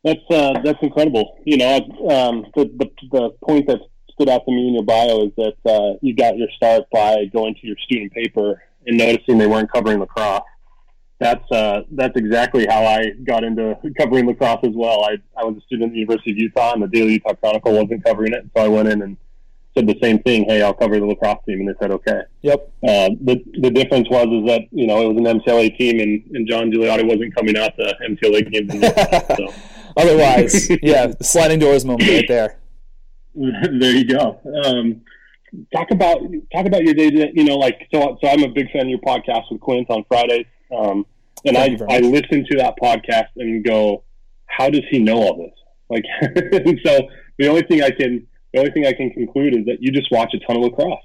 that's 0.04 0.32
uh, 0.32 0.54
that's 0.64 0.80
incredible 0.82 1.38
you 1.46 1.58
know 1.58 1.76
um, 2.10 2.46
the, 2.56 2.66
the, 2.78 2.90
the 3.12 3.30
point 3.44 3.68
that 3.68 3.80
stood 4.12 4.30
out 4.30 4.46
to 4.46 4.52
me 4.52 4.68
in 4.68 4.74
your 4.76 4.84
bio 4.84 5.26
is 5.26 5.32
that 5.38 5.56
uh, 5.66 5.98
you 6.02 6.16
got 6.16 6.38
your 6.38 6.50
start 6.56 6.84
by 6.92 7.26
going 7.26 7.56
to 7.56 7.68
your 7.68 7.78
student 7.86 8.12
paper 8.14 8.62
and 8.86 8.98
noticing 8.98 9.38
they 9.38 9.48
weren't 9.48 9.72
covering 9.72 10.00
lacrosse 10.00 10.44
that's 11.24 11.52
uh, 11.52 11.84
that's 11.92 12.16
exactly 12.18 12.66
how 12.66 12.84
I 12.84 13.12
got 13.24 13.44
into 13.44 13.78
covering 13.98 14.28
lacrosse 14.28 14.64
as 14.64 14.74
well. 14.76 15.06
I, 15.06 15.18
I 15.40 15.46
was 15.46 15.58
a 15.58 15.62
student 15.62 15.90
at 15.90 15.94
the 15.94 16.00
University 16.00 16.32
of 16.32 16.38
Utah, 16.38 16.74
and 16.74 16.84
the 16.84 16.88
Daily 16.88 17.14
Utah 17.14 17.34
Chronicle 17.34 17.72
wasn't 17.72 18.04
covering 18.04 18.34
it, 18.34 18.44
so 18.56 18.64
I 18.64 18.68
went 18.68 18.90
in 18.90 19.02
and 19.02 19.18
said 19.76 19.88
the 19.88 19.98
same 20.02 20.20
thing. 20.20 20.46
Hey, 20.46 20.62
I'll 20.62 20.74
cover 20.74 21.00
the 21.00 21.06
lacrosse 21.06 21.40
team, 21.48 21.62
and 21.62 21.70
they 21.70 21.74
said 21.80 21.92
okay. 21.92 22.22
Yep. 22.42 22.72
Uh, 22.84 23.10
the 23.22 23.42
the 23.60 23.72
difference 23.72 24.10
was 24.10 24.28
is 24.28 24.48
that 24.48 24.62
you 24.72 24.88
know 24.88 25.02
it 25.02 25.14
was 25.14 25.18
an 25.18 25.40
MCLA 25.40 25.78
team, 25.78 26.00
and, 26.00 26.36
and 26.36 26.48
John 26.48 26.72
Gigliotti 26.72 27.08
wasn't 27.08 27.34
coming 27.36 27.58
out 27.58 27.76
to 27.78 27.96
MCLA 28.10 28.52
games. 28.52 28.74
Utah, 28.74 29.36
so. 29.38 29.54
Otherwise, 29.98 30.70
yeah, 30.82 31.12
sliding 31.22 31.60
doors 31.60 31.86
moment 31.86 32.10
right 32.10 32.28
there. 32.28 32.60
there 33.36 33.96
you 33.96 34.06
go. 34.06 34.40
Um, 34.64 35.02
talk 35.76 35.92
about 35.92 36.20
talk 36.54 36.66
about 36.66 36.84
your 36.84 36.94
day. 36.94 37.32
You 37.34 37.44
know, 37.44 37.58
like 37.58 37.88
so. 37.94 38.18
So 38.22 38.30
I'm 38.30 38.44
a 38.44 38.50
big 38.50 38.72
fan 38.72 38.84
of 38.84 38.90
your 38.90 39.00
podcast 39.00 39.52
with 39.52 39.62
Quint 39.62 39.90
on 39.90 40.04
Fridays. 40.06 40.46
Um, 40.76 41.06
and 41.46 41.58
Thank 41.58 41.82
I, 41.82 41.98
I 41.98 42.00
listen 42.00 42.46
to 42.50 42.58
that 42.58 42.76
podcast 42.82 43.28
and 43.36 43.64
go, 43.64 44.04
how 44.46 44.70
does 44.70 44.84
he 44.90 45.00
know 45.00 45.18
all 45.18 45.38
this? 45.38 45.54
Like, 45.90 46.06
so 46.86 47.10
the 47.38 47.48
only 47.48 47.64
thing 47.64 47.84
I 47.84 47.92
can, 47.92 48.26
the 48.54 48.60
only 48.60 48.72
thing 48.72 48.86
I 48.86 48.94
can 48.94 49.12
conclude 49.12 49.56
is 49.56 49.66
that 49.66 49.82
you 49.82 49.92
just 49.92 50.12
watch 50.12 50.34
a 50.34 50.40
ton 50.40 50.58
of 50.58 50.64
lacrosse. 50.64 51.04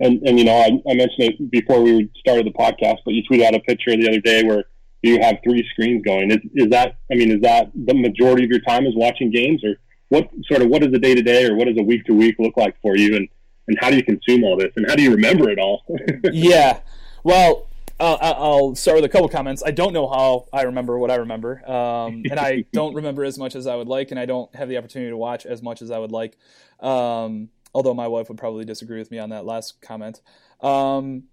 And, 0.00 0.22
and 0.28 0.38
you 0.38 0.44
know, 0.44 0.54
I, 0.54 0.66
I 0.88 0.94
mentioned 0.94 1.18
it 1.18 1.50
before 1.50 1.82
we 1.82 2.10
started 2.18 2.46
the 2.46 2.52
podcast, 2.52 2.98
but 3.04 3.14
you 3.14 3.22
tweeted 3.28 3.46
out 3.46 3.54
a 3.54 3.60
picture 3.60 3.96
the 3.96 4.08
other 4.08 4.20
day 4.20 4.42
where 4.42 4.64
you 5.02 5.20
have 5.20 5.38
three 5.44 5.66
screens 5.70 6.04
going. 6.04 6.30
Is, 6.30 6.38
is 6.54 6.70
that, 6.70 6.96
I 7.10 7.14
mean, 7.14 7.30
is 7.30 7.40
that 7.42 7.70
the 7.74 7.94
majority 7.94 8.44
of 8.44 8.50
your 8.50 8.60
time 8.60 8.86
is 8.86 8.94
watching 8.96 9.30
games 9.30 9.62
or 9.64 9.76
what 10.08 10.28
sort 10.46 10.62
of, 10.62 10.68
what 10.68 10.82
does 10.82 10.92
a 10.92 10.98
day 10.98 11.14
to 11.14 11.22
day 11.22 11.46
or 11.46 11.54
what 11.54 11.66
does 11.66 11.76
a 11.78 11.82
week 11.82 12.04
to 12.06 12.14
week 12.14 12.36
look 12.38 12.56
like 12.56 12.74
for 12.82 12.96
you? 12.96 13.16
And, 13.16 13.28
and 13.68 13.78
how 13.80 13.90
do 13.90 13.96
you 13.96 14.02
consume 14.02 14.44
all 14.44 14.56
this 14.56 14.72
and 14.76 14.88
how 14.88 14.96
do 14.96 15.02
you 15.02 15.12
remember 15.12 15.50
it 15.50 15.58
all? 15.58 15.84
yeah. 16.32 16.80
Well, 17.22 17.68
uh, 18.00 18.16
I'll 18.20 18.74
start 18.74 18.96
with 18.96 19.04
a 19.04 19.08
couple 19.08 19.28
comments. 19.28 19.62
I 19.64 19.72
don't 19.72 19.92
know 19.92 20.08
how 20.08 20.46
I 20.52 20.62
remember 20.62 20.98
what 20.98 21.10
I 21.10 21.16
remember, 21.16 21.68
um, 21.68 22.22
and 22.30 22.38
I 22.38 22.64
don't 22.72 22.94
remember 22.94 23.24
as 23.24 23.38
much 23.38 23.56
as 23.56 23.66
I 23.66 23.74
would 23.74 23.88
like, 23.88 24.12
and 24.12 24.20
I 24.20 24.24
don't 24.24 24.54
have 24.54 24.68
the 24.68 24.78
opportunity 24.78 25.10
to 25.10 25.16
watch 25.16 25.46
as 25.46 25.62
much 25.62 25.82
as 25.82 25.90
I 25.90 25.98
would 25.98 26.12
like. 26.12 26.36
Um, 26.78 27.48
although 27.74 27.94
my 27.94 28.06
wife 28.06 28.28
would 28.28 28.38
probably 28.38 28.64
disagree 28.64 28.98
with 28.98 29.10
me 29.10 29.18
on 29.18 29.30
that 29.30 29.44
last 29.44 29.80
comment. 29.80 30.20
Um, 30.60 31.24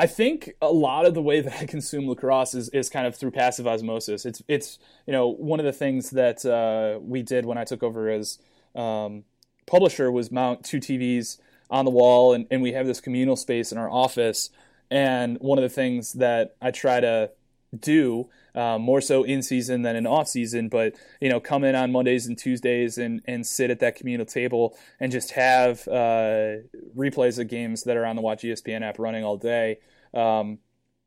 I 0.00 0.06
think 0.06 0.52
a 0.62 0.70
lot 0.70 1.06
of 1.06 1.14
the 1.14 1.20
way 1.20 1.40
that 1.40 1.60
I 1.60 1.66
consume 1.66 2.08
lacrosse 2.08 2.54
is, 2.54 2.68
is 2.68 2.88
kind 2.88 3.06
of 3.06 3.16
through 3.16 3.32
passive 3.32 3.66
osmosis. 3.66 4.24
It's 4.24 4.40
it's 4.46 4.78
you 5.06 5.12
know 5.12 5.28
one 5.28 5.58
of 5.58 5.66
the 5.66 5.72
things 5.72 6.10
that 6.10 6.46
uh, 6.46 7.00
we 7.00 7.22
did 7.22 7.44
when 7.44 7.58
I 7.58 7.64
took 7.64 7.82
over 7.82 8.08
as 8.08 8.38
um, 8.76 9.24
publisher 9.66 10.10
was 10.12 10.30
mount 10.30 10.64
two 10.64 10.78
TVs 10.78 11.38
on 11.68 11.84
the 11.84 11.90
wall, 11.90 12.32
and, 12.32 12.46
and 12.50 12.62
we 12.62 12.72
have 12.72 12.86
this 12.86 13.00
communal 13.00 13.36
space 13.36 13.72
in 13.72 13.76
our 13.76 13.90
office 13.90 14.50
and 14.90 15.38
one 15.40 15.58
of 15.58 15.62
the 15.62 15.68
things 15.68 16.14
that 16.14 16.56
I 16.62 16.70
try 16.70 17.00
to 17.00 17.30
do 17.78 18.28
um, 18.54 18.82
more 18.82 19.00
so 19.00 19.22
in 19.22 19.42
season 19.42 19.82
than 19.82 19.96
in 19.96 20.06
off 20.06 20.28
season, 20.28 20.68
but 20.68 20.94
you 21.20 21.28
know, 21.28 21.40
come 21.40 21.64
in 21.64 21.74
on 21.74 21.92
Mondays 21.92 22.26
and 22.26 22.38
Tuesdays 22.38 22.98
and 22.98 23.20
and 23.26 23.46
sit 23.46 23.70
at 23.70 23.80
that 23.80 23.94
communal 23.94 24.26
table 24.26 24.76
and 24.98 25.12
just 25.12 25.32
have 25.32 25.86
uh, 25.88 26.56
replays 26.96 27.38
of 27.38 27.48
games 27.48 27.84
that 27.84 27.96
are 27.96 28.06
on 28.06 28.16
the 28.16 28.22
Watch 28.22 28.42
ESPN 28.42 28.82
app 28.82 28.98
running 28.98 29.24
all 29.24 29.36
day. 29.36 29.78
Um, 30.14 30.58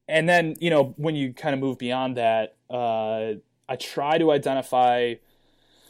and 0.08 0.30
then 0.30 0.56
you 0.60 0.70
know, 0.70 0.94
when 0.98 1.16
you 1.16 1.34
kind 1.34 1.54
of 1.54 1.60
move 1.60 1.78
beyond 1.78 2.18
that, 2.18 2.56
uh, 2.70 3.34
I 3.68 3.76
try 3.78 4.18
to 4.18 4.32
identify 4.32 5.16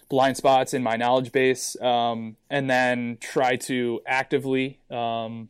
blind 0.10 0.38
spots 0.38 0.74
in 0.74 0.84
my 0.84 0.98
knowledge 0.98 1.32
base, 1.32 1.80
um, 1.82 2.38
and 2.50 2.70
then 2.70 3.18
try 3.22 3.56
to 3.56 4.02
actively 4.06 4.80
um, 4.90 5.50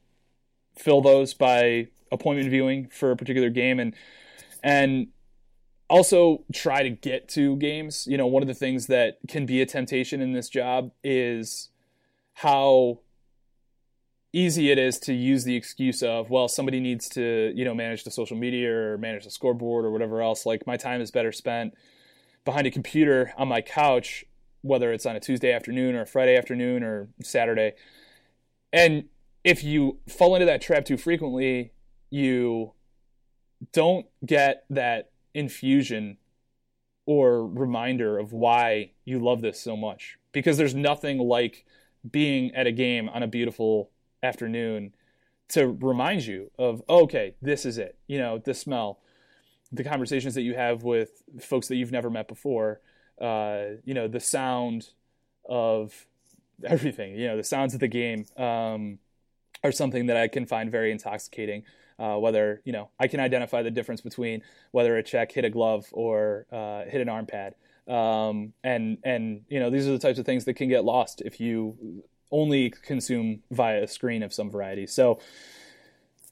fill 0.77 1.01
those 1.01 1.33
by 1.33 1.87
appointment 2.11 2.49
viewing 2.49 2.87
for 2.87 3.11
a 3.11 3.15
particular 3.15 3.49
game 3.49 3.79
and 3.79 3.95
and 4.63 5.07
also 5.89 6.45
try 6.53 6.83
to 6.83 6.89
get 6.89 7.27
to 7.29 7.57
games. 7.57 8.07
You 8.07 8.17
know, 8.17 8.27
one 8.27 8.41
of 8.41 8.47
the 8.47 8.53
things 8.53 8.87
that 8.87 9.17
can 9.27 9.45
be 9.45 9.61
a 9.61 9.65
temptation 9.65 10.21
in 10.21 10.31
this 10.31 10.49
job 10.49 10.91
is 11.03 11.69
how 12.33 12.99
easy 14.33 14.71
it 14.71 14.77
is 14.77 14.97
to 14.97 15.13
use 15.13 15.43
the 15.43 15.55
excuse 15.55 16.01
of 16.01 16.29
well 16.29 16.47
somebody 16.47 16.79
needs 16.79 17.09
to 17.09 17.51
you 17.53 17.65
know 17.65 17.73
manage 17.73 18.03
the 18.05 18.11
social 18.11 18.37
media 18.37 18.73
or 18.73 18.97
manage 18.97 19.25
the 19.25 19.29
scoreboard 19.29 19.83
or 19.83 19.91
whatever 19.91 20.21
else 20.21 20.45
like 20.45 20.65
my 20.65 20.77
time 20.77 21.01
is 21.01 21.11
better 21.11 21.31
spent 21.31 21.73
behind 22.45 22.65
a 22.65 22.71
computer 22.71 23.33
on 23.37 23.47
my 23.49 23.61
couch 23.61 24.23
whether 24.61 24.93
it's 24.93 25.05
on 25.05 25.17
a 25.17 25.19
tuesday 25.19 25.51
afternoon 25.51 25.95
or 25.95 26.03
a 26.03 26.05
friday 26.05 26.37
afternoon 26.37 26.81
or 26.81 27.09
saturday 27.21 27.73
and 28.71 29.03
if 29.43 29.63
you 29.63 29.97
fall 30.07 30.33
into 30.33 30.45
that 30.45 30.61
trap 30.61 30.85
too 30.85 30.97
frequently 30.97 31.73
you 32.09 32.71
don't 33.73 34.05
get 34.25 34.65
that 34.69 35.11
infusion 35.33 36.17
or 37.05 37.45
reminder 37.47 38.17
of 38.17 38.33
why 38.33 38.91
you 39.05 39.19
love 39.19 39.41
this 39.41 39.59
so 39.59 39.75
much. 39.75 40.17
Because 40.31 40.57
there's 40.57 40.75
nothing 40.75 41.17
like 41.19 41.65
being 42.09 42.53
at 42.55 42.67
a 42.67 42.71
game 42.71 43.09
on 43.09 43.23
a 43.23 43.27
beautiful 43.27 43.91
afternoon 44.23 44.93
to 45.49 45.67
remind 45.67 46.25
you 46.25 46.49
of 46.57 46.81
oh, 46.87 47.03
okay 47.03 47.35
this 47.41 47.65
is 47.65 47.77
it 47.77 47.97
you 48.07 48.17
know 48.17 48.37
the 48.37 48.53
smell 48.53 48.99
the 49.71 49.83
conversations 49.83 50.33
that 50.35 50.43
you 50.43 50.53
have 50.53 50.83
with 50.83 51.23
folks 51.41 51.67
that 51.67 51.75
you've 51.75 51.91
never 51.91 52.09
met 52.09 52.27
before 52.27 52.79
uh, 53.19 53.63
you 53.83 53.93
know 53.93 54.07
the 54.07 54.19
sound 54.19 54.89
of 55.47 56.07
everything 56.63 57.15
you 57.15 57.27
know 57.27 57.37
the 57.37 57.43
sounds 57.43 57.73
of 57.73 57.79
the 57.79 57.87
game. 57.87 58.25
Um, 58.37 58.99
are 59.63 59.71
something 59.71 60.07
that 60.07 60.17
i 60.17 60.27
can 60.27 60.45
find 60.45 60.71
very 60.71 60.91
intoxicating 60.91 61.63
uh, 62.01 62.17
whether 62.17 62.61
you 62.65 62.73
know 62.73 62.89
I 62.99 63.07
can 63.07 63.19
identify 63.19 63.61
the 63.61 63.69
difference 63.69 64.01
between 64.01 64.41
whether 64.71 64.97
a 64.97 65.03
check 65.03 65.31
hit 65.31 65.45
a 65.45 65.49
glove 65.49 65.85
or 65.91 66.47
uh, 66.51 66.83
hit 66.85 66.99
an 66.99 67.07
arm 67.07 67.27
pad, 67.27 67.53
um, 67.87 68.53
and 68.63 68.97
and 69.03 69.43
you 69.49 69.59
know 69.59 69.69
these 69.69 69.87
are 69.87 69.91
the 69.91 69.99
types 69.99 70.17
of 70.17 70.25
things 70.25 70.45
that 70.45 70.55
can 70.55 70.67
get 70.67 70.83
lost 70.83 71.21
if 71.21 71.39
you 71.39 72.03
only 72.31 72.71
consume 72.71 73.43
via 73.51 73.83
a 73.83 73.87
screen 73.87 74.23
of 74.23 74.33
some 74.33 74.49
variety. 74.49 74.87
So 74.87 75.19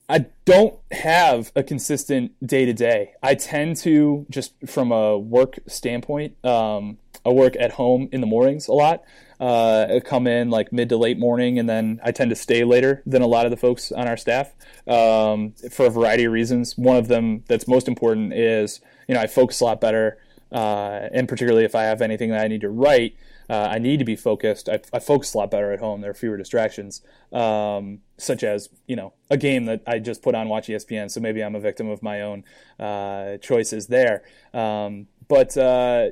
I 0.08 0.26
don't 0.46 0.80
have 0.92 1.52
a 1.56 1.62
consistent 1.62 2.32
day 2.46 2.66
to 2.66 2.74
day. 2.74 3.14
I 3.22 3.36
tend 3.36 3.76
to 3.78 4.26
just 4.30 4.54
from 4.66 4.92
a 4.92 5.20
work 5.20 5.60
standpoint, 5.68 6.44
um, 6.44 6.98
I 7.24 7.30
work 7.30 7.56
at 7.60 7.74
home 7.74 8.10
in 8.12 8.22
the 8.22 8.28
mornings 8.28 8.68
a 8.68 8.74
lot 8.74 9.04
uh, 9.40 10.00
come 10.04 10.28
in 10.28 10.50
like 10.50 10.74
mid 10.74 10.90
to 10.90 10.98
late 10.98 11.18
morning, 11.18 11.60
and 11.60 11.70
then 11.70 12.00
I 12.04 12.12
tend 12.12 12.30
to 12.30 12.36
stay 12.36 12.64
later 12.64 13.02
than 13.06 13.22
a 13.22 13.28
lot 13.28 13.46
of 13.46 13.52
the 13.52 13.58
folks 13.58 13.92
on 13.92 14.08
our 14.08 14.18
staff 14.18 14.54
um, 14.88 15.54
for 15.72 15.86
a 15.86 15.90
variety 15.90 16.26
of 16.26 16.34
reasons. 16.34 16.78
One 16.78 16.98
of 16.98 17.08
them 17.08 17.44
that's 17.48 17.68
most 17.68 17.88
important 17.88 18.34
is 18.34 18.82
you 19.08 19.16
know 19.16 19.22
I 19.22 19.28
focus 19.28 19.62
a 19.62 19.66
lot 19.66 19.80
better, 19.80 20.18
uh, 20.52 21.08
and 21.14 21.28
particularly 21.28 21.66
if 21.66 21.74
I 21.74 21.84
have 21.84 22.02
anything 22.02 22.32
that 22.32 22.42
I 22.42 22.48
need 22.48 22.62
to 22.62 22.70
write. 22.70 23.16
Uh, 23.50 23.68
I 23.72 23.80
need 23.80 23.98
to 23.98 24.06
be 24.06 24.16
focused. 24.16 24.70
I, 24.70 24.80
I, 24.94 25.00
focus 25.00 25.34
a 25.34 25.40
lot 25.40 25.50
better 25.50 25.74
at 25.74 25.80
home. 25.80 26.02
There 26.02 26.12
are 26.12 26.14
fewer 26.14 26.38
distractions, 26.38 27.02
um, 27.34 28.02
such 28.16 28.44
as 28.44 28.70
you 28.86 28.96
know 28.96 29.14
a 29.32 29.38
game 29.38 29.66
that 29.66 29.82
I 29.88 29.98
just 29.98 30.22
put 30.22 30.36
on 30.36 30.50
Watch 30.50 30.68
ESPN. 30.68 31.10
So 31.10 31.20
maybe 31.20 31.44
I'm 31.44 31.56
a 31.56 31.60
victim 31.60 31.90
of 31.90 32.04
my 32.04 32.22
own 32.22 32.44
uh, 32.80 33.38
choices 33.38 33.88
there. 33.88 34.22
Um, 34.54 35.08
but 35.28 35.58
uh, 35.58 36.10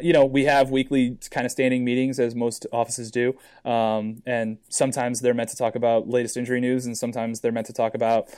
you 0.00 0.12
know, 0.12 0.24
we 0.24 0.44
have 0.44 0.70
weekly 0.70 1.18
kind 1.30 1.44
of 1.44 1.52
standing 1.52 1.84
meetings 1.84 2.18
as 2.18 2.34
most 2.34 2.66
offices 2.72 3.10
do, 3.10 3.34
um, 3.64 4.22
and 4.26 4.58
sometimes 4.68 5.20
they're 5.20 5.34
meant 5.34 5.50
to 5.50 5.56
talk 5.56 5.74
about 5.74 6.08
latest 6.08 6.36
injury 6.36 6.60
news, 6.60 6.86
and 6.86 6.96
sometimes 6.96 7.40
they're 7.40 7.52
meant 7.52 7.66
to 7.66 7.72
talk 7.72 7.94
about 7.94 8.28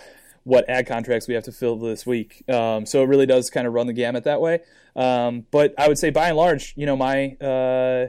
what 0.44 0.68
ad 0.68 0.86
contracts 0.86 1.26
we 1.26 1.34
have 1.34 1.42
to 1.42 1.52
fill 1.52 1.76
this 1.76 2.06
week. 2.06 2.48
Um, 2.48 2.86
so 2.86 3.02
it 3.02 3.06
really 3.06 3.26
does 3.26 3.50
kind 3.50 3.66
of 3.66 3.72
run 3.72 3.88
the 3.88 3.92
gamut 3.92 4.22
that 4.24 4.40
way. 4.40 4.60
Um, 4.94 5.44
but 5.50 5.74
I 5.76 5.88
would 5.88 5.98
say 5.98 6.10
by 6.10 6.28
and 6.28 6.36
large, 6.36 6.72
you 6.76 6.86
know, 6.86 6.96
my 6.96 7.32
uh, 7.40 8.06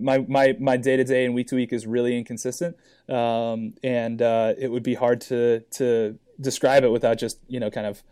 my 0.00 0.18
my 0.28 0.56
my 0.60 0.76
day 0.76 0.96
to 0.96 1.04
day 1.04 1.24
and 1.24 1.34
week 1.34 1.48
to 1.48 1.56
week 1.56 1.72
is 1.72 1.86
really 1.86 2.16
inconsistent, 2.16 2.76
um, 3.08 3.74
and 3.82 4.22
uh, 4.22 4.54
it 4.58 4.70
would 4.70 4.82
be 4.82 4.94
hard 4.94 5.20
to 5.22 5.60
to 5.72 6.18
describe 6.40 6.84
it 6.84 6.90
without 6.90 7.18
just 7.18 7.38
you 7.48 7.58
know 7.58 7.70
kind 7.70 7.86
of 7.86 8.02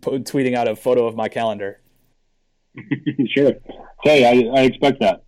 tweeting 0.00 0.54
out 0.54 0.68
a 0.68 0.76
photo 0.76 1.06
of 1.06 1.14
my 1.14 1.28
calendar. 1.28 1.80
sure. 3.34 3.52
Hey, 4.02 4.24
I, 4.24 4.60
I 4.60 4.62
expect 4.64 5.00
that. 5.00 5.24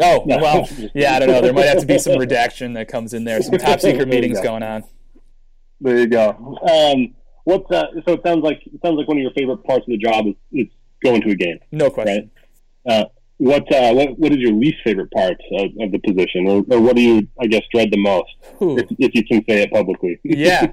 Oh 0.00 0.24
well, 0.26 0.68
yeah. 0.94 1.14
I 1.14 1.18
don't 1.20 1.28
know. 1.28 1.40
There 1.40 1.52
might 1.52 1.66
have 1.66 1.80
to 1.80 1.86
be 1.86 1.98
some 1.98 2.18
redaction 2.18 2.72
that 2.72 2.88
comes 2.88 3.14
in 3.14 3.24
there. 3.24 3.40
Some 3.42 3.58
top 3.58 3.80
secret 3.80 4.08
meetings 4.14 4.40
going 4.40 4.62
on. 4.62 4.84
There 5.80 5.98
you 5.98 6.06
go. 6.08 6.30
Um, 6.68 7.14
what's 7.44 7.70
uh, 7.70 7.86
so? 8.06 8.14
It 8.14 8.22
sounds 8.24 8.42
like 8.42 8.60
it 8.66 8.80
sounds 8.84 8.96
like 8.96 9.06
one 9.06 9.18
of 9.18 9.22
your 9.22 9.32
favorite 9.32 9.62
parts 9.64 9.82
of 9.82 9.88
the 9.88 9.98
job 9.98 10.26
is, 10.26 10.34
is 10.52 10.66
going 11.02 11.22
to 11.22 11.30
a 11.30 11.34
game. 11.36 11.58
No 11.70 11.90
question. 11.90 12.30
Right? 12.86 13.02
Uh, 13.02 13.04
what, 13.38 13.70
uh, 13.72 13.92
what 13.92 14.18
what 14.18 14.32
is 14.32 14.38
your 14.38 14.52
least 14.52 14.76
favorite 14.84 15.10
part 15.10 15.36
of, 15.52 15.70
of 15.80 15.92
the 15.92 15.98
position, 15.98 16.46
or, 16.46 16.64
or, 16.70 16.80
what 16.80 16.94
do 16.94 17.02
you, 17.02 17.28
I 17.40 17.46
guess, 17.46 17.62
dread 17.72 17.90
the 17.90 17.98
most, 17.98 18.30
if, 18.60 18.86
if, 18.98 19.14
you 19.14 19.24
can 19.24 19.44
say 19.48 19.62
it 19.62 19.72
publicly? 19.72 20.20
yeah. 20.22 20.72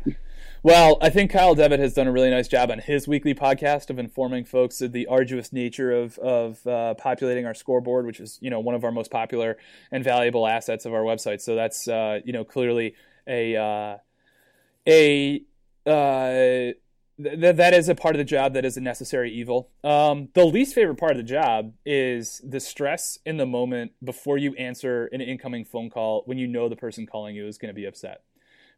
Well, 0.63 0.99
I 1.01 1.09
think 1.09 1.31
Kyle 1.31 1.55
Devitt 1.55 1.79
has 1.79 1.95
done 1.95 2.05
a 2.05 2.11
really 2.11 2.29
nice 2.29 2.47
job 2.47 2.69
on 2.69 2.77
his 2.77 3.07
weekly 3.07 3.33
podcast 3.33 3.89
of 3.89 3.97
informing 3.97 4.45
folks 4.45 4.79
of 4.81 4.91
the 4.91 5.07
arduous 5.07 5.51
nature 5.51 5.91
of 5.91 6.19
of 6.19 6.67
uh, 6.67 6.93
populating 6.93 7.47
our 7.47 7.55
scoreboard, 7.55 8.05
which 8.05 8.19
is 8.19 8.37
you 8.43 8.51
know 8.51 8.59
one 8.59 8.75
of 8.75 8.83
our 8.83 8.91
most 8.91 9.09
popular 9.09 9.57
and 9.91 10.03
valuable 10.03 10.47
assets 10.47 10.85
of 10.85 10.93
our 10.93 11.01
website. 11.01 11.41
So 11.41 11.55
that's 11.55 11.87
uh, 11.87 12.19
you 12.23 12.31
know 12.31 12.43
clearly 12.43 12.93
a 13.25 13.55
uh, 13.55 13.97
a 14.87 15.43
uh, 15.87 16.73
th- 17.23 17.55
that 17.55 17.73
is 17.73 17.89
a 17.89 17.95
part 17.95 18.13
of 18.13 18.19
the 18.19 18.23
job 18.23 18.53
that 18.53 18.63
is 18.63 18.77
a 18.77 18.81
necessary 18.81 19.31
evil. 19.31 19.71
Um, 19.83 20.29
the 20.35 20.45
least 20.45 20.75
favorite 20.75 20.99
part 20.99 21.13
of 21.13 21.17
the 21.17 21.23
job 21.23 21.73
is 21.87 22.39
the 22.47 22.59
stress 22.59 23.17
in 23.25 23.37
the 23.37 23.47
moment 23.47 23.93
before 24.03 24.37
you 24.37 24.53
answer 24.57 25.07
an 25.07 25.21
incoming 25.21 25.65
phone 25.65 25.89
call 25.89 26.21
when 26.27 26.37
you 26.37 26.45
know 26.45 26.69
the 26.69 26.75
person 26.75 27.07
calling 27.07 27.35
you 27.35 27.47
is 27.47 27.57
going 27.57 27.73
to 27.73 27.73
be 27.73 27.85
upset 27.85 28.21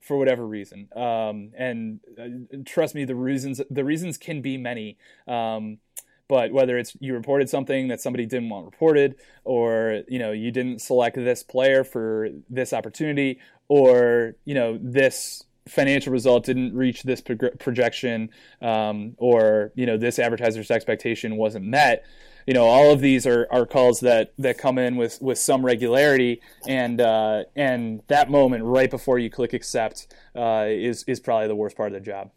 for 0.03 0.17
whatever 0.17 0.45
reason. 0.45 0.89
Um, 0.95 1.51
and 1.57 1.99
uh, 2.19 2.57
trust 2.65 2.93
me, 2.93 3.05
the 3.05 3.15
reasons 3.15 3.61
the 3.69 3.83
reasons 3.83 4.17
can 4.17 4.41
be 4.41 4.57
many. 4.57 4.97
Um, 5.27 5.79
but 6.27 6.51
whether 6.51 6.77
it's 6.77 6.95
you 6.99 7.13
reported 7.13 7.49
something 7.49 7.89
that 7.89 8.01
somebody 8.01 8.25
didn't 8.25 8.49
want 8.49 8.65
reported, 8.65 9.15
or 9.43 10.03
you 10.07 10.19
know 10.19 10.31
you 10.31 10.51
didn't 10.51 10.79
select 10.79 11.15
this 11.15 11.43
player 11.43 11.83
for 11.83 12.29
this 12.49 12.73
opportunity, 12.73 13.39
or 13.67 14.35
you 14.45 14.53
know 14.53 14.77
this 14.81 15.43
financial 15.67 16.11
result 16.11 16.45
didn't 16.45 16.75
reach 16.75 17.03
this 17.03 17.21
pro- 17.21 17.51
projection 17.59 18.29
um, 18.61 19.15
or 19.17 19.71
you 19.75 19.85
know 19.85 19.97
this 19.97 20.19
advertiser's 20.19 20.69
expectation 20.69 21.37
wasn't 21.37 21.63
met 21.63 22.05
you 22.45 22.53
know 22.53 22.65
all 22.65 22.91
of 22.91 22.99
these 22.99 23.25
are, 23.25 23.47
are 23.51 23.65
calls 23.65 23.99
that 24.01 24.33
that 24.37 24.57
come 24.57 24.77
in 24.77 24.95
with 24.95 25.21
with 25.21 25.37
some 25.37 25.65
regularity. 25.65 26.41
And 26.67 27.01
uh, 27.01 27.43
and 27.55 28.01
that 28.07 28.29
moment 28.29 28.63
right 28.63 28.89
before 28.89 29.19
you 29.19 29.29
click 29.29 29.53
accept 29.53 30.13
uh, 30.35 30.65
is 30.67 31.03
is 31.07 31.19
probably 31.19 31.47
the 31.47 31.55
worst 31.55 31.77
part 31.77 31.93
of 31.93 31.93
the 31.93 32.05
job. 32.05 32.31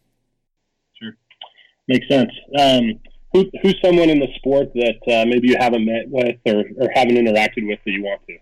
Sure. 1.00 1.16
Makes 1.88 2.08
sense. 2.08 2.32
Um, 2.58 3.00
who, 3.32 3.50
who's 3.62 3.76
someone 3.84 4.08
in 4.08 4.18
the 4.18 4.28
sport 4.36 4.72
that 4.74 5.00
uh, 5.06 5.26
maybe 5.26 5.48
you 5.48 5.56
haven't 5.58 5.84
met 5.84 6.08
with 6.08 6.36
or, 6.46 6.64
or 6.80 6.90
haven't 6.94 7.16
interacted 7.16 7.66
with 7.66 7.78
that 7.84 7.90
you 7.90 8.02
want 8.02 8.22
to? 8.28 8.38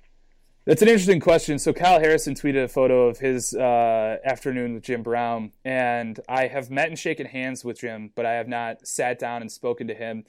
That's 0.66 0.80
an 0.80 0.88
interesting 0.88 1.20
question. 1.20 1.58
So 1.58 1.74
Kyle 1.74 2.00
Harrison 2.00 2.34
tweeted 2.34 2.64
a 2.64 2.68
photo 2.68 3.06
of 3.08 3.18
his 3.18 3.54
uh, 3.54 4.16
afternoon 4.24 4.74
with 4.74 4.82
Jim 4.82 5.02
Brown, 5.02 5.52
and 5.62 6.18
I 6.26 6.46
have 6.46 6.70
met 6.70 6.88
and 6.88 6.98
shaken 6.98 7.26
hands 7.26 7.64
with 7.64 7.80
Jim, 7.80 8.12
but 8.14 8.24
I 8.24 8.32
have 8.34 8.48
not 8.48 8.86
sat 8.86 9.18
down 9.18 9.42
and 9.42 9.52
spoken 9.52 9.88
to 9.88 9.94
him. 9.94 10.24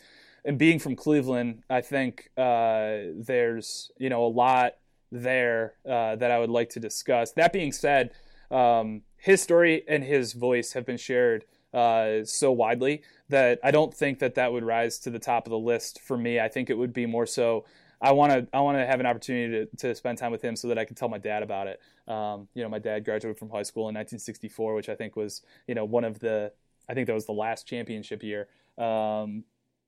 And 0.45 0.59
being 0.59 0.77
from 0.77 0.95
Cleveland, 0.95 1.63
I 1.69 1.81
think 1.81 2.29
uh, 2.37 3.11
there's 3.15 3.91
you 3.97 4.09
know 4.09 4.25
a 4.25 4.29
lot 4.29 4.73
there 5.11 5.73
uh, 5.89 6.15
that 6.15 6.31
I 6.31 6.39
would 6.39 6.49
like 6.49 6.69
to 6.71 6.79
discuss. 6.79 7.31
That 7.31 7.51
being 7.51 7.71
said, 7.71 8.11
um, 8.51 9.01
his 9.17 9.41
story 9.41 9.83
and 9.87 10.03
his 10.03 10.33
voice 10.33 10.73
have 10.73 10.85
been 10.85 10.97
shared 10.97 11.45
uh, 11.73 12.23
so 12.23 12.51
widely 12.51 13.01
that 13.29 13.59
I 13.63 13.71
don't 13.71 13.93
think 13.93 14.19
that 14.19 14.35
that 14.35 14.53
would 14.53 14.63
rise 14.63 14.99
to 14.99 15.09
the 15.09 15.19
top 15.19 15.47
of 15.47 15.51
the 15.51 15.57
list 15.57 15.99
for 15.99 16.15
me. 16.15 16.39
I 16.39 16.47
think 16.47 16.69
it 16.69 16.77
would 16.77 16.93
be 16.93 17.05
more 17.05 17.25
so 17.25 17.65
I 18.01 18.11
want 18.11 18.31
to 18.31 18.47
I 18.53 18.61
want 18.61 18.77
to 18.77 18.85
have 18.85 18.99
an 18.99 19.05
opportunity 19.07 19.65
to, 19.65 19.77
to 19.77 19.95
spend 19.95 20.17
time 20.17 20.31
with 20.31 20.41
him 20.41 20.55
so 20.55 20.67
that 20.67 20.77
I 20.77 20.85
can 20.85 20.95
tell 20.95 21.09
my 21.09 21.17
dad 21.17 21.41
about 21.41 21.67
it. 21.67 21.81
Um, 22.07 22.47
you 22.53 22.61
know, 22.61 22.69
my 22.69 22.79
dad 22.79 23.03
graduated 23.03 23.39
from 23.39 23.49
high 23.49 23.63
school 23.63 23.83
in 23.83 23.95
1964, 23.95 24.75
which 24.75 24.89
I 24.89 24.95
think 24.95 25.15
was 25.15 25.41
you 25.67 25.75
know 25.75 25.85
one 25.85 26.03
of 26.03 26.19
the 26.19 26.51
I 26.87 26.93
think 26.93 27.07
that 27.07 27.13
was 27.13 27.25
the 27.25 27.33
last 27.33 27.67
championship 27.67 28.21
year 28.21 28.47
um, 28.77 29.43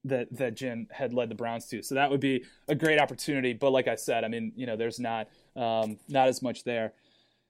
that 0.09 0.27
that 0.37 0.55
Jim 0.55 0.87
had 0.91 1.13
led 1.13 1.29
the 1.29 1.35
Browns 1.35 1.67
to. 1.67 1.81
So 1.81 1.95
that 1.95 2.09
would 2.09 2.19
be 2.19 2.43
a 2.67 2.75
great 2.75 2.99
opportunity. 2.99 3.53
But 3.53 3.71
like 3.71 3.87
I 3.87 3.95
said, 3.95 4.23
I 4.23 4.27
mean, 4.27 4.51
you 4.55 4.65
know, 4.65 4.75
there's 4.75 4.99
not 4.99 5.27
um, 5.55 5.97
not 6.07 6.27
as 6.27 6.41
much 6.41 6.63
there 6.63 6.93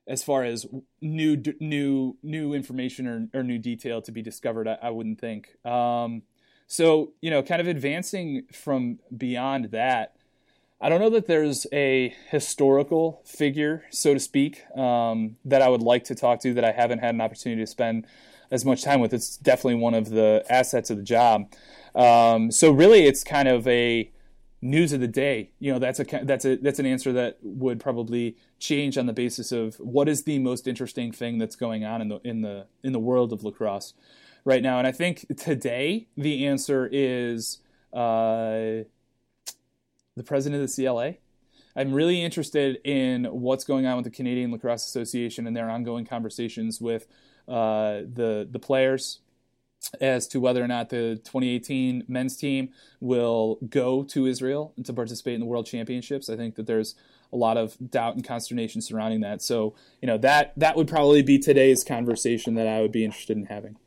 as 0.07 0.23
far 0.23 0.43
as 0.43 0.65
new 1.01 1.41
new 1.59 2.17
new 2.23 2.53
information 2.53 3.07
or, 3.07 3.39
or 3.39 3.43
new 3.43 3.59
detail 3.59 4.01
to 4.01 4.11
be 4.11 4.21
discovered. 4.21 4.67
I, 4.67 4.77
I 4.81 4.89
wouldn't 4.89 5.19
think. 5.19 5.49
Um, 5.65 6.23
so 6.67 7.13
you 7.21 7.29
know, 7.29 7.43
kind 7.43 7.61
of 7.61 7.67
advancing 7.67 8.43
from 8.51 8.99
beyond 9.15 9.65
that. 9.71 10.13
I 10.79 10.89
don't 10.89 11.01
know 11.01 11.09
that 11.09 11.25
there's 11.25 11.65
a 11.73 12.13
historical 12.29 13.21
figure, 13.25 13.85
so 13.89 14.13
to 14.13 14.19
speak, 14.19 14.63
um, 14.77 15.37
that 15.43 15.63
I 15.63 15.69
would 15.69 15.81
like 15.81 16.03
to 16.05 16.15
talk 16.15 16.39
to 16.41 16.53
that 16.53 16.63
I 16.63 16.71
haven't 16.71 16.99
had 16.99 17.15
an 17.15 17.21
opportunity 17.21 17.63
to 17.63 17.67
spend 17.67 18.05
as 18.51 18.63
much 18.63 18.83
time 18.83 18.99
with. 18.99 19.11
It's 19.11 19.37
definitely 19.37 19.75
one 19.81 19.95
of 19.95 20.09
the 20.11 20.45
assets 20.49 20.91
of 20.91 20.97
the 20.97 21.03
job. 21.03 21.51
Um, 21.97 22.51
so 22.51 22.71
really, 22.71 23.05
it's 23.05 23.23
kind 23.23 23.47
of 23.47 23.67
a 23.67 24.11
news 24.61 24.93
of 24.93 25.01
the 25.01 25.07
day. 25.07 25.51
You 25.59 25.73
know, 25.73 25.79
that's 25.79 25.99
a 25.99 26.05
that's 26.23 26.45
a 26.45 26.55
that's 26.57 26.79
an 26.79 26.85
answer 26.85 27.11
that 27.13 27.39
would 27.41 27.79
probably 27.79 28.37
change 28.59 28.97
on 28.97 29.05
the 29.05 29.13
basis 29.13 29.51
of 29.51 29.75
what 29.75 30.07
is 30.07 30.23
the 30.23 30.39
most 30.39 30.67
interesting 30.67 31.11
thing 31.11 31.37
that's 31.37 31.55
going 31.55 31.83
on 31.83 32.01
in 32.01 32.07
the 32.07 32.19
in 32.23 32.41
the 32.41 32.67
in 32.83 32.93
the 32.93 32.99
world 32.99 33.33
of 33.33 33.43
lacrosse 33.43 33.93
right 34.45 34.63
now. 34.63 34.77
And 34.77 34.87
I 34.87 34.91
think 34.91 35.25
today 35.37 36.07
the 36.15 36.45
answer 36.45 36.87
is. 36.91 37.59
Uh, 37.93 38.83
the 40.17 40.23
president 40.23 40.61
of 40.61 40.69
the 40.69 40.83
CLA. 40.83 41.13
I'm 41.75 41.93
really 41.93 42.21
interested 42.23 42.79
in 42.83 43.25
what's 43.25 43.63
going 43.63 43.85
on 43.85 43.95
with 43.95 44.05
the 44.05 44.11
Canadian 44.11 44.51
Lacrosse 44.51 44.85
Association 44.85 45.45
and 45.47 45.55
their 45.55 45.69
ongoing 45.69 46.05
conversations 46.05 46.81
with 46.81 47.07
uh, 47.47 48.01
the 48.11 48.47
the 48.49 48.59
players 48.59 49.19
as 50.01 50.27
to 50.27 50.39
whether 50.39 50.63
or 50.63 50.67
not 50.67 50.89
the 50.89 51.19
2018 51.23 52.03
men's 52.07 52.35
team 52.35 52.69
will 52.99 53.57
go 53.69 54.03
to 54.03 54.25
Israel 54.25 54.73
to 54.83 54.93
participate 54.93 55.35
in 55.35 55.39
the 55.39 55.45
World 55.45 55.65
Championships. 55.65 56.29
I 56.29 56.35
think 56.35 56.55
that 56.55 56.67
there's 56.67 56.95
a 57.31 57.35
lot 57.35 57.57
of 57.57 57.75
doubt 57.89 58.15
and 58.15 58.25
consternation 58.25 58.81
surrounding 58.81 59.21
that. 59.21 59.41
So, 59.41 59.75
you 60.01 60.07
know, 60.07 60.17
that 60.19 60.53
that 60.57 60.75
would 60.75 60.87
probably 60.87 61.21
be 61.21 61.39
today's 61.39 61.83
conversation 61.83 62.55
that 62.55 62.67
I 62.67 62.81
would 62.81 62.91
be 62.91 63.03
interested 63.05 63.37
in 63.37 63.45
having. 63.45 63.77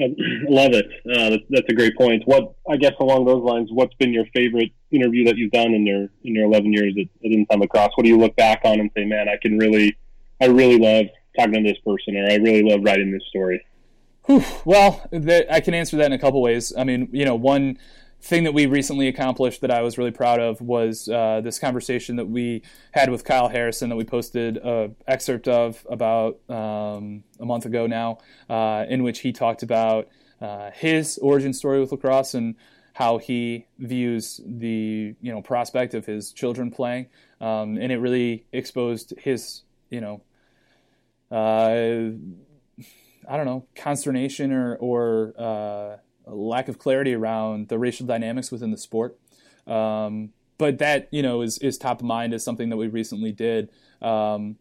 I 0.00 0.06
love 0.48 0.72
it. 0.72 0.86
Uh, 1.08 1.36
that's, 1.50 1.68
a 1.68 1.72
great 1.72 1.96
point. 1.96 2.24
What 2.26 2.54
I 2.68 2.76
guess 2.76 2.94
along 2.98 3.26
those 3.26 3.44
lines, 3.44 3.68
what's 3.70 3.94
been 3.94 4.12
your 4.12 4.24
favorite 4.34 4.72
interview 4.90 5.24
that 5.26 5.36
you've 5.36 5.52
done 5.52 5.72
in 5.72 5.86
your 5.86 6.08
in 6.24 6.34
your 6.34 6.46
11 6.46 6.72
years 6.72 6.94
at, 6.98 7.06
at 7.24 7.32
Inside 7.32 7.60
Lacrosse? 7.60 7.92
What 7.94 8.02
do 8.02 8.08
you 8.08 8.18
look 8.18 8.34
back 8.34 8.62
on 8.64 8.80
and 8.80 8.90
say, 8.96 9.04
man, 9.04 9.28
I 9.28 9.36
can 9.40 9.56
really, 9.56 9.96
I 10.40 10.46
really 10.46 10.78
love 10.78 11.06
talking 11.38 11.62
to 11.62 11.62
this 11.62 11.78
person, 11.86 12.16
or 12.16 12.28
I 12.28 12.36
really 12.36 12.68
love 12.68 12.80
writing 12.82 13.12
this 13.12 13.22
story? 13.28 13.64
Well, 14.64 15.06
I 15.12 15.60
can 15.60 15.74
answer 15.74 15.96
that 15.98 16.06
in 16.06 16.12
a 16.12 16.18
couple 16.18 16.40
ways. 16.40 16.72
I 16.76 16.84
mean, 16.84 17.08
you 17.12 17.24
know, 17.24 17.34
one 17.34 17.78
thing 18.24 18.44
that 18.44 18.54
we 18.54 18.64
recently 18.64 19.06
accomplished 19.06 19.60
that 19.60 19.70
I 19.70 19.82
was 19.82 19.98
really 19.98 20.10
proud 20.10 20.40
of 20.40 20.62
was 20.62 21.10
uh, 21.10 21.42
this 21.44 21.58
conversation 21.58 22.16
that 22.16 22.24
we 22.24 22.62
had 22.92 23.10
with 23.10 23.22
Kyle 23.22 23.48
Harrison 23.48 23.90
that 23.90 23.96
we 23.96 24.04
posted 24.04 24.56
an 24.56 24.96
excerpt 25.06 25.46
of 25.46 25.86
about 25.90 26.38
um, 26.48 27.24
a 27.38 27.44
month 27.44 27.66
ago 27.66 27.86
now, 27.86 28.18
uh, 28.48 28.86
in 28.88 29.02
which 29.02 29.20
he 29.20 29.30
talked 29.30 29.62
about 29.62 30.08
uh, 30.40 30.70
his 30.70 31.18
origin 31.18 31.52
story 31.52 31.80
with 31.80 31.92
lacrosse 31.92 32.32
and 32.32 32.54
how 32.94 33.18
he 33.18 33.66
views 33.78 34.40
the 34.46 35.14
you 35.20 35.32
know 35.32 35.42
prospect 35.42 35.92
of 35.92 36.06
his 36.06 36.32
children 36.32 36.70
playing, 36.70 37.08
um, 37.42 37.76
and 37.76 37.92
it 37.92 37.98
really 37.98 38.46
exposed 38.52 39.12
his 39.18 39.62
you 39.90 40.00
know. 40.00 40.22
I 43.28 43.36
don't 43.36 43.46
know 43.46 43.66
consternation 43.76 44.52
or 44.52 44.76
or 44.76 45.34
uh, 45.38 45.96
lack 46.26 46.68
of 46.68 46.78
clarity 46.78 47.14
around 47.14 47.68
the 47.68 47.78
racial 47.78 48.06
dynamics 48.06 48.50
within 48.50 48.70
the 48.70 48.78
sport. 48.78 49.18
Um, 49.66 50.30
but 50.58 50.78
that 50.78 51.08
you 51.10 51.22
know 51.22 51.42
is 51.42 51.58
is 51.58 51.78
top 51.78 52.00
of 52.00 52.06
mind 52.06 52.34
as 52.34 52.44
something 52.44 52.68
that 52.70 52.76
we 52.76 52.88
recently 52.88 53.32
did. 53.32 53.70
Um, 54.00 54.56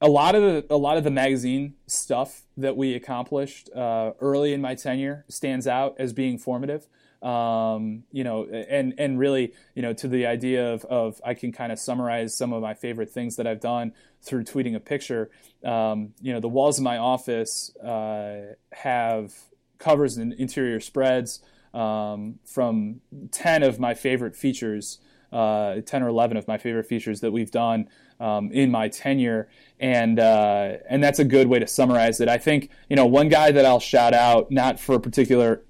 a 0.00 0.08
lot 0.08 0.34
of 0.34 0.42
the 0.42 0.74
a 0.74 0.76
lot 0.76 0.96
of 0.96 1.04
the 1.04 1.10
magazine 1.10 1.74
stuff 1.86 2.42
that 2.56 2.76
we 2.76 2.94
accomplished 2.94 3.70
uh, 3.74 4.12
early 4.20 4.52
in 4.52 4.60
my 4.60 4.74
tenure 4.74 5.24
stands 5.28 5.66
out 5.66 5.96
as 5.98 6.12
being 6.12 6.38
formative. 6.38 6.86
Um, 7.26 8.04
you 8.12 8.22
know, 8.22 8.44
and 8.44 8.94
and 8.98 9.18
really, 9.18 9.52
you 9.74 9.82
know, 9.82 9.92
to 9.94 10.06
the 10.06 10.26
idea 10.26 10.72
of 10.72 10.84
of 10.84 11.20
I 11.24 11.34
can 11.34 11.50
kind 11.50 11.72
of 11.72 11.78
summarize 11.78 12.36
some 12.36 12.52
of 12.52 12.62
my 12.62 12.74
favorite 12.74 13.10
things 13.10 13.34
that 13.36 13.46
I've 13.46 13.60
done 13.60 13.92
through 14.22 14.44
tweeting 14.44 14.76
a 14.76 14.80
picture. 14.80 15.30
Um, 15.64 16.14
you 16.20 16.32
know, 16.32 16.40
the 16.40 16.48
walls 16.48 16.78
of 16.78 16.84
my 16.84 16.98
office 16.98 17.74
uh, 17.78 18.54
have 18.72 19.34
covers 19.78 20.16
and 20.16 20.32
interior 20.34 20.80
spreads 20.80 21.40
um, 21.74 22.38
from 22.44 23.00
10 23.32 23.62
of 23.62 23.78
my 23.78 23.94
favorite 23.94 24.34
features, 24.34 24.98
uh, 25.32 25.80
10 25.80 26.02
or 26.02 26.08
11 26.08 26.36
of 26.36 26.48
my 26.48 26.58
favorite 26.58 26.86
features 26.86 27.20
that 27.20 27.32
we've 27.32 27.50
done 27.50 27.88
um, 28.18 28.50
in 28.52 28.70
my 28.70 28.88
tenure. 28.88 29.48
And, 29.78 30.18
uh, 30.18 30.76
and 30.88 31.02
that's 31.02 31.18
a 31.18 31.24
good 31.24 31.48
way 31.48 31.58
to 31.58 31.66
summarize 31.66 32.20
it. 32.20 32.28
I 32.28 32.38
think, 32.38 32.70
you 32.88 32.96
know, 32.96 33.06
one 33.06 33.28
guy 33.28 33.50
that 33.50 33.66
I'll 33.66 33.80
shout 33.80 34.14
out, 34.14 34.50
not 34.50 34.80
for 34.80 34.94
a 34.94 35.00
particular 35.00 35.62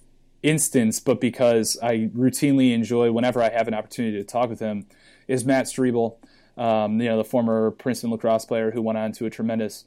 instance, 0.47 1.01
but 1.01 1.20
because 1.20 1.76
I 1.82 2.11
routinely 2.14 2.72
enjoy 2.72 3.11
whenever 3.11 3.42
I 3.42 3.51
have 3.51 3.66
an 3.66 3.74
opportunity 3.74 4.16
to 4.18 4.24
talk 4.24 4.49
with 4.49 4.61
him, 4.61 4.86
is 5.26 5.44
Matt 5.44 5.66
Striebel, 5.66 6.18
um, 6.57 7.01
you 7.01 7.09
know, 7.09 7.16
the 7.16 7.24
former 7.24 7.72
Princeton 7.72 8.11
lacrosse 8.11 8.44
player 8.44 8.70
who 8.70 8.80
went 8.80 8.97
on 8.97 9.11
to 9.12 9.26
a 9.26 9.30
tremendous 9.30 9.84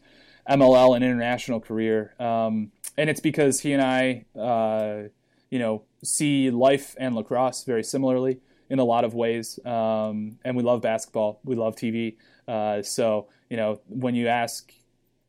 MLL 0.50 0.96
and 0.96 1.04
international 1.04 1.62
career. 1.62 2.14
Um, 2.20 2.72
and 2.98 3.10
it's 3.10 3.22
because 3.22 3.62
he 3.62 3.72
and 3.72 3.82
I, 3.82 4.26
uh, 4.38 5.10
you 5.50 5.60
know, 5.60 5.84
see 6.04 6.52
life 6.52 6.94
and 7.00 7.16
lacrosse 7.16 7.64
very 7.64 7.84
similarly. 7.84 8.42
in 8.72 8.78
a 8.78 8.84
lot 8.84 9.04
of 9.04 9.16
ways, 9.16 9.60
um, 9.66 10.38
and 10.46 10.56
we 10.56 10.62
love 10.62 10.80
basketball. 10.80 11.40
We 11.44 11.56
love 11.56 11.76
TV. 11.76 12.18
Uh, 12.48 12.84
so 12.84 13.28
you 13.50 13.58
know, 13.58 13.82
when 13.88 14.14
you 14.14 14.28
ask 14.28 14.72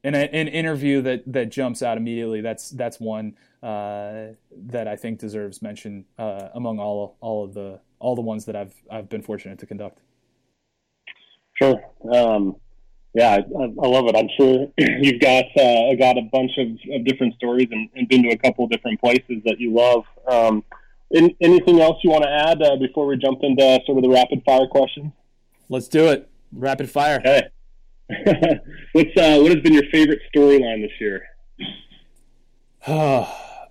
in 0.03 0.15
a, 0.15 0.19
an 0.19 0.49
interview 0.49 1.03
that 1.03 1.23
that 1.33 1.51
jumps 1.51 1.83
out 1.83 1.97
immediately, 1.97 2.41
that's 2.41 2.71
that's 2.71 2.99
one 2.99 3.37
uh, 3.63 4.29
that 4.53 4.89
I 4.89 4.97
think 4.97 5.19
deserves 5.19 5.63
mention 5.63 6.07
uh, 6.19 6.49
among 6.55 6.79
all 6.79 7.17
all 7.21 7.45
of 7.45 7.55
the 7.55 7.81
all 7.99 8.15
the 8.15 8.23
ones 8.23 8.47
that 8.47 8.57
I've 8.57 8.75
I've 8.91 9.09
been 9.09 9.23
fortunate 9.23 9.59
to 9.59 9.67
conduct. 9.67 9.99
Sure. 11.55 11.83
Um, 12.11 12.57
yeah, 13.13 13.33
I, 13.33 13.63
I, 13.63 13.87
love 13.89 14.07
it. 14.07 14.17
I'm 14.17 14.29
sure 14.37 14.69
you've 14.79 15.21
got 15.21 15.45
uh, 15.57 15.95
got 15.97 16.17
a 16.17 16.23
bunch 16.33 16.53
of, 16.57 16.69
of 16.93 17.05
different 17.05 17.35
stories 17.35 17.69
and, 17.71 17.89
and, 17.95 18.09
been 18.09 18.23
to 18.23 18.31
a 18.31 18.39
couple 18.39 18.65
of 18.65 18.71
different 18.71 19.01
places 19.01 19.43
that 19.45 19.57
you 19.59 19.75
love. 19.75 20.05
Um, 20.27 20.65
in, 21.11 21.35
anything 21.41 21.81
else 21.81 21.99
you 22.03 22.11
want 22.11 22.23
to 22.23 22.31
add 22.31 22.63
uh, 22.63 22.77
before 22.77 23.07
we 23.07 23.17
jump 23.17 23.41
into 23.43 23.81
sort 23.85 23.99
of 23.99 24.03
the 24.03 24.09
rapid 24.09 24.43
fire 24.47 24.69
questions? 24.69 25.13
Let's 25.69 25.89
do 25.89 26.09
it. 26.09 26.31
Rapid 26.53 26.89
fire. 26.89 27.19
Okay. 27.19 27.49
What's 28.93 29.17
uh, 29.17 29.39
what 29.41 29.53
has 29.53 29.61
been 29.63 29.73
your 29.73 29.85
favorite 29.93 30.21
storyline 30.35 30.83
this 30.83 30.93
year? 31.01 31.27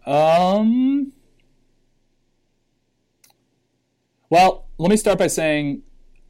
um. 0.05 1.11
Well, 4.29 4.67
let 4.77 4.91
me 4.91 4.97
start 4.97 5.17
by 5.17 5.27
saying 5.27 5.81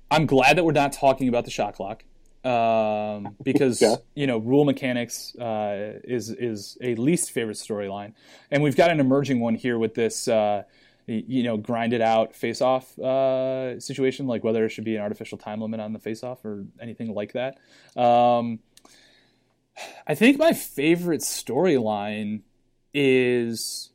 I'm 0.10 0.26
glad 0.26 0.58
that 0.58 0.64
we're 0.64 0.72
not 0.72 0.94
talking 0.94 1.28
about 1.28 1.46
the 1.46 1.52
shot 1.52 1.76
clock 1.76 2.04
um, 2.44 3.36
because 3.44 3.82
yeah. 3.82 3.96
you 4.16 4.28
know 4.28 4.38
rule 4.38 4.66
mechanics 4.66 5.36
uh, 5.36 6.00
is 6.04 6.30
is 6.30 6.78
a 6.82 6.96
least 6.96 7.32
favorite 7.32 7.58
storyline, 7.58 8.14
and 8.52 8.64
we've 8.64 8.76
got 8.76 8.92
an 8.92 9.00
emerging 9.00 9.40
one 9.40 9.56
here 9.56 9.78
with 9.78 9.94
this. 9.94 10.28
Uh, 10.28 10.64
you 11.10 11.44
know, 11.44 11.58
grind 11.58 11.94
it 11.94 12.02
out 12.02 12.36
face 12.36 12.62
off 12.62 12.98
uh, 13.00 13.80
situation, 13.80 14.28
like 14.28 14.44
whether 14.44 14.66
it 14.66 14.70
should 14.70 14.84
be 14.84 14.96
an 14.96 15.02
artificial 15.02 15.38
time 15.38 15.62
limit 15.62 15.80
on 15.80 15.94
the 15.94 16.00
face 16.00 16.24
off 16.24 16.46
or 16.46 16.66
anything 16.80 17.14
like 17.14 17.34
that. 17.34 17.58
Um, 18.00 18.60
I 20.06 20.16
think 20.16 20.38
my 20.38 20.54
favorite 20.54 21.22
storyline 21.22 22.42
is 22.94 23.92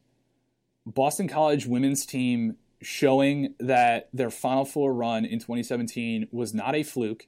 Boston 0.87 1.29
College 1.29 1.67
women's 1.67 2.05
team 2.07 2.57
showing 2.83 3.55
that 3.61 4.09
their 4.13 4.31
Final 4.31 4.65
Four 4.65 4.93
run 4.93 5.25
in 5.25 5.39
2017 5.39 6.29
was 6.33 6.53
not 6.53 6.75
a 6.75 6.83
fluke 6.83 7.27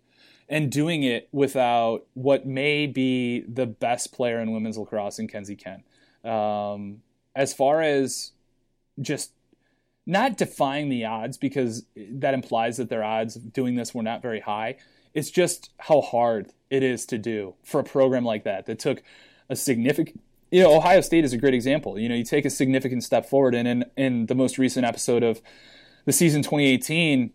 and 0.48 0.70
doing 0.70 1.02
it 1.02 1.28
without 1.32 2.06
what 2.14 2.46
may 2.46 2.86
be 2.86 3.40
the 3.42 3.66
best 3.66 4.12
player 4.12 4.40
in 4.40 4.52
women's 4.52 4.78
lacrosse 4.78 5.18
in 5.18 5.28
Kenzie 5.28 5.56
Kent. 5.56 5.84
Um, 6.24 7.02
as 7.34 7.52
far 7.52 7.82
as 7.82 8.32
just 9.00 9.32
not 10.06 10.36
defying 10.36 10.88
the 10.88 11.04
odds, 11.04 11.36
because 11.36 11.84
that 11.96 12.32
implies 12.32 12.76
that 12.76 12.88
their 12.88 13.02
odds 13.02 13.36
of 13.36 13.52
doing 13.52 13.74
this 13.74 13.92
were 13.94 14.02
not 14.02 14.22
very 14.22 14.40
high. 14.40 14.76
It's 15.14 15.30
just 15.30 15.70
how 15.78 16.00
hard 16.00 16.52
it 16.70 16.82
is 16.82 17.06
to 17.06 17.18
do 17.18 17.54
for 17.64 17.80
a 17.80 17.84
program 17.84 18.24
like 18.24 18.44
that 18.44 18.66
that 18.66 18.78
took 18.78 19.02
a 19.48 19.56
significant. 19.56 20.20
You 20.50 20.62
know, 20.62 20.76
Ohio 20.76 21.00
State 21.00 21.24
is 21.24 21.32
a 21.32 21.38
great 21.38 21.54
example. 21.54 21.98
You 21.98 22.08
know, 22.08 22.14
you 22.14 22.24
take 22.24 22.44
a 22.44 22.50
significant 22.50 23.02
step 23.02 23.26
forward, 23.26 23.54
and 23.54 23.66
in 23.66 23.84
in 23.96 24.26
the 24.26 24.34
most 24.34 24.58
recent 24.58 24.86
episode 24.86 25.24
of 25.24 25.42
the 26.04 26.12
season 26.12 26.42
2018, 26.42 27.32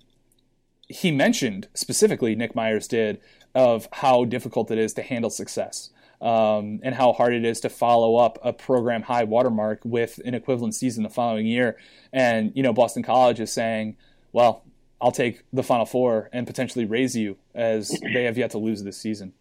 he 0.88 1.12
mentioned 1.12 1.68
specifically, 1.74 2.36
Nick 2.36 2.56
Myers 2.56 2.88
did, 2.88 3.20
of 3.54 3.88
how 3.92 4.24
difficult 4.24 4.72
it 4.72 4.78
is 4.78 4.94
to 4.94 5.02
handle 5.02 5.30
success. 5.30 5.90
Um, 6.22 6.82
and 6.84 6.94
how 6.94 7.14
hard 7.14 7.34
it 7.34 7.44
is 7.44 7.62
to 7.62 7.70
follow 7.70 8.16
up 8.16 8.38
a 8.44 8.54
program 8.54 9.02
high 9.02 9.24
watermark 9.24 9.82
with 9.84 10.20
an 10.24 10.36
equivalent 10.36 10.76
season 10.76 11.02
the 11.02 11.10
following 11.10 11.48
year. 11.48 11.78
And, 12.14 12.52
you 12.56 12.62
know, 12.62 12.74
Boston 12.74 13.02
College 13.02 13.40
is 13.40 13.52
saying, 13.52 13.98
well, 14.32 14.64
I'll 15.02 15.12
take 15.12 15.44
the 15.52 15.64
Final 15.64 15.88
Four 15.88 16.30
and 16.32 16.46
potentially 16.46 16.86
raise 16.86 17.16
you 17.16 17.38
as 17.56 17.90
they 18.14 18.26
have 18.26 18.38
yet 18.38 18.52
to 18.52 18.60
lose 18.60 18.84
this 18.84 18.98
season. 18.98 19.34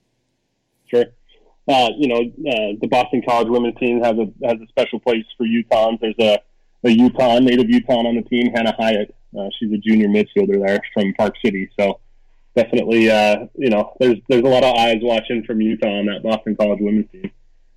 Sure. 0.87 1.05
Uh, 1.69 1.91
you 1.99 2.09
know, 2.09 2.21
uh, 2.51 2.79
the 2.81 2.89
Boston 2.91 3.23
College 3.29 3.49
women's 3.49 3.77
team 3.77 4.03
has 4.03 4.17
a 4.17 4.33
has 4.47 4.59
a 4.61 4.67
special 4.69 5.01
place 5.01 5.27
for 5.37 5.47
Utahns. 5.47 6.01
There's 6.01 6.15
a, 6.19 6.39
a 6.83 6.91
Utah 6.91 7.39
native 7.41 7.69
Utah 7.69 8.07
on 8.07 8.17
the 8.17 8.23
team, 8.23 8.53
Hannah 8.55 8.75
Hyatt, 8.79 9.15
uh, 9.39 9.49
she's 9.59 9.73
a 9.73 9.79
junior 9.79 10.09
midfielder 10.09 10.65
there 10.65 10.81
from 10.93 11.13
Park 11.15 11.35
City. 11.45 11.69
So 11.79 12.01
definitely, 12.63 13.11
uh, 13.11 13.47
you 13.57 13.71
know, 13.71 13.95
there's 14.01 14.19
there's 14.29 14.43
a 14.43 14.49
lot 14.49 14.65
of 14.65 14.75
eyes 14.77 14.99
watching 15.01 15.45
from 15.45 15.61
Utah 15.61 15.89
on 15.89 16.07
that 16.07 16.23
Boston 16.23 16.57
College 16.57 16.79
women's 16.81 17.11
team. 17.11 17.31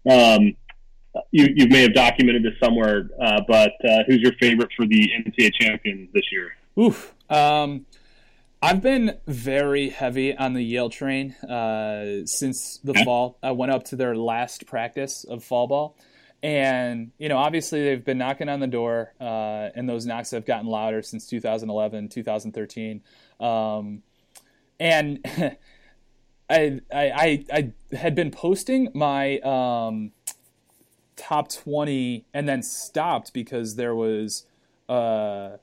Um, 0.10 0.56
you 1.32 1.48
you 1.56 1.68
may 1.68 1.82
have 1.82 1.94
documented 1.94 2.44
this 2.44 2.54
somewhere, 2.62 3.10
uh, 3.22 3.42
but 3.48 3.74
uh, 3.88 4.04
who's 4.08 4.22
your 4.22 4.34
favorite 4.40 4.70
for 4.76 4.86
the 4.86 5.10
NCAA 5.18 5.52
champion 5.60 6.10
this 6.14 6.24
year? 6.32 6.56
Oof. 6.80 7.14
Um, 7.30 7.86
I've 8.62 8.82
been 8.82 9.18
very 9.28 9.90
heavy 9.90 10.36
on 10.36 10.54
the 10.54 10.64
Yale 10.64 10.90
train 10.90 11.34
uh, 11.36 12.26
since 12.26 12.80
the 12.84 12.94
fall. 13.04 13.38
I 13.44 13.52
went 13.52 13.72
up 13.72 13.84
to 13.86 13.96
their 13.96 14.16
last 14.16 14.66
practice 14.66 15.26
of 15.26 15.44
fall 15.44 15.68
ball 15.68 15.98
and 16.44 17.12
you 17.18 17.30
know, 17.30 17.38
obviously, 17.38 17.82
they've 17.86 18.04
been 18.04 18.18
knocking 18.18 18.50
on 18.50 18.60
the 18.60 18.68
door, 18.68 19.14
uh, 19.20 19.70
and 19.76 19.88
those 19.88 20.06
knocks 20.06 20.32
have 20.32 20.46
gotten 20.46 20.68
louder 20.68 21.02
since 21.02 21.26
2011, 21.28 22.10
2013. 22.10 23.02
Um, 23.40 24.04
and 24.80 25.20
I, 26.50 26.82
I, 26.94 27.46
I, 27.52 27.72
had 27.96 28.16
been 28.16 28.32
posting 28.32 28.90
my 28.94 29.40
um, 29.40 30.12
top 31.16 31.50
20 31.50 32.26
and 32.34 32.48
then 32.48 32.62
stopped 32.62 33.34
because 33.34 33.76
there 33.76 33.96
was 33.96 34.46
uh, 34.90 35.58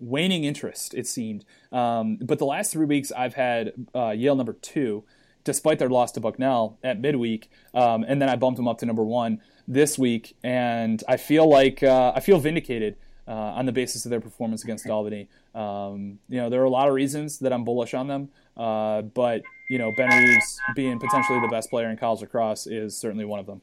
waning 0.00 0.44
interest, 0.44 0.94
it 0.94 1.06
seemed. 1.06 1.44
Um, 1.72 2.18
but 2.20 2.38
the 2.38 2.46
last 2.46 2.72
three 2.72 2.86
weeks, 2.86 3.12
I've 3.12 3.34
had 3.34 3.72
uh, 3.94 4.10
Yale 4.10 4.36
number 4.36 4.54
two, 4.54 5.04
despite 5.44 5.78
their 5.78 5.90
loss 5.90 6.12
to 6.12 6.20
Bucknell 6.20 6.78
at 6.82 7.00
midweek, 7.00 7.50
um, 7.74 8.04
and 8.06 8.20
then 8.20 8.28
I 8.28 8.36
bumped 8.36 8.56
them 8.56 8.68
up 8.68 8.78
to 8.78 8.86
number 8.86 9.04
one 9.04 9.40
this 9.66 9.98
week, 9.98 10.36
and 10.42 11.02
I 11.08 11.16
feel 11.16 11.48
like 11.48 11.82
uh, 11.82 12.12
I 12.14 12.20
feel 12.20 12.38
vindicated 12.38 12.96
uh, 13.26 13.30
on 13.30 13.66
the 13.66 13.72
basis 13.72 14.04
of 14.04 14.10
their 14.10 14.20
performance 14.20 14.64
against 14.64 14.88
Albany. 14.88 15.28
Um, 15.54 16.18
you 16.28 16.40
know, 16.40 16.50
there 16.50 16.60
are 16.60 16.66
a 16.66 16.70
lot 16.70 16.88
of 16.88 16.94
reasons 16.94 17.38
that 17.38 17.52
I'm 17.52 17.64
bullish 17.64 17.94
on 17.94 18.08
them, 18.08 18.30
uh, 18.56 19.02
but 19.02 19.42
you 19.68 19.78
know, 19.78 19.92
Ben 19.96 20.08
Reeves 20.08 20.58
being 20.74 20.98
potentially 20.98 21.40
the 21.40 21.48
best 21.48 21.70
player 21.70 21.88
in 21.88 21.96
college 21.96 22.20
lacrosse 22.20 22.66
is 22.66 22.96
certainly 22.96 23.24
one 23.24 23.40
of 23.40 23.46
them. 23.46 23.62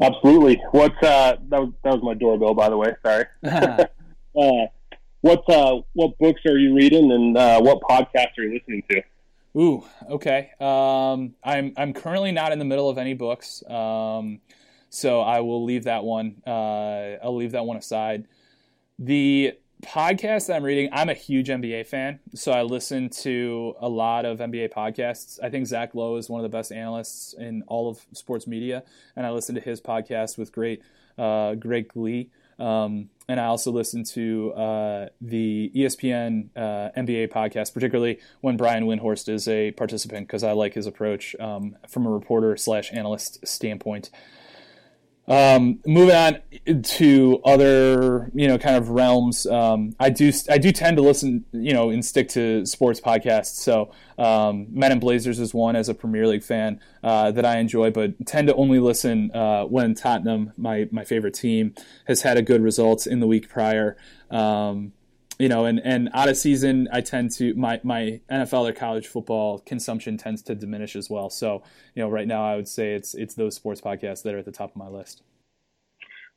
Absolutely. 0.00 0.62
What 0.70 0.92
uh, 1.04 1.36
that 1.48 1.60
was 1.60 1.72
that 1.84 1.92
was 1.92 2.02
my 2.02 2.14
doorbell, 2.14 2.54
by 2.54 2.70
the 2.70 2.76
way. 2.76 2.94
Sorry. 3.04 3.24
uh, 3.44 4.66
what 5.20 5.48
uh, 5.50 5.80
what 5.92 6.16
books 6.18 6.40
are 6.46 6.56
you 6.56 6.74
reading, 6.74 7.12
and 7.12 7.36
uh, 7.36 7.60
what 7.60 7.80
podcasts 7.82 8.38
are 8.38 8.44
you 8.44 8.54
listening 8.54 8.82
to? 8.90 9.02
Ooh, 9.56 9.84
okay. 10.08 10.50
Um, 10.60 11.34
I'm 11.44 11.74
I'm 11.76 11.92
currently 11.92 12.32
not 12.32 12.52
in 12.52 12.58
the 12.58 12.64
middle 12.64 12.88
of 12.88 12.96
any 12.96 13.14
books, 13.14 13.62
um, 13.68 14.40
so 14.88 15.20
I 15.20 15.40
will 15.40 15.64
leave 15.64 15.84
that 15.84 16.04
one. 16.04 16.42
Uh, 16.46 17.18
I'll 17.22 17.36
leave 17.36 17.52
that 17.52 17.66
one 17.66 17.76
aside. 17.76 18.26
The 18.98 19.54
podcast 19.80 20.46
that 20.46 20.56
I'm 20.56 20.62
reading, 20.62 20.88
I'm 20.92 21.08
a 21.08 21.14
huge 21.14 21.48
NBA 21.48 21.86
fan, 21.86 22.20
so 22.34 22.52
I 22.52 22.62
listen 22.62 23.08
to 23.20 23.74
a 23.80 23.88
lot 23.88 24.24
of 24.24 24.38
NBA 24.38 24.72
podcasts. 24.72 25.38
I 25.42 25.50
think 25.50 25.66
Zach 25.66 25.94
Lowe 25.94 26.16
is 26.16 26.28
one 26.28 26.40
of 26.40 26.50
the 26.50 26.56
best 26.56 26.72
analysts 26.72 27.34
in 27.34 27.62
all 27.66 27.88
of 27.88 28.04
sports 28.12 28.46
media, 28.46 28.82
and 29.16 29.26
I 29.26 29.30
listen 29.30 29.54
to 29.54 29.60
his 29.60 29.80
podcast 29.80 30.38
with 30.38 30.52
great, 30.52 30.82
uh, 31.18 31.54
great 31.54 31.88
glee. 31.88 32.30
Um, 32.58 33.08
and 33.26 33.40
I 33.40 33.46
also 33.46 33.70
listen 33.70 34.04
to 34.04 34.52
uh, 34.52 35.08
the 35.20 35.72
ESPN 35.74 36.50
uh, 36.54 36.90
NBA 36.96 37.30
podcast, 37.32 37.72
particularly 37.72 38.18
when 38.42 38.56
Brian 38.56 38.84
Windhorst 38.84 39.28
is 39.28 39.48
a 39.48 39.70
participant, 39.72 40.26
because 40.26 40.44
I 40.44 40.52
like 40.52 40.74
his 40.74 40.86
approach 40.86 41.34
um, 41.40 41.76
from 41.88 42.06
a 42.06 42.10
reporter 42.10 42.56
slash 42.56 42.92
analyst 42.92 43.46
standpoint. 43.46 44.10
Um, 45.30 45.78
moving 45.86 46.16
on 46.16 46.82
to 46.82 47.40
other, 47.44 48.32
you 48.34 48.48
know, 48.48 48.58
kind 48.58 48.74
of 48.74 48.90
realms. 48.90 49.46
Um, 49.46 49.94
I 50.00 50.10
do 50.10 50.32
I 50.48 50.58
do 50.58 50.72
tend 50.72 50.96
to 50.96 51.04
listen, 51.04 51.44
you 51.52 51.72
know, 51.72 51.90
and 51.90 52.04
stick 52.04 52.28
to 52.30 52.66
sports 52.66 53.00
podcasts. 53.00 53.54
So 53.54 53.92
um, 54.18 54.66
Men 54.70 54.90
in 54.90 54.98
Blazers 54.98 55.38
is 55.38 55.54
one 55.54 55.76
as 55.76 55.88
a 55.88 55.94
Premier 55.94 56.26
League 56.26 56.42
fan 56.42 56.80
uh, 57.04 57.30
that 57.30 57.46
I 57.46 57.58
enjoy, 57.58 57.92
but 57.92 58.26
tend 58.26 58.48
to 58.48 58.54
only 58.56 58.80
listen 58.80 59.30
uh, 59.30 59.64
when 59.64 59.94
Tottenham, 59.94 60.52
my 60.56 60.88
my 60.90 61.04
favorite 61.04 61.34
team, 61.34 61.76
has 62.08 62.22
had 62.22 62.36
a 62.36 62.42
good 62.42 62.60
results 62.60 63.06
in 63.06 63.20
the 63.20 63.28
week 63.28 63.48
prior. 63.48 63.96
Um, 64.32 64.92
you 65.40 65.48
know, 65.48 65.64
and, 65.64 65.80
and 65.82 66.10
out 66.12 66.28
of 66.28 66.36
season, 66.36 66.86
I 66.92 67.00
tend 67.00 67.32
to 67.32 67.54
my 67.54 67.80
my 67.82 68.20
NFL 68.30 68.68
or 68.68 68.72
college 68.72 69.06
football 69.06 69.60
consumption 69.60 70.18
tends 70.18 70.42
to 70.42 70.54
diminish 70.54 70.94
as 70.94 71.08
well. 71.08 71.30
So, 71.30 71.62
you 71.94 72.02
know, 72.02 72.10
right 72.10 72.28
now 72.28 72.44
I 72.44 72.56
would 72.56 72.68
say 72.68 72.92
it's 72.92 73.14
it's 73.14 73.34
those 73.34 73.54
sports 73.54 73.80
podcasts 73.80 74.22
that 74.24 74.34
are 74.34 74.38
at 74.38 74.44
the 74.44 74.52
top 74.52 74.70
of 74.70 74.76
my 74.76 74.88
list. 74.88 75.22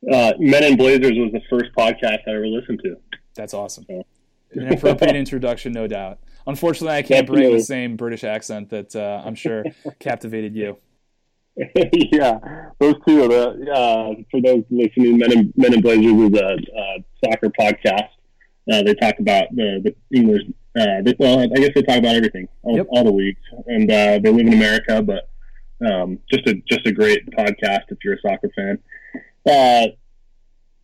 Uh, 0.09 0.33
Men 0.39 0.63
in 0.63 0.77
Blazers 0.77 1.11
was 1.17 1.31
the 1.33 1.41
first 1.49 1.71
podcast 1.77 2.19
I 2.27 2.31
ever 2.31 2.47
listened 2.47 2.79
to. 2.83 2.95
That's 3.35 3.53
awesome. 3.53 3.85
So. 3.89 4.03
An 4.53 4.71
appropriate 4.71 5.15
introduction, 5.15 5.73
no 5.73 5.87
doubt. 5.87 6.19
Unfortunately, 6.47 6.95
I 6.95 7.01
can't 7.01 7.27
bring 7.27 7.51
the 7.51 7.61
same 7.61 7.97
British 7.97 8.23
accent 8.23 8.69
that 8.69 8.95
uh, 8.95 9.21
I'm 9.25 9.35
sure 9.35 9.65
captivated 9.99 10.55
you. 10.55 10.77
yeah, 11.57 12.39
those 12.79 12.95
two 13.05 13.23
are 13.23 13.27
the 13.27 13.71
uh, 13.71 14.13
for 14.31 14.41
those 14.41 14.63
listening. 14.69 15.17
Men 15.17 15.31
and 15.33 15.53
Men 15.57 15.73
in 15.73 15.81
Blazers 15.81 16.31
is 16.31 16.39
a, 16.39 16.55
a 16.55 17.03
soccer 17.23 17.49
podcast 17.59 18.09
Uh, 18.71 18.81
they 18.83 18.93
talk 18.95 19.19
about 19.19 19.47
the 19.55 19.81
the 19.83 20.17
English. 20.17 20.43
Uh, 20.77 21.01
they, 21.03 21.13
well, 21.19 21.39
I 21.39 21.47
guess 21.47 21.69
they 21.75 21.81
talk 21.83 21.97
about 21.99 22.15
everything, 22.15 22.47
all, 22.63 22.77
Yep. 22.77 22.87
all 22.89 23.03
the 23.03 23.11
leagues, 23.11 23.41
and 23.67 23.91
uh, 23.91 24.19
they 24.23 24.31
live 24.31 24.47
in 24.47 24.53
America. 24.53 25.01
But 25.01 25.29
um, 25.85 26.19
just 26.31 26.47
a 26.47 26.55
just 26.69 26.85
a 26.87 26.91
great 26.91 27.29
podcast 27.31 27.83
if 27.89 27.97
you're 28.03 28.15
a 28.15 28.21
soccer 28.21 28.49
fan. 28.55 28.79
Uh, 29.45 29.87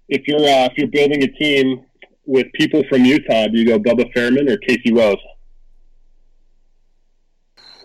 if 0.09 0.27
you're 0.27 0.39
uh, 0.39 0.65
if 0.71 0.73
you're 0.77 0.87
building 0.89 1.23
a 1.23 1.27
team 1.27 1.85
with 2.25 2.47
people 2.53 2.83
from 2.89 3.05
Utah, 3.05 3.47
do 3.47 3.57
you 3.57 3.65
go 3.65 3.79
Bubba 3.79 4.11
Fairman 4.13 4.49
or 4.49 4.57
Casey 4.57 4.93
Rose? 4.93 5.17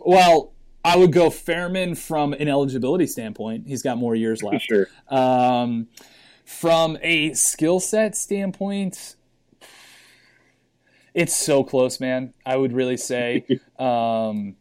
Well, 0.04 0.52
I 0.84 0.96
would 0.96 1.12
go 1.12 1.30
Fairman 1.30 1.96
from 1.96 2.34
an 2.34 2.48
eligibility 2.48 3.06
standpoint. 3.06 3.66
He's 3.66 3.82
got 3.82 3.96
more 3.96 4.14
years 4.14 4.42
left. 4.42 4.64
Sure. 4.64 4.86
Um, 5.08 5.88
from 6.44 6.98
a 7.00 7.32
skill 7.32 7.80
set 7.80 8.14
standpoint, 8.16 9.16
it's 11.14 11.34
so 11.34 11.62
close, 11.62 12.00
man. 12.00 12.34
I 12.44 12.56
would 12.56 12.72
really 12.72 12.96
say, 12.96 13.46
um, 13.78 14.56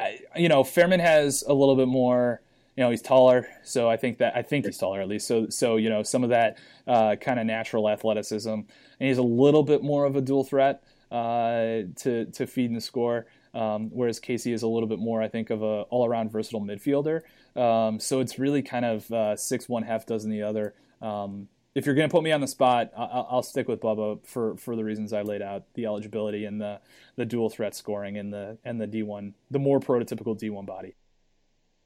I, 0.00 0.20
you 0.36 0.48
know, 0.48 0.64
Fairman 0.64 1.00
has 1.00 1.44
a 1.46 1.52
little 1.52 1.76
bit 1.76 1.88
more. 1.88 2.40
You 2.76 2.82
know, 2.82 2.90
he's 2.90 3.02
taller, 3.02 3.46
so 3.62 3.88
I 3.88 3.96
think 3.96 4.18
that 4.18 4.34
I 4.34 4.42
think 4.42 4.66
he's 4.66 4.78
taller 4.78 5.00
at 5.00 5.06
least. 5.06 5.28
So, 5.28 5.48
so 5.48 5.76
you 5.76 5.88
know, 5.88 6.02
some 6.02 6.24
of 6.24 6.30
that 6.30 6.58
uh, 6.88 7.14
kind 7.14 7.38
of 7.38 7.46
natural 7.46 7.88
athleticism, 7.88 8.50
and 8.50 8.66
he's 8.98 9.18
a 9.18 9.22
little 9.22 9.62
bit 9.62 9.84
more 9.84 10.06
of 10.06 10.16
a 10.16 10.20
dual 10.20 10.42
threat 10.42 10.82
uh, 11.12 11.82
to 11.96 12.24
to 12.32 12.46
feed 12.46 12.70
and 12.70 12.82
score. 12.82 13.26
Um, 13.54 13.90
whereas 13.92 14.18
Casey 14.18 14.52
is 14.52 14.62
a 14.62 14.66
little 14.66 14.88
bit 14.88 14.98
more, 14.98 15.22
I 15.22 15.28
think, 15.28 15.50
of 15.50 15.62
a 15.62 15.82
all-around 15.82 16.32
versatile 16.32 16.60
midfielder. 16.60 17.20
Um, 17.54 18.00
so 18.00 18.18
it's 18.18 18.36
really 18.36 18.62
kind 18.62 18.84
of 18.84 19.08
uh, 19.12 19.36
six 19.36 19.68
one 19.68 19.84
half 19.84 20.06
dozen 20.06 20.30
the 20.30 20.42
other. 20.42 20.74
Um, 21.00 21.46
if 21.74 21.86
you're 21.86 21.94
going 21.94 22.08
to 22.08 22.12
put 22.12 22.22
me 22.22 22.32
on 22.32 22.40
the 22.40 22.46
spot, 22.46 22.92
I'll, 22.96 23.26
I'll 23.30 23.42
stick 23.42 23.68
with 23.68 23.80
Bubba 23.80 24.24
for, 24.24 24.56
for 24.56 24.76
the 24.76 24.84
reasons 24.84 25.12
I 25.12 25.22
laid 25.22 25.42
out: 25.42 25.64
the 25.74 25.86
eligibility 25.86 26.44
and 26.44 26.60
the, 26.60 26.80
the 27.16 27.24
dual 27.24 27.50
threat 27.50 27.74
scoring 27.74 28.16
and 28.16 28.32
the 28.32 28.58
and 28.64 28.80
the 28.80 28.86
D 28.86 29.02
one, 29.02 29.34
the 29.50 29.58
more 29.58 29.80
prototypical 29.80 30.38
D 30.38 30.50
one 30.50 30.66
body. 30.66 30.94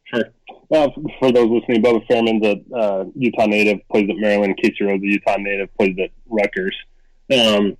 Sure. 0.05 0.24
Well, 0.70 0.95
for 1.18 1.32
those 1.32 1.51
listening, 1.51 1.82
Bubba 1.82 2.07
Fairman's 2.07 2.47
a 2.47 2.74
uh, 2.74 3.05
Utah 3.14 3.47
native, 3.47 3.80
plays 3.91 4.09
at 4.09 4.16
Maryland. 4.16 4.59
Casey 4.62 4.84
Rose, 4.84 5.01
a 5.03 5.07
Utah 5.07 5.36
native, 5.39 5.74
plays 5.76 5.97
at 6.03 6.11
Rutgers. 6.26 6.76
Um, 7.30 7.76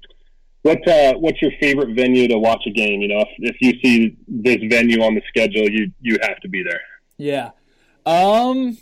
what 0.63 0.87
uh, 0.87 1.15
what's 1.15 1.41
your 1.41 1.53
favorite 1.61 1.95
venue 1.95 2.29
to 2.29 2.39
watch 2.39 2.63
a 2.67 2.71
game? 2.71 3.01
You 3.01 3.09
know, 3.09 3.21
if, 3.21 3.29
if 3.39 3.57
you 3.61 3.81
see 3.83 4.17
this 4.27 4.59
venue 4.69 5.03
on 5.03 5.15
the 5.15 5.23
schedule, 5.29 5.69
you 5.71 5.91
you 6.01 6.19
have 6.23 6.39
to 6.41 6.49
be 6.49 6.63
there. 6.63 6.81
Yeah. 7.17 7.51
Um, 8.05 8.79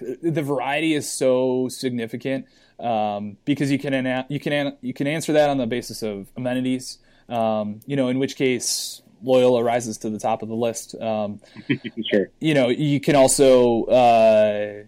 the 0.22 0.42
variety 0.42 0.94
is 0.94 1.10
so 1.10 1.68
significant 1.68 2.46
um, 2.78 3.36
because 3.44 3.70
you 3.70 3.78
can 3.78 4.24
you 4.28 4.40
can 4.40 4.52
an- 4.52 4.78
you 4.80 4.94
can 4.94 5.06
answer 5.06 5.32
that 5.34 5.50
on 5.50 5.58
the 5.58 5.66
basis 5.66 6.02
of 6.02 6.28
amenities. 6.36 6.98
Um, 7.28 7.80
you 7.86 7.94
know, 7.94 8.08
in 8.08 8.18
which 8.18 8.34
case 8.34 9.02
Loyola 9.22 9.62
rises 9.62 9.98
to 9.98 10.10
the 10.10 10.18
top 10.18 10.42
of 10.42 10.48
the 10.48 10.54
list. 10.54 10.94
Um, 11.00 11.40
sure. 12.10 12.30
you 12.40 12.54
know, 12.54 12.68
you 12.68 13.00
can 13.00 13.14
also 13.14 13.84
uh, 13.84 14.82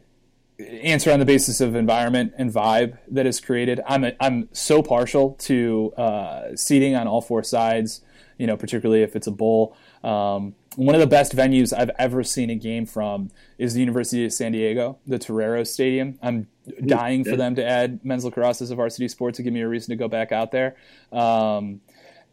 answer 0.59 1.12
on 1.12 1.18
the 1.18 1.24
basis 1.24 1.61
of 1.61 1.74
environment 1.74 2.32
and 2.36 2.53
vibe 2.53 2.99
that 3.09 3.26
is 3.26 3.40
created. 3.40 3.80
I'm 3.86 4.05
a, 4.05 4.12
I'm 4.20 4.49
so 4.53 4.82
partial 4.82 5.32
to 5.40 5.93
uh, 5.97 6.57
seating 6.57 6.97
on 6.97 7.07
all 7.07 7.20
four 7.20 7.43
sides. 7.43 8.01
You 8.38 8.47
know, 8.47 8.57
particularly 8.57 9.03
if 9.03 9.14
it's 9.14 9.28
a 9.28 9.30
bowl. 9.30 9.76
Um, 10.03 10.57
one 10.77 10.95
of 10.95 11.01
the 11.01 11.07
best 11.07 11.35
venues 11.35 11.73
I've 11.77 11.91
ever 11.99 12.23
seen 12.23 12.51
a 12.51 12.55
game 12.55 12.87
from 12.87 13.31
is 13.59 13.75
the 13.75 13.81
University 13.81 14.25
of 14.25 14.33
San 14.33 14.53
Diego, 14.53 14.99
the 15.07 15.18
Torero 15.18 15.64
Stadium. 15.64 16.18
I'm 16.23 16.49
dying 16.85 17.25
for 17.25 17.37
them 17.37 17.55
to 17.57 17.64
add 17.64 18.05
men's 18.05 18.25
lacrosse 18.25 18.62
as 18.62 18.70
a 18.70 18.75
varsity 18.75 19.09
sport 19.09 19.35
to 19.35 19.43
give 19.43 19.53
me 19.53 19.61
a 19.61 19.68
reason 19.68 19.91
to 19.91 19.97
go 19.97 20.09
back 20.09 20.33
out 20.33 20.51
there. 20.51 20.77
Um, 21.11 21.81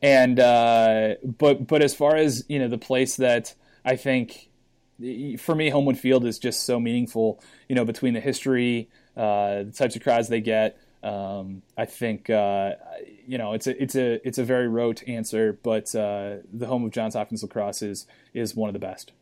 and 0.01 0.39
uh, 0.39 1.15
but 1.23 1.67
but 1.67 1.81
as 1.81 1.93
far 1.93 2.15
as 2.15 2.45
you 2.47 2.59
know, 2.59 2.67
the 2.67 2.77
place 2.77 3.17
that 3.17 3.53
I 3.83 3.95
think 3.95 4.49
for 5.39 5.55
me, 5.55 5.69
Homewood 5.69 5.97
Field 5.97 6.25
is 6.25 6.39
just 6.39 6.63
so 6.63 6.79
meaningful. 6.79 7.41
You 7.67 7.75
know, 7.75 7.85
between 7.85 8.13
the 8.13 8.19
history, 8.19 8.89
uh, 9.17 9.63
the 9.63 9.73
types 9.75 9.95
of 9.95 10.03
crowds 10.03 10.29
they 10.29 10.41
get. 10.41 10.77
Um, 11.01 11.61
I 11.77 11.85
think 11.85 12.29
uh, 12.29 12.71
you 13.25 13.37
know 13.37 13.53
it's 13.53 13.67
a 13.67 13.81
it's 13.81 13.95
a 13.95 14.27
it's 14.27 14.37
a 14.37 14.43
very 14.43 14.67
rote 14.67 15.07
answer, 15.07 15.57
but 15.63 15.93
uh, 15.95 16.37
the 16.51 16.67
home 16.67 16.83
of 16.83 16.91
Johns 16.91 17.13
Hopkins 17.13 17.41
lacrosse 17.41 17.81
is 17.81 18.05
is 18.33 18.55
one 18.55 18.69
of 18.69 18.73
the 18.73 18.79
best. 18.79 19.13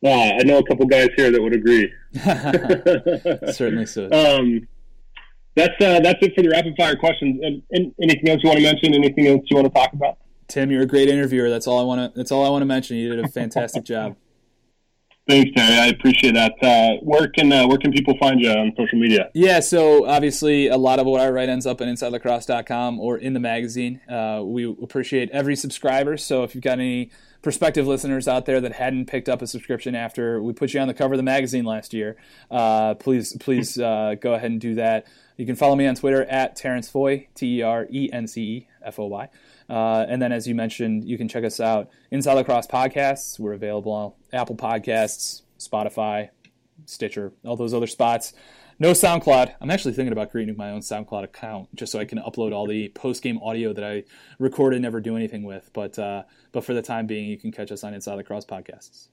Yeah, 0.00 0.38
I 0.38 0.44
know 0.44 0.58
a 0.58 0.64
couple 0.64 0.86
guys 0.86 1.08
here 1.16 1.30
that 1.30 1.42
would 1.42 1.54
agree. 1.54 1.92
Certainly 3.52 3.86
so. 3.86 4.04
Um, 4.12 4.68
that's 5.56 5.74
uh, 5.80 6.00
that's 6.00 6.22
it 6.22 6.34
for 6.36 6.42
the 6.42 6.50
rapid 6.50 6.74
fire 6.76 6.94
questions. 6.94 7.40
And, 7.42 7.62
and 7.70 7.92
anything 8.00 8.28
else 8.28 8.40
you 8.42 8.48
want 8.48 8.58
to 8.60 8.64
mention? 8.64 8.94
Anything 8.94 9.26
else 9.26 9.42
you 9.46 9.56
want 9.56 9.66
to 9.66 9.74
talk 9.74 9.92
about? 9.92 10.18
Tim, 10.46 10.70
you're 10.70 10.82
a 10.82 10.86
great 10.86 11.08
interviewer. 11.08 11.50
That's 11.50 11.66
all 11.66 11.80
I 11.80 11.82
want 11.82 12.14
to. 12.14 12.16
That's 12.16 12.30
all 12.30 12.44
I 12.44 12.48
want 12.48 12.62
to 12.62 12.66
mention. 12.66 12.96
You 12.96 13.16
did 13.16 13.24
a 13.24 13.28
fantastic 13.28 13.84
job. 13.92 14.16
Thanks, 15.28 15.50
Terry. 15.54 15.78
I 15.78 15.88
appreciate 15.88 16.32
that. 16.32 16.54
Uh, 16.62 16.96
where 17.02 17.28
can 17.28 17.52
uh, 17.52 17.66
where 17.66 17.76
can 17.76 17.92
people 17.92 18.16
find 18.18 18.40
you 18.40 18.50
on 18.50 18.72
social 18.78 18.98
media? 18.98 19.30
Yeah, 19.34 19.60
so 19.60 20.06
obviously 20.06 20.68
a 20.68 20.78
lot 20.78 20.98
of 21.00 21.06
what 21.06 21.20
I 21.20 21.28
write 21.28 21.50
ends 21.50 21.66
up 21.66 21.82
at 21.82 21.86
InsideLacrosse.com 21.86 22.98
or 22.98 23.18
in 23.18 23.34
the 23.34 23.40
magazine. 23.40 24.00
Uh, 24.08 24.40
we 24.42 24.64
appreciate 24.64 25.28
every 25.30 25.54
subscriber. 25.54 26.16
So 26.16 26.44
if 26.44 26.54
you've 26.54 26.64
got 26.64 26.78
any 26.78 27.10
prospective 27.42 27.86
listeners 27.86 28.26
out 28.26 28.46
there 28.46 28.58
that 28.62 28.72
hadn't 28.72 29.04
picked 29.04 29.28
up 29.28 29.42
a 29.42 29.46
subscription 29.46 29.94
after 29.94 30.42
we 30.42 30.54
put 30.54 30.72
you 30.72 30.80
on 30.80 30.88
the 30.88 30.94
cover 30.94 31.12
of 31.12 31.18
the 31.18 31.22
magazine 31.22 31.66
last 31.66 31.92
year, 31.92 32.16
uh, 32.50 32.94
please 32.94 33.36
please 33.38 33.78
uh, 33.78 34.14
go 34.18 34.32
ahead 34.32 34.50
and 34.50 34.62
do 34.62 34.76
that. 34.76 35.06
You 35.36 35.44
can 35.44 35.56
follow 35.56 35.76
me 35.76 35.86
on 35.86 35.94
Twitter 35.94 36.24
at 36.24 36.56
Terence 36.56 36.88
Foy, 36.88 37.28
T 37.34 37.58
E 37.58 37.62
R 37.62 37.86
E 37.90 38.08
N 38.10 38.26
C 38.26 38.42
E 38.42 38.68
F 38.82 38.98
O 38.98 39.06
Y. 39.08 39.28
Uh, 39.68 40.06
and 40.08 40.20
then, 40.20 40.32
as 40.32 40.46
you 40.46 40.54
mentioned, 40.54 41.04
you 41.04 41.18
can 41.18 41.28
check 41.28 41.44
us 41.44 41.60
out 41.60 41.90
Inside 42.10 42.34
Lacrosse 42.34 42.66
Podcasts. 42.66 43.38
We're 43.38 43.52
available 43.52 43.92
on 43.92 44.12
Apple 44.32 44.56
Podcasts, 44.56 45.42
Spotify, 45.58 46.30
Stitcher, 46.86 47.32
all 47.44 47.56
those 47.56 47.74
other 47.74 47.86
spots. 47.86 48.32
No 48.80 48.92
SoundCloud. 48.92 49.54
I'm 49.60 49.70
actually 49.70 49.94
thinking 49.94 50.12
about 50.12 50.30
creating 50.30 50.56
my 50.56 50.70
own 50.70 50.80
SoundCloud 50.80 51.24
account 51.24 51.74
just 51.74 51.90
so 51.90 51.98
I 51.98 52.04
can 52.04 52.18
upload 52.18 52.52
all 52.52 52.66
the 52.66 52.88
post 52.90 53.22
game 53.22 53.38
audio 53.42 53.72
that 53.72 53.84
I 53.84 54.04
record 54.38 54.72
and 54.72 54.82
never 54.82 55.00
do 55.00 55.16
anything 55.16 55.42
with. 55.42 55.68
But 55.72 55.98
uh, 55.98 56.22
but 56.52 56.64
for 56.64 56.74
the 56.74 56.82
time 56.82 57.06
being, 57.06 57.28
you 57.28 57.36
can 57.36 57.50
catch 57.50 57.72
us 57.72 57.82
on 57.82 57.92
Inside 57.92 58.14
Lacrosse 58.14 58.46
Podcasts. 58.46 59.08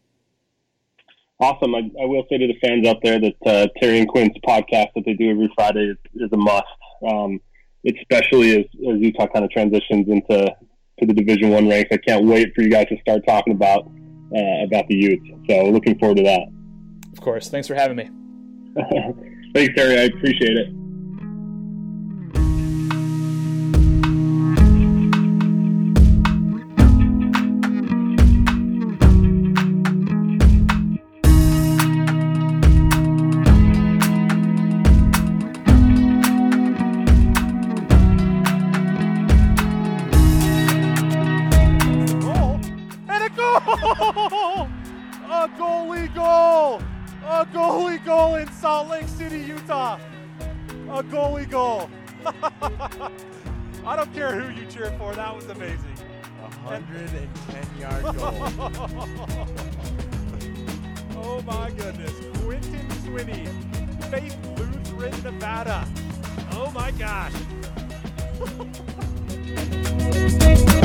Awesome. 1.40 1.76
I, 1.76 1.80
I 1.80 2.06
will 2.06 2.26
say 2.30 2.38
to 2.38 2.48
the 2.48 2.58
fans 2.66 2.88
out 2.88 2.98
there 3.04 3.20
that 3.20 3.36
uh, 3.46 3.68
Terry 3.82 4.00
and 4.00 4.08
Quint's 4.08 4.38
podcast 4.48 4.90
that 4.96 5.04
they 5.06 5.14
do 5.14 5.32
every 5.32 5.52
Friday 5.56 5.92
is, 5.92 5.98
is 6.14 6.32
a 6.32 6.38
must. 6.38 6.64
Um, 7.06 7.42
especially 7.88 8.60
as, 8.60 8.66
as 8.88 9.00
Utah 9.00 9.28
kind 9.28 9.46
of 9.46 9.52
transitions 9.52 10.08
into 10.08 10.56
to 11.00 11.06
the 11.06 11.14
Division 11.14 11.50
One 11.50 11.68
ranks. 11.68 11.90
I 11.92 11.98
can't 11.98 12.26
wait 12.26 12.54
for 12.56 12.62
you 12.62 12.70
guys 12.70 12.88
to 12.88 12.98
start 13.02 13.22
talking 13.28 13.54
about 13.54 13.86
uh, 14.36 14.64
about 14.66 14.88
the 14.88 14.96
youth. 14.96 15.20
So 15.48 15.66
looking 15.70 15.98
forward 16.00 16.18
to 16.18 16.24
that. 16.24 16.48
Of 17.14 17.22
course. 17.22 17.50
Thanks 17.50 17.68
for 17.68 17.76
having 17.76 17.98
me. 17.98 18.10
Thanks, 19.54 19.74
Terry. 19.76 20.00
I 20.00 20.04
appreciate 20.04 20.58
it. 20.58 20.85
That 55.36 55.48
was 55.48 55.58
amazing. 55.58 55.96
110 56.64 57.78
yard 57.78 58.04
goal. 58.04 58.16
oh 61.18 61.42
my 61.42 61.70
goodness. 61.72 62.14
Quentin 62.42 62.88
Swinney, 63.04 63.46
Faith 64.10 64.38
Lutheran, 64.58 65.24
Nevada. 65.24 65.86
Oh 66.54 66.72
my 66.72 66.92
gosh. 66.92 67.34